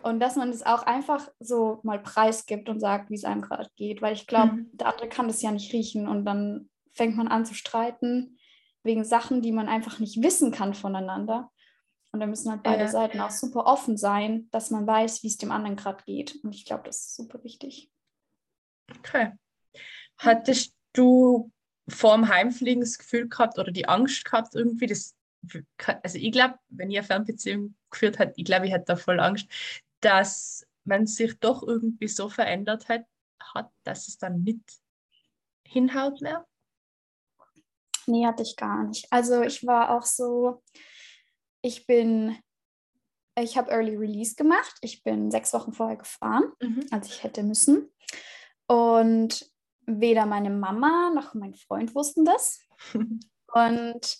Und 0.04 0.20
dass 0.20 0.36
man 0.36 0.52
das 0.52 0.64
auch 0.64 0.84
einfach 0.84 1.28
so 1.40 1.80
mal 1.84 2.00
preisgibt 2.00 2.70
und 2.70 2.80
sagt, 2.80 3.10
wie 3.10 3.16
es 3.16 3.26
einem 3.26 3.42
gerade 3.42 3.70
geht. 3.76 4.02
Weil 4.02 4.14
ich 4.14 4.28
glaube, 4.28 4.54
Mhm. 4.54 4.70
der 4.74 4.88
andere 4.88 5.10
kann 5.10 5.28
das 5.28 5.42
ja 5.42 5.52
nicht 5.52 5.74
riechen 5.74 6.08
und 6.08 6.24
dann 6.24 6.70
fängt 6.98 7.16
man 7.16 7.28
an 7.28 7.46
zu 7.46 7.54
streiten 7.54 8.38
wegen 8.84 9.04
Sachen, 9.04 9.42
die 9.42 9.52
man 9.52 9.68
einfach 9.68 10.00
nicht 10.00 10.22
wissen 10.22 10.52
kann 10.52 10.74
voneinander. 10.74 11.52
Und 12.12 12.20
da 12.20 12.26
müssen 12.26 12.50
halt 12.50 12.64
beide 12.64 12.84
Ja. 12.84 12.88
Seiten 12.88 13.20
auch 13.20 13.32
super 13.32 13.66
offen 13.66 13.98
sein, 13.98 14.48
dass 14.52 14.72
man 14.72 14.88
weiß, 14.88 15.24
wie 15.24 15.28
es 15.28 15.38
dem 15.38 15.52
anderen 15.52 15.76
gerade 15.76 16.04
geht. 16.06 16.40
Und 16.44 16.56
ich 16.56 16.66
glaube, 16.66 16.84
das 16.86 17.00
ist 17.00 17.16
super 17.16 17.44
wichtig. 17.44 17.92
Okay. 19.00 19.34
Hattest 20.18 20.74
du 20.94 21.52
vor 21.88 22.16
dem 22.16 22.28
Heimfliegen 22.28 22.82
das 22.82 22.98
Gefühl 22.98 23.28
gehabt 23.28 23.60
oder 23.60 23.72
die 23.72 23.88
Angst 23.88 24.26
gehabt 24.26 24.56
irgendwie, 24.56 24.88
das, 24.88 25.16
also 26.02 26.18
ich 26.18 26.32
glaube, 26.32 26.56
wenn 26.70 26.90
ich 26.90 26.98
eine 26.98 27.08
Fernbeziehung 27.08 27.76
geführt 27.90 28.20
hätte, 28.20 28.34
ich 28.36 28.46
glaube, 28.46 28.66
ich 28.66 28.72
hätte 28.72 28.86
da 28.86 28.96
voll 28.96 29.20
Angst, 29.20 29.48
dass 30.02 30.66
man 30.86 31.06
sich 31.06 31.38
doch 31.40 31.62
irgendwie 31.64 32.08
so 32.08 32.30
verändert 32.30 32.90
hat, 32.90 33.06
hat 33.40 33.70
dass 33.84 34.08
es 34.08 34.18
dann 34.18 34.44
nicht 34.44 34.64
hinhaut 35.66 36.22
mehr? 36.22 36.46
Nee, 38.08 38.26
hatte 38.26 38.44
ich 38.44 38.56
gar 38.56 38.84
nicht. 38.86 39.08
Also 39.12 39.42
ich 39.42 39.66
war 39.68 39.92
auch 39.92 40.04
so, 40.04 40.64
ich 41.62 41.86
bin, 41.86 42.38
ich 43.38 43.58
habe 43.58 43.72
Early 43.72 43.96
Release 43.96 44.36
gemacht. 44.36 44.76
Ich 44.82 45.04
bin 45.04 45.30
sechs 45.30 45.54
Wochen 45.54 45.74
vorher 45.74 45.98
gefahren, 45.98 46.52
mhm. 46.62 46.86
als 46.92 47.08
ich 47.08 47.24
hätte 47.24 47.44
müssen. 47.44 47.92
Und 48.68 49.50
weder 49.86 50.26
meine 50.26 50.50
Mama 50.50 51.12
noch 51.14 51.34
mein 51.34 51.54
Freund 51.54 51.96
wussten 51.96 52.26
das. 52.26 52.60
und 53.54 54.18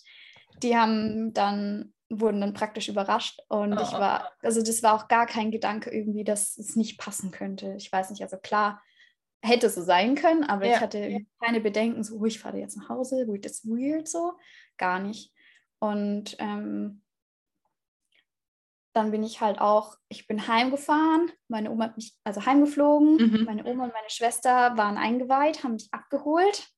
die 0.62 0.76
haben 0.76 1.32
dann, 1.32 1.94
wurden 2.10 2.40
dann 2.40 2.54
praktisch 2.54 2.88
überrascht. 2.88 3.40
Und 3.48 3.72
oh. 3.72 3.82
ich 3.82 3.92
war, 3.92 4.32
also 4.42 4.62
das 4.62 4.82
war 4.82 4.94
auch 4.94 5.08
gar 5.08 5.26
kein 5.26 5.50
Gedanke 5.50 5.90
irgendwie, 5.90 6.24
dass 6.24 6.58
es 6.58 6.76
nicht 6.76 6.98
passen 6.98 7.30
könnte. 7.30 7.74
Ich 7.76 7.90
weiß 7.90 8.10
nicht, 8.10 8.22
also 8.22 8.36
klar, 8.36 8.82
hätte 9.42 9.70
so 9.70 9.82
sein 9.82 10.14
können, 10.14 10.44
aber 10.44 10.66
ja. 10.66 10.74
ich 10.74 10.80
hatte 10.80 11.24
keine 11.40 11.60
Bedenken, 11.60 12.02
so, 12.02 12.16
oh, 12.18 12.24
ich 12.24 12.40
fahre 12.40 12.58
jetzt 12.58 12.76
nach 12.76 12.88
Hause, 12.88 13.24
wo 13.26 13.36
das 13.36 13.64
weird 13.64 14.08
so, 14.08 14.32
gar 14.76 14.98
nicht. 14.98 15.32
Und 15.78 16.36
ähm, 16.38 17.02
dann 18.92 19.10
bin 19.12 19.22
ich 19.22 19.40
halt 19.40 19.60
auch, 19.60 19.96
ich 20.08 20.26
bin 20.26 20.48
heimgefahren, 20.48 21.30
meine 21.46 21.70
Oma 21.70 21.84
hat 21.84 21.96
mich, 21.96 22.16
also 22.24 22.44
heimgeflogen, 22.44 23.16
mhm. 23.16 23.44
meine 23.44 23.64
Oma 23.64 23.84
und 23.84 23.92
meine 23.92 24.10
Schwester 24.10 24.76
waren 24.76 24.98
eingeweiht, 24.98 25.62
haben 25.62 25.74
mich 25.74 25.88
abgeholt 25.92 26.68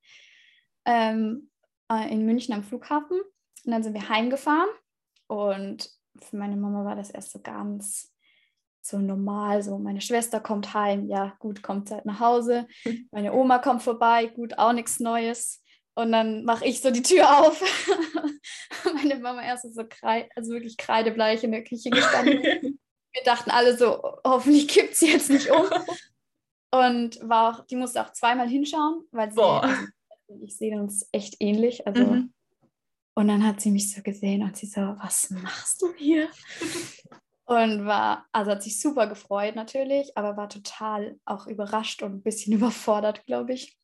ähm, 0.85 1.49
äh, 1.91 2.11
in 2.11 2.25
München 2.25 2.53
am 2.53 2.63
Flughafen 2.63 3.19
und 3.19 3.71
dann 3.71 3.81
sind 3.81 3.93
wir 3.93 4.07
heimgefahren 4.07 4.69
und 5.27 5.89
für 6.21 6.37
meine 6.37 6.57
Mama 6.57 6.85
war 6.85 6.95
das 6.95 7.09
erst 7.09 7.31
so 7.31 7.39
ganz 7.39 8.10
so 8.81 8.97
normal, 8.97 9.63
so 9.63 9.77
meine 9.77 10.01
Schwester 10.01 10.39
kommt 10.39 10.73
heim, 10.73 11.07
ja 11.07 11.35
gut, 11.39 11.61
kommt 11.61 11.91
halt 11.91 12.05
nach 12.05 12.19
Hause, 12.19 12.67
meine 13.11 13.33
Oma 13.33 13.59
kommt 13.59 13.83
vorbei, 13.83 14.27
gut, 14.27 14.57
auch 14.57 14.73
nichts 14.73 14.99
Neues. 14.99 15.61
Und 15.93 16.11
dann 16.13 16.45
mache 16.45 16.65
ich 16.65 16.81
so 16.81 16.89
die 16.89 17.01
Tür 17.01 17.39
auf. 17.39 17.61
Meine 18.93 19.17
Mama 19.17 19.43
erst 19.43 19.73
so 19.73 19.83
kreid, 19.87 20.29
also 20.35 20.53
wirklich 20.53 20.77
kreidebleich 20.77 21.43
in 21.43 21.51
der 21.51 21.63
Küche 21.63 21.89
gestanden. 21.89 22.41
Wir 23.13 23.23
dachten 23.25 23.51
alle 23.51 23.77
so, 23.77 24.01
hoffentlich 24.25 24.69
kippt 24.69 24.95
sie 24.95 25.11
jetzt 25.11 25.29
nicht 25.29 25.51
um. 25.51 25.65
Und 26.73 27.19
war 27.21 27.59
auch, 27.59 27.65
die 27.65 27.75
musste 27.75 28.01
auch 28.01 28.13
zweimal 28.13 28.47
hinschauen, 28.47 29.03
weil 29.11 29.33
sie, 29.33 29.41
also, 29.41 29.87
ich 30.41 30.55
sehe 30.55 30.79
uns 30.79 31.09
echt 31.11 31.35
ähnlich. 31.39 31.85
Also, 31.85 32.05
mhm. 32.05 32.33
Und 33.13 33.27
dann 33.27 33.45
hat 33.45 33.59
sie 33.59 33.71
mich 33.71 33.93
so 33.93 34.01
gesehen 34.01 34.43
und 34.43 34.55
sie 34.55 34.67
so, 34.67 34.79
was 34.79 35.29
machst 35.29 35.81
du 35.81 35.93
hier? 35.93 36.29
Und 37.51 37.85
war, 37.85 38.27
also 38.31 38.51
hat 38.51 38.63
sich 38.63 38.79
super 38.79 39.07
gefreut 39.07 39.57
natürlich, 39.57 40.17
aber 40.17 40.37
war 40.37 40.47
total 40.47 41.19
auch 41.25 41.47
überrascht 41.47 42.01
und 42.01 42.13
ein 42.13 42.23
bisschen 42.23 42.53
überfordert, 42.57 43.25
glaube 43.25 43.51
ich. 43.51 43.77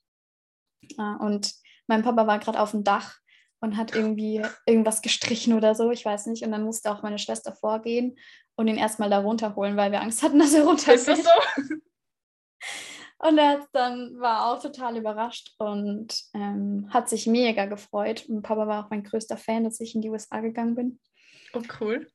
Und 0.97 1.53
mein 1.87 2.01
Papa 2.01 2.27
war 2.27 2.39
gerade 2.39 2.61
auf 2.61 2.71
dem 2.71 2.85
Dach 2.85 3.17
und 3.59 3.75
hat 3.75 3.93
irgendwie 3.93 4.41
irgendwas 4.65 5.01
gestrichen 5.01 5.51
oder 5.51 5.75
so, 5.75 5.91
ich 5.91 6.05
weiß 6.05 6.27
nicht. 6.27 6.45
Und 6.45 6.53
dann 6.53 6.63
musste 6.63 6.89
auch 6.89 7.03
meine 7.03 7.19
Schwester 7.19 7.53
vorgehen 7.53 8.17
und 8.55 8.69
ihn 8.69 8.77
erstmal 8.77 9.09
da 9.09 9.19
runterholen, 9.19 9.75
weil 9.75 9.91
wir 9.91 10.01
Angst 10.01 10.23
hatten, 10.23 10.39
dass 10.39 10.53
er 10.53 10.63
runterfällt. 10.63 10.99
Ist 10.99 11.09
das 11.09 11.23
so? 11.25 11.75
Und 13.19 13.37
er 13.37 13.67
dann 13.73 14.17
war 14.17 14.45
auch 14.45 14.61
total 14.61 14.95
überrascht 14.95 15.55
und 15.57 16.17
ähm, 16.33 16.87
hat 16.91 17.09
sich 17.09 17.27
mega 17.27 17.65
gefreut. 17.65 18.29
Und 18.29 18.43
Papa 18.43 18.65
war 18.65 18.85
auch 18.85 18.89
mein 18.89 19.03
größter 19.03 19.35
Fan, 19.35 19.65
dass 19.65 19.81
ich 19.81 19.93
in 19.93 20.01
die 20.01 20.09
USA 20.09 20.39
gegangen 20.39 20.75
bin. 20.75 20.99
Oh, 21.51 21.63
cool. 21.81 22.07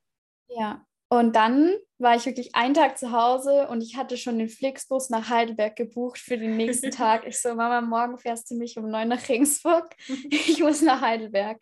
Ja, 0.48 0.86
und 1.12 1.36
dann 1.36 1.74
war 1.98 2.16
ich 2.16 2.24
wirklich 2.24 2.54
einen 2.54 2.72
Tag 2.72 2.96
zu 2.96 3.12
Hause 3.12 3.68
und 3.68 3.82
ich 3.82 3.98
hatte 3.98 4.16
schon 4.16 4.38
den 4.38 4.48
Flixbus 4.48 5.10
nach 5.10 5.28
Heidelberg 5.28 5.76
gebucht 5.76 6.18
für 6.18 6.38
den 6.38 6.56
nächsten 6.56 6.90
Tag. 6.90 7.26
Ich 7.26 7.38
so, 7.38 7.54
Mama, 7.54 7.82
morgen 7.82 8.16
fährst 8.16 8.50
du 8.50 8.54
mich 8.54 8.78
um 8.78 8.90
neun 8.90 9.08
nach 9.08 9.28
Regensburg. 9.28 9.94
Ich 10.30 10.60
muss 10.60 10.80
nach 10.80 11.02
Heidelberg. 11.02 11.60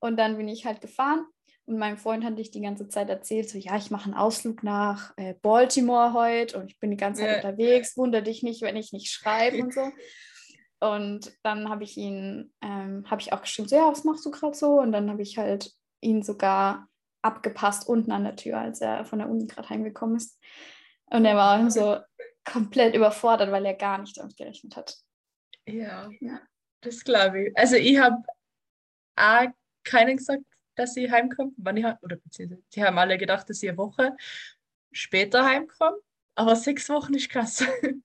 Und 0.00 0.18
dann 0.18 0.36
bin 0.36 0.48
ich 0.48 0.66
halt 0.66 0.82
gefahren 0.82 1.24
und 1.64 1.78
meinem 1.78 1.96
Freund 1.96 2.26
hatte 2.26 2.42
ich 2.42 2.50
die 2.50 2.60
ganze 2.60 2.88
Zeit 2.88 3.08
erzählt, 3.08 3.48
so, 3.48 3.56
ja, 3.56 3.74
ich 3.78 3.90
mache 3.90 4.04
einen 4.04 4.18
Ausflug 4.18 4.62
nach 4.62 5.14
äh, 5.16 5.32
Baltimore 5.40 6.12
heute 6.12 6.58
und 6.58 6.70
ich 6.70 6.78
bin 6.78 6.90
die 6.90 6.98
ganze 6.98 7.22
Zeit 7.22 7.30
ja. 7.30 7.36
unterwegs, 7.36 7.96
wundere 7.96 8.22
dich 8.22 8.42
nicht, 8.42 8.60
wenn 8.60 8.76
ich 8.76 8.92
nicht 8.92 9.10
schreibe 9.10 9.62
und 9.62 9.72
so. 9.72 9.80
Und 10.82 11.32
dann 11.42 11.68
habe 11.68 11.84
ich 11.84 11.98
ihn, 11.98 12.54
ähm, 12.62 13.04
habe 13.10 13.20
ich 13.20 13.34
auch 13.34 13.42
geschrieben, 13.42 13.68
so, 13.68 13.76
ja, 13.76 13.90
was 13.90 14.04
machst 14.04 14.24
du 14.24 14.30
gerade 14.30 14.56
so? 14.56 14.80
Und 14.80 14.92
dann 14.92 15.10
habe 15.10 15.20
ich 15.20 15.36
halt 15.36 15.74
ihn 16.00 16.22
sogar 16.22 16.88
abgepasst 17.22 17.88
unten 17.88 18.12
an 18.12 18.24
der 18.24 18.36
Tür, 18.36 18.58
als 18.58 18.80
er 18.80 19.04
von 19.04 19.18
der 19.18 19.28
Uni 19.28 19.46
gerade 19.46 19.68
heimgekommen 19.68 20.16
ist. 20.16 20.38
Und 21.06 21.24
er 21.24 21.36
war 21.36 21.70
so 21.70 21.98
komplett 22.44 22.94
überfordert, 22.94 23.50
weil 23.50 23.66
er 23.66 23.74
gar 23.74 23.98
nicht 23.98 24.16
damit 24.16 24.36
gerechnet 24.36 24.76
hat. 24.76 24.96
Ja, 25.66 26.08
ja. 26.20 26.40
das 26.80 27.04
glaube 27.04 27.48
ich. 27.48 27.58
Also 27.58 27.76
ich 27.76 27.98
habe 27.98 28.22
auch 29.16 29.46
keinen 29.84 30.16
gesagt, 30.16 30.44
dass 30.74 30.94
sie 30.94 31.10
heimkommt, 31.10 31.54
wann 31.58 31.76
ich 31.76 31.84
oder 31.84 32.16
beziehungsweise 32.16 32.62
die 32.74 32.84
haben 32.84 32.98
alle 32.98 33.18
gedacht, 33.18 33.48
dass 33.50 33.58
sie 33.58 33.68
eine 33.68 33.78
Woche 33.78 34.16
später 34.92 35.44
heimkommt, 35.44 36.02
aber 36.34 36.56
sechs 36.56 36.88
Wochen 36.88 37.14
ist 37.14 37.28
krass. 37.28 37.64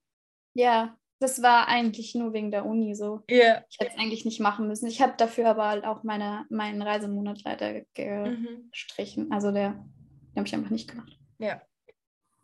Ja, 0.57 0.97
das 1.25 1.41
war 1.41 1.67
eigentlich 1.67 2.13
nur 2.13 2.33
wegen 2.33 2.51
der 2.51 2.67
Uni 2.67 2.93
so. 2.93 3.23
Yeah. 3.29 3.65
Ich 3.67 3.79
hätte 3.79 3.93
es 3.93 3.99
eigentlich 3.99 4.25
nicht 4.25 4.39
machen 4.39 4.67
müssen. 4.67 4.87
Ich 4.87 5.01
habe 5.01 5.15
dafür 5.17 5.49
aber 5.49 5.67
halt 5.67 5.83
auch 5.83 6.03
meine, 6.03 6.45
meinen 6.49 6.83
Reisemonat 6.83 7.43
leider 7.43 7.81
gestrichen. 7.95 9.25
Mhm. 9.25 9.31
Also 9.31 9.51
der, 9.51 9.71
den 9.71 10.35
habe 10.35 10.47
ich 10.47 10.53
einfach 10.53 10.69
nicht 10.69 10.87
gemacht. 10.87 11.17
Ja. 11.39 11.63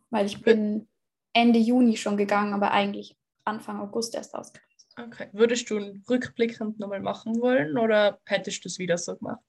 Weil 0.10 0.26
ich 0.26 0.42
bin 0.42 0.88
Ende 1.32 1.60
Juni 1.60 1.96
schon 1.96 2.18
gegangen, 2.18 2.56
aber 2.56 2.72
eigentlich 2.72 3.16
Anfang 3.46 3.80
August 3.80 4.16
erst 4.16 4.34
ausgereist. 4.34 4.88
Okay. 4.98 5.30
Würdest 5.32 5.70
du 5.70 6.02
rückblickend 6.10 6.80
nochmal 6.80 7.02
machen 7.02 7.40
wollen 7.40 7.78
oder 7.78 8.20
hättest 8.26 8.66
du 8.66 8.68
es 8.68 8.80
wieder 8.80 8.98
so 8.98 9.16
gemacht? 9.16 9.46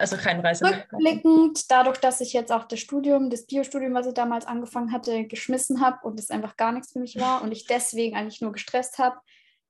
Also 0.00 0.16
kein 0.16 0.40
Reise 0.40 0.64
Rückblickend, 0.64 1.70
dadurch, 1.70 1.98
dass 1.98 2.22
ich 2.22 2.32
jetzt 2.32 2.50
auch 2.50 2.64
das 2.64 2.80
Studium, 2.80 3.28
das 3.28 3.46
Biostudium, 3.46 3.92
was 3.92 4.06
ich 4.06 4.14
damals 4.14 4.46
angefangen 4.46 4.92
hatte, 4.92 5.26
geschmissen 5.26 5.82
habe 5.82 5.98
und 6.06 6.18
es 6.18 6.30
einfach 6.30 6.56
gar 6.56 6.72
nichts 6.72 6.92
für 6.92 7.00
mich 7.00 7.20
war 7.20 7.42
und 7.42 7.52
ich 7.52 7.66
deswegen 7.66 8.16
eigentlich 8.16 8.40
nur 8.40 8.52
gestresst 8.52 8.98
habe, 8.98 9.18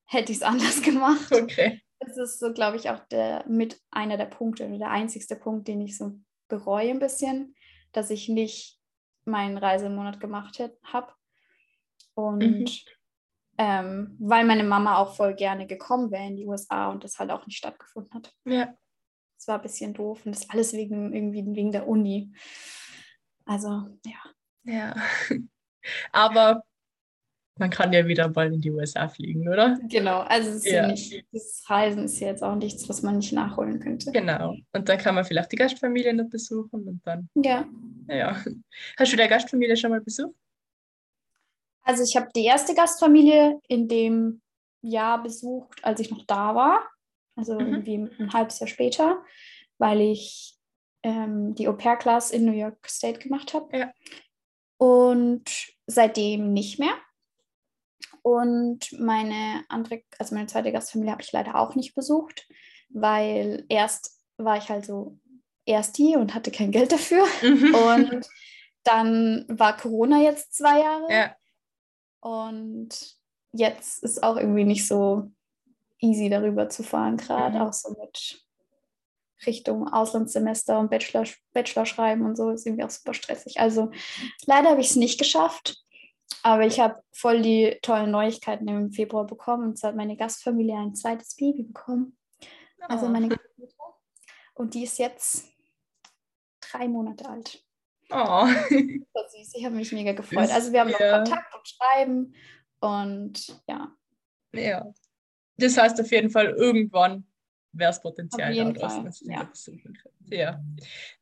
hätte 0.04 0.30
ich 0.30 0.38
es 0.38 0.42
anders 0.44 0.82
gemacht. 0.82 1.32
Okay. 1.32 1.82
Das 1.98 2.16
ist 2.16 2.38
so, 2.38 2.52
glaube 2.52 2.76
ich, 2.76 2.88
auch 2.90 3.00
der, 3.10 3.44
mit 3.48 3.80
einer 3.90 4.16
der 4.16 4.26
Punkte 4.26 4.66
oder 4.66 4.78
der 4.78 4.90
einzigste 4.90 5.36
Punkt, 5.36 5.68
den 5.68 5.80
ich 5.80 5.98
so 5.98 6.12
bereue 6.48 6.90
ein 6.90 7.00
bisschen, 7.00 7.54
dass 7.92 8.10
ich 8.10 8.28
nicht 8.28 8.78
meinen 9.24 9.58
Reisemonat 9.58 10.20
gemacht 10.20 10.62
habe. 10.84 11.12
Und 12.14 12.40
mhm. 12.40 12.66
ähm, 13.58 14.16
weil 14.20 14.44
meine 14.44 14.64
Mama 14.64 14.96
auch 14.96 15.14
voll 15.16 15.34
gerne 15.34 15.66
gekommen 15.66 16.10
wäre 16.10 16.26
in 16.26 16.36
die 16.36 16.46
USA 16.46 16.90
und 16.90 17.04
das 17.04 17.18
halt 17.18 17.30
auch 17.30 17.46
nicht 17.46 17.58
stattgefunden 17.58 18.14
hat. 18.14 18.32
Ja. 18.44 18.74
Das 19.40 19.48
war 19.48 19.56
ein 19.56 19.62
bisschen 19.62 19.94
doof 19.94 20.26
und 20.26 20.34
das 20.34 20.50
alles 20.50 20.74
wegen, 20.74 21.14
irgendwie 21.14 21.42
wegen 21.56 21.72
der 21.72 21.88
Uni. 21.88 22.30
Also, 23.46 23.86
ja. 24.04 24.18
Ja. 24.64 24.94
Aber 26.12 26.62
man 27.58 27.70
kann 27.70 27.90
ja 27.94 28.06
wieder 28.06 28.28
bald 28.28 28.52
in 28.52 28.60
die 28.60 28.70
USA 28.70 29.08
fliegen, 29.08 29.48
oder? 29.48 29.78
Genau, 29.88 30.20
also 30.20 30.50
es 30.50 30.66
ja. 30.66 30.82
ja 30.82 30.86
nicht, 30.88 31.24
das 31.32 31.64
Reisen 31.66 32.04
ist 32.04 32.20
ja 32.20 32.26
jetzt 32.26 32.42
auch 32.42 32.54
nichts, 32.54 32.86
was 32.90 33.00
man 33.00 33.16
nicht 33.16 33.32
nachholen 33.32 33.80
könnte. 33.80 34.12
Genau. 34.12 34.56
Und 34.74 34.88
dann 34.90 34.98
kann 34.98 35.14
man 35.14 35.24
vielleicht 35.24 35.52
die 35.52 35.56
Gastfamilie 35.56 36.12
noch 36.12 36.28
besuchen 36.28 36.86
und 36.86 37.00
dann. 37.06 37.30
Ja. 37.34 37.66
Ja. 38.08 38.44
Hast 38.98 39.10
du 39.10 39.16
der 39.16 39.28
Gastfamilie 39.28 39.78
schon 39.78 39.90
mal 39.90 40.02
besucht? 40.02 40.34
Also 41.80 42.04
ich 42.04 42.14
habe 42.14 42.28
die 42.36 42.44
erste 42.44 42.74
Gastfamilie 42.74 43.58
in 43.68 43.88
dem 43.88 44.42
Jahr 44.82 45.22
besucht, 45.22 45.82
als 45.82 45.98
ich 46.00 46.10
noch 46.10 46.26
da 46.26 46.54
war 46.54 46.90
also 47.40 47.54
mhm. 47.58 47.68
irgendwie 47.68 47.94
ein 47.96 48.32
halbes 48.32 48.60
Jahr 48.60 48.68
später, 48.68 49.24
weil 49.78 50.00
ich 50.00 50.56
ähm, 51.02 51.54
die 51.54 51.66
Au-pair-Class 51.66 52.30
in 52.30 52.44
New 52.44 52.52
York 52.52 52.88
State 52.88 53.18
gemacht 53.18 53.54
habe. 53.54 53.76
Ja. 53.76 53.92
Und 54.76 55.44
seitdem 55.86 56.52
nicht 56.52 56.78
mehr. 56.78 56.94
Und 58.22 58.92
meine 58.98 59.64
andere, 59.68 60.02
also 60.18 60.34
meine 60.34 60.46
zweite 60.46 60.72
Gastfamilie 60.72 61.12
habe 61.12 61.22
ich 61.22 61.32
leider 61.32 61.56
auch 61.56 61.74
nicht 61.74 61.94
besucht, 61.94 62.46
weil 62.90 63.64
erst 63.68 64.18
war 64.36 64.58
ich 64.58 64.68
halt 64.68 64.84
so 64.84 65.18
erst 65.64 65.96
hier 65.96 66.18
und 66.18 66.34
hatte 66.34 66.50
kein 66.50 66.70
Geld 66.70 66.92
dafür. 66.92 67.24
Mhm. 67.42 67.74
Und 67.74 68.28
dann 68.84 69.46
war 69.48 69.76
Corona 69.76 70.20
jetzt 70.20 70.54
zwei 70.54 70.80
Jahre. 70.80 71.12
Ja. 71.12 71.36
Und 72.20 73.16
jetzt 73.52 74.02
ist 74.02 74.22
auch 74.22 74.36
irgendwie 74.36 74.64
nicht 74.64 74.86
so 74.86 75.30
easy 76.00 76.28
darüber 76.28 76.68
zu 76.68 76.82
fahren, 76.82 77.16
gerade 77.16 77.58
mhm. 77.58 77.62
auch 77.62 77.72
so 77.72 77.94
mit 78.00 78.44
Richtung 79.46 79.88
Auslandssemester 79.88 80.78
und 80.78 80.90
Bachelor, 80.90 81.24
Bachelor 81.52 81.86
schreiben 81.86 82.24
und 82.24 82.36
so 82.36 82.50
ist 82.50 82.66
irgendwie 82.66 82.84
auch 82.84 82.90
super 82.90 83.14
stressig. 83.14 83.58
Also 83.60 83.90
leider 84.46 84.70
habe 84.70 84.80
ich 84.80 84.90
es 84.90 84.96
nicht 84.96 85.18
geschafft. 85.18 85.76
Aber 86.42 86.64
ich 86.64 86.80
habe 86.80 87.02
voll 87.12 87.42
die 87.42 87.78
tollen 87.82 88.10
Neuigkeiten 88.10 88.68
im 88.68 88.92
Februar 88.92 89.26
bekommen. 89.26 89.70
Und 89.70 89.78
zwar 89.78 89.88
hat 89.88 89.96
meine 89.96 90.16
Gastfamilie 90.16 90.76
ein 90.76 90.94
zweites 90.94 91.34
Baby 91.36 91.64
bekommen. 91.64 92.16
Also 92.80 93.06
Oh. 93.06 93.08
meine 93.10 93.28
Gastmutter. 93.28 93.74
Und 94.54 94.74
die 94.74 94.84
ist 94.84 94.98
jetzt 94.98 95.48
drei 96.60 96.88
Monate 96.88 97.28
alt. 97.28 97.64
Oh. 98.10 98.46
Das 99.12 99.32
süß. 99.32 99.54
Ich 99.54 99.64
habe 99.64 99.74
mich 99.74 99.92
mega 99.92 100.12
gefreut. 100.12 100.50
Also 100.50 100.72
wir 100.72 100.80
haben 100.80 100.90
noch 100.90 101.00
ja. 101.00 101.18
Kontakt 101.18 101.54
und 101.54 101.68
Schreiben. 101.68 102.34
Und 102.80 103.62
ja, 103.68 103.92
ja. 104.54 104.92
Das 105.60 105.76
heißt 105.76 106.00
auf 106.00 106.10
jeden 106.10 106.30
Fall, 106.30 106.46
irgendwann 106.50 107.24
wäre 107.72 107.90
es 107.90 108.00
Potenzial 108.00 108.54
da, 108.72 109.04
es 109.06 109.20
ja. 109.20 109.50
Ja. 110.30 110.60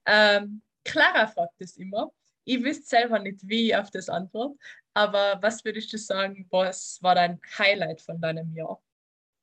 Ähm, 0.07 0.63
Clara 0.85 1.27
fragt 1.27 1.61
es 1.61 1.77
immer. 1.77 2.13
Ich 2.45 2.63
wüsste 2.63 2.87
selber 2.87 3.19
nicht, 3.19 3.41
wie 3.43 3.69
ich 3.69 3.77
auf 3.77 3.91
das 3.91 4.09
antwort, 4.09 4.57
aber 4.95 5.39
was 5.43 5.65
würdest 5.65 5.93
du 5.93 5.99
sagen, 5.99 6.47
was 6.51 6.99
war 7.03 7.15
dein 7.15 7.41
Highlight 7.59 8.01
von 8.01 8.21
deinem 8.21 8.55
Jahr? 8.55 8.83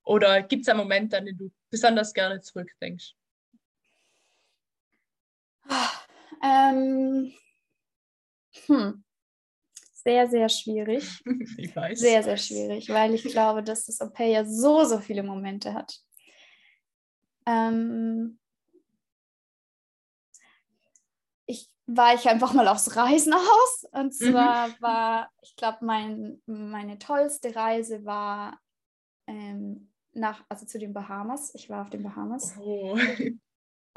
Oder 0.04 0.42
gibt 0.42 0.64
es 0.64 0.70
einen 0.70 0.80
Moment, 0.80 1.14
an 1.14 1.26
den 1.26 1.38
du 1.38 1.52
besonders 1.70 2.14
gerne 2.14 2.42
zurückdenkst? 2.42 3.16
ähm, 6.44 7.34
hm. 8.66 9.04
Sehr, 10.06 10.30
sehr 10.30 10.50
schwierig. 10.50 11.24
ich 11.58 11.76
weiß. 11.76 12.00
Sehr, 12.00 12.24
sehr 12.24 12.38
schwierig, 12.38 12.90
weil 12.90 13.14
ich 13.16 13.24
glaube, 13.24 13.64
dass 13.64 13.86
das 13.86 14.00
Au 14.02 14.10
pair 14.10 14.28
ja 14.28 14.46
so, 14.46 14.84
so 14.86 15.00
viele 15.00 15.24
Momente 15.24 15.74
hat. 15.74 16.00
Ähm, 17.48 18.40
ich 21.48 21.70
war 21.88 22.14
ich 22.14 22.30
einfach 22.30 22.54
mal 22.54 22.68
aufs 22.68 22.96
Reisen 22.96 23.34
aus. 23.34 23.86
Und 23.92 24.14
zwar 24.14 24.70
war, 24.80 25.32
ich 25.42 25.56
glaube, 25.56 25.80
mein, 25.82 26.42
meine 26.46 27.00
tollste 27.00 27.56
Reise 27.56 28.06
war 28.06 28.60
ähm, 29.28 29.92
nach, 30.14 30.46
also 30.50 30.68
zu 30.68 30.78
den 30.78 30.94
Bahamas. 30.94 31.54
Ich 31.56 31.70
war 31.70 31.82
auf 31.82 31.90
den 31.90 32.04
Bahamas. 32.04 32.56
Oh. 32.60 32.98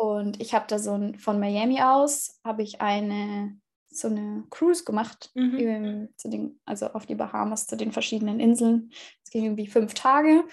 Und 0.00 0.40
ich 0.40 0.54
habe 0.54 0.66
da 0.68 0.78
so 0.78 0.92
ein, 0.92 1.18
von 1.18 1.40
Miami 1.40 1.82
aus, 1.82 2.40
habe 2.44 2.62
ich 2.62 2.80
eine, 2.80 3.58
so 3.90 4.08
eine 4.08 4.44
Cruise 4.50 4.84
gemacht, 4.84 5.30
Mhm. 5.34 6.08
zu 6.16 6.28
den, 6.28 6.60
also 6.64 6.86
auf 6.88 7.06
die 7.06 7.14
Bahamas, 7.14 7.66
zu 7.66 7.76
den 7.76 7.92
verschiedenen 7.92 8.40
Inseln. 8.40 8.90
Es 9.24 9.30
ging 9.30 9.44
irgendwie 9.44 9.66
fünf 9.66 9.94
Tage. 9.94 10.44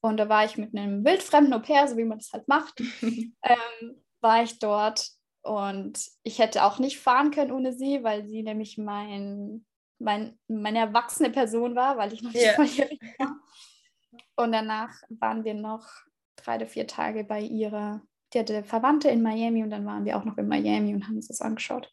Und 0.00 0.16
da 0.16 0.28
war 0.28 0.44
ich 0.44 0.56
mit 0.58 0.76
einem 0.76 1.04
wildfremden 1.04 1.52
Au 1.54 1.60
pair, 1.60 1.86
so 1.86 1.96
wie 1.96 2.04
man 2.04 2.18
das 2.18 2.32
halt 2.32 2.48
macht, 2.48 2.80
ähm, 3.42 4.02
war 4.20 4.42
ich 4.42 4.58
dort. 4.58 5.10
Und 5.42 6.00
ich 6.22 6.38
hätte 6.38 6.64
auch 6.64 6.78
nicht 6.78 6.98
fahren 6.98 7.30
können 7.30 7.52
ohne 7.52 7.72
sie, 7.72 8.02
weil 8.04 8.26
sie 8.26 8.42
nämlich 8.42 8.78
mein, 8.78 9.64
mein, 9.98 10.38
meine 10.48 10.78
erwachsene 10.78 11.30
Person 11.30 11.74
war, 11.74 11.96
weil 11.98 12.12
ich 12.12 12.22
noch 12.22 12.32
nicht 12.32 12.44
Ja. 12.44 12.52
volljährig 12.54 13.00
war. 13.18 13.36
Und 14.36 14.52
danach 14.52 14.90
waren 15.08 15.44
wir 15.44 15.54
noch 15.54 15.86
drei 16.36 16.56
oder 16.56 16.66
vier 16.66 16.86
Tage 16.86 17.24
bei 17.24 17.40
ihrer, 17.40 18.02
die 18.32 18.38
hatte 18.40 18.64
Verwandte 18.64 19.08
in 19.08 19.22
Miami 19.22 19.62
und 19.62 19.70
dann 19.70 19.86
waren 19.86 20.04
wir 20.04 20.16
auch 20.16 20.24
noch 20.24 20.38
in 20.38 20.48
Miami 20.48 20.94
und 20.94 21.06
haben 21.06 21.16
uns 21.16 21.28
das 21.28 21.40
angeschaut. 21.40 21.92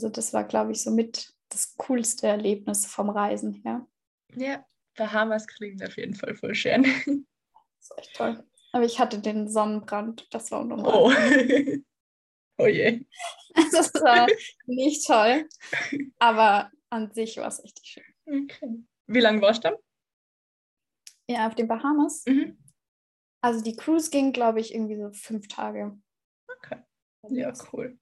Also 0.00 0.08
das 0.08 0.32
war, 0.32 0.44
glaube 0.44 0.72
ich, 0.72 0.80
somit 0.80 1.34
das 1.50 1.76
coolste 1.76 2.26
Erlebnis 2.26 2.86
vom 2.86 3.10
Reisen 3.10 3.52
her. 3.52 3.86
ja, 4.34 4.64
Bahamas 4.96 5.46
klingt 5.46 5.84
auf 5.86 5.94
jeden 5.98 6.14
Fall 6.14 6.34
voll 6.34 6.54
schön. 6.54 6.84
Das 6.84 7.90
war 7.90 7.98
echt 7.98 8.16
toll. 8.16 8.44
Aber 8.72 8.84
ich 8.84 8.98
hatte 8.98 9.18
den 9.20 9.46
Sonnenbrand, 9.46 10.26
das 10.32 10.50
war 10.50 10.60
unnormal. 10.60 10.94
Oh. 10.94 12.62
oh 12.62 12.66
je. 12.66 13.04
Das 13.72 13.92
war 13.94 14.26
nicht 14.66 15.06
toll, 15.06 15.48
aber 16.18 16.70
an 16.88 17.12
sich 17.12 17.36
war 17.36 17.48
es 17.48 17.62
richtig 17.62 17.86
schön. 17.86 18.44
Okay. 18.44 18.84
Wie 19.06 19.20
lange 19.20 19.42
warst 19.42 19.64
du 19.64 19.70
Ja, 21.28 21.46
auf 21.46 21.54
den 21.54 21.68
Bahamas. 21.68 22.24
Mhm. 22.26 22.56
Also 23.42 23.62
die 23.62 23.76
Cruise 23.76 24.10
ging, 24.10 24.32
glaube 24.32 24.60
ich, 24.60 24.72
irgendwie 24.72 24.96
so 24.96 25.10
fünf 25.12 25.48
Tage. 25.48 25.98
Okay. 26.58 26.82
Ja, 27.28 27.52
cool. 27.72 27.98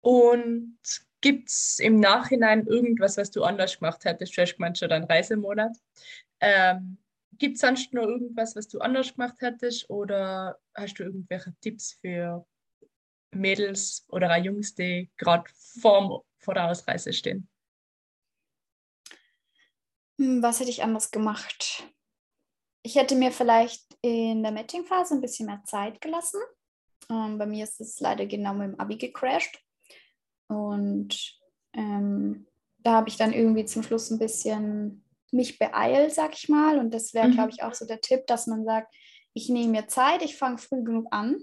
Und 0.00 0.78
gibt 1.20 1.48
es 1.48 1.78
im 1.78 2.00
Nachhinein 2.00 2.66
irgendwas, 2.66 3.16
was 3.16 3.30
du 3.30 3.44
anders 3.44 3.78
gemacht 3.78 4.04
hättest? 4.04 4.36
Du 4.36 4.42
hast 4.42 4.54
gemeint, 4.54 4.78
schon 4.78 4.88
dein 4.88 5.04
Reisemonat. 5.04 5.76
Ähm, 6.40 6.98
gibt 7.32 7.56
es 7.56 7.60
sonst 7.60 7.92
noch 7.92 8.04
irgendwas, 8.04 8.56
was 8.56 8.68
du 8.68 8.80
anders 8.80 9.14
gemacht 9.14 9.36
hättest? 9.40 9.88
Oder 9.90 10.58
hast 10.74 10.94
du 10.98 11.04
irgendwelche 11.04 11.54
Tipps 11.60 11.98
für 12.00 12.46
Mädels 13.32 14.06
oder 14.08 14.30
auch 14.30 14.42
Jungs, 14.42 14.74
die 14.74 15.10
gerade 15.16 15.44
vor, 15.80 16.24
vor 16.38 16.54
der 16.54 16.70
Ausreise 16.70 17.12
stehen? 17.12 17.48
Hm, 20.18 20.42
Was 20.42 20.60
hätte 20.60 20.70
ich 20.70 20.82
anders 20.82 21.10
gemacht? 21.10 21.84
Ich 22.82 22.94
hätte 22.96 23.14
mir 23.14 23.30
vielleicht 23.30 23.86
in 24.02 24.42
der 24.42 24.52
Matching-Phase 24.52 25.14
ein 25.14 25.20
bisschen 25.20 25.46
mehr 25.46 25.62
Zeit 25.64 26.00
gelassen. 26.00 26.40
Ähm, 27.10 27.36
bei 27.38 27.46
mir 27.46 27.64
ist 27.64 27.80
es 27.80 28.00
leider 28.00 28.24
genau 28.26 28.54
mit 28.54 28.68
dem 28.72 28.80
Abi 28.80 28.96
gecrashed. 28.96 29.62
Und 30.50 31.38
ähm, 31.74 32.46
da 32.78 32.92
habe 32.92 33.08
ich 33.08 33.16
dann 33.16 33.32
irgendwie 33.32 33.64
zum 33.64 33.82
Schluss 33.82 34.10
ein 34.10 34.18
bisschen 34.18 35.04
mich 35.32 35.58
beeilt, 35.58 36.12
sag 36.12 36.34
ich 36.34 36.48
mal. 36.48 36.78
Und 36.78 36.92
das 36.92 37.14
wäre, 37.14 37.28
Mhm. 37.28 37.32
glaube 37.34 37.50
ich, 37.50 37.62
auch 37.62 37.74
so 37.74 37.86
der 37.86 38.00
Tipp, 38.00 38.26
dass 38.26 38.46
man 38.46 38.64
sagt, 38.64 38.94
ich 39.32 39.48
nehme 39.48 39.70
mir 39.72 39.86
Zeit, 39.86 40.22
ich 40.22 40.36
fange 40.36 40.58
früh 40.58 40.82
genug 40.82 41.06
an 41.12 41.38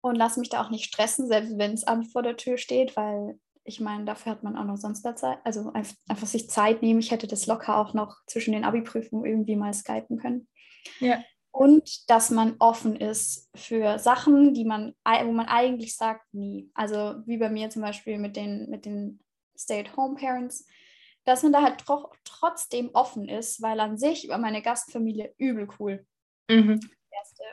und 0.00 0.14
lasse 0.14 0.38
mich 0.38 0.48
da 0.48 0.64
auch 0.64 0.70
nicht 0.70 0.84
stressen, 0.84 1.26
selbst 1.26 1.58
wenn 1.58 1.72
es 1.72 1.84
vor 2.12 2.22
der 2.22 2.36
Tür 2.36 2.56
steht, 2.58 2.96
weil 2.96 3.38
ich 3.64 3.80
meine, 3.80 4.04
dafür 4.04 4.30
hat 4.30 4.44
man 4.44 4.56
auch 4.56 4.64
noch 4.64 4.76
sonst 4.76 5.02
da 5.02 5.16
Zeit. 5.16 5.40
Also 5.42 5.72
einf- 5.72 5.96
einfach 6.08 6.28
sich 6.28 6.48
Zeit 6.48 6.82
nehmen. 6.82 7.00
Ich 7.00 7.10
hätte 7.10 7.26
das 7.26 7.46
locker 7.48 7.78
auch 7.78 7.94
noch 7.94 8.18
zwischen 8.28 8.52
den 8.52 8.64
Abi-Prüfungen 8.64 9.26
irgendwie 9.26 9.56
mal 9.56 9.74
skypen 9.74 10.18
können. 10.18 10.46
Ja. 11.00 11.20
Und 11.58 12.10
dass 12.10 12.30
man 12.30 12.56
offen 12.58 12.96
ist 12.96 13.48
für 13.54 13.98
Sachen, 13.98 14.52
die 14.52 14.64
man, 14.66 14.94
wo 15.04 15.32
man 15.32 15.46
eigentlich 15.46 15.96
sagt, 15.96 16.34
nie. 16.34 16.70
Also 16.74 17.14
wie 17.24 17.38
bei 17.38 17.48
mir 17.48 17.70
zum 17.70 17.80
Beispiel 17.80 18.18
mit 18.18 18.36
den, 18.36 18.68
mit 18.68 18.84
den 18.84 19.20
Stay-at-Home-Parents, 19.56 20.66
dass 21.24 21.42
man 21.42 21.52
da 21.52 21.62
halt 21.62 21.78
tro 21.78 22.10
trotzdem 22.24 22.90
offen 22.92 23.28
ist, 23.28 23.62
weil 23.62 23.80
an 23.80 23.96
sich 23.96 24.28
war 24.28 24.38
meine 24.38 24.60
Gastfamilie 24.60 25.34
übel 25.38 25.68
cool 25.78 26.06
Mhm. 26.48 26.80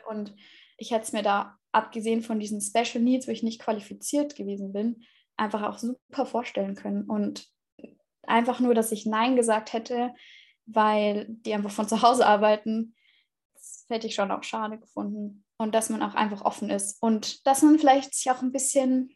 Und 0.08 0.34
ich 0.76 0.90
hätte 0.90 1.04
es 1.04 1.12
mir 1.12 1.22
da, 1.22 1.56
abgesehen 1.72 2.22
von 2.22 2.38
diesen 2.38 2.60
Special 2.60 3.02
Needs, 3.02 3.26
wo 3.26 3.32
ich 3.32 3.42
nicht 3.42 3.60
qualifiziert 3.60 4.36
gewesen 4.36 4.72
bin, 4.72 5.04
einfach 5.36 5.62
auch 5.62 5.78
super 5.78 6.26
vorstellen 6.26 6.76
können. 6.76 7.04
Und 7.04 7.48
einfach 8.22 8.60
nur, 8.60 8.74
dass 8.74 8.92
ich 8.92 9.06
Nein 9.06 9.36
gesagt 9.36 9.72
hätte, 9.72 10.14
weil 10.66 11.26
die 11.28 11.52
einfach 11.54 11.70
von 11.70 11.88
zu 11.88 12.02
Hause 12.02 12.26
arbeiten, 12.26 12.94
das 13.86 13.96
hätte 13.96 14.06
ich 14.06 14.14
schon 14.14 14.30
auch 14.30 14.42
schade 14.42 14.78
gefunden. 14.78 15.44
Und 15.56 15.74
dass 15.74 15.90
man 15.90 16.02
auch 16.02 16.14
einfach 16.14 16.42
offen 16.42 16.70
ist. 16.70 17.00
Und 17.02 17.46
dass 17.46 17.62
man 17.62 17.78
vielleicht 17.78 18.14
sich 18.14 18.30
auch 18.30 18.42
ein 18.42 18.52
bisschen 18.52 19.14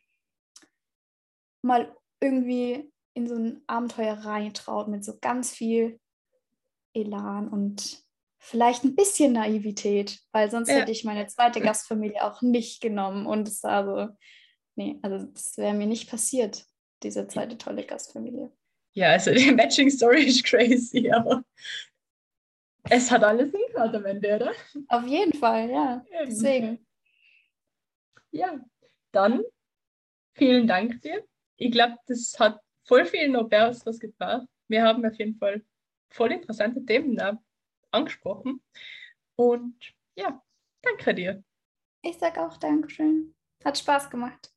mal 1.62 1.94
irgendwie 2.20 2.92
in 3.14 3.26
so 3.26 3.34
ein 3.34 3.62
Abenteuer 3.66 4.14
reintraut 4.14 4.88
mit 4.88 5.04
so 5.04 5.18
ganz 5.20 5.50
viel 5.52 5.98
Elan 6.94 7.48
und 7.48 8.04
vielleicht 8.38 8.84
ein 8.84 8.94
bisschen 8.94 9.32
Naivität, 9.32 10.20
weil 10.32 10.50
sonst 10.50 10.68
Ja. 10.68 10.76
hätte 10.76 10.92
ich 10.92 11.04
meine 11.04 11.26
zweite 11.26 11.60
Gastfamilie 11.60 12.22
auch 12.22 12.40
nicht 12.42 12.80
genommen 12.80 13.26
und 13.26 13.48
es 13.48 13.62
war 13.64 13.84
so, 13.84 14.14
nee, 14.76 14.98
also 15.02 15.26
das 15.26 15.56
wäre 15.56 15.74
mir 15.74 15.86
nicht 15.86 16.08
passiert, 16.08 16.64
diese 17.02 17.26
zweite 17.26 17.58
tolle 17.58 17.84
Gastfamilie. 17.84 18.52
Ja, 18.94 19.10
also 19.10 19.32
die 19.32 19.50
Matching 19.50 19.90
Story 19.90 20.24
ist 20.24 20.44
crazy, 20.44 21.10
aber 21.10 21.42
es 22.90 23.10
hat 23.10 23.24
alles 23.24 23.50
hingehört 23.52 23.94
am 23.94 24.04
Ende, 24.04 24.36
oder? 24.36 24.52
Auf 24.88 25.06
jeden 25.06 25.34
Fall, 25.34 25.70
ja. 25.70 26.04
Eben. 26.10 26.30
Deswegen. 26.30 26.86
Ja, 28.30 28.58
dann 29.12 29.42
vielen 30.34 30.66
Dank 30.66 31.00
dir. 31.02 31.24
Ich 31.56 31.72
glaube, 31.72 31.96
das 32.06 32.38
hat 32.38 32.60
voll 32.84 33.04
vielen 33.04 33.48
pairs 33.48 33.84
was 33.86 33.98
gebracht. 33.98 34.46
Wir 34.68 34.82
haben 34.82 35.04
auf 35.04 35.18
jeden 35.18 35.36
Fall 35.36 35.64
voll 36.10 36.32
interessante 36.32 36.84
Themen 36.84 37.18
angesprochen. 37.90 38.62
Und 39.36 39.76
ja, 40.16 40.42
danke 40.82 41.14
dir. 41.14 41.42
Ich 42.02 42.18
sag 42.18 42.38
auch 42.38 42.56
Dankeschön. 42.56 43.34
Hat 43.64 43.78
Spaß 43.78 44.10
gemacht. 44.10 44.52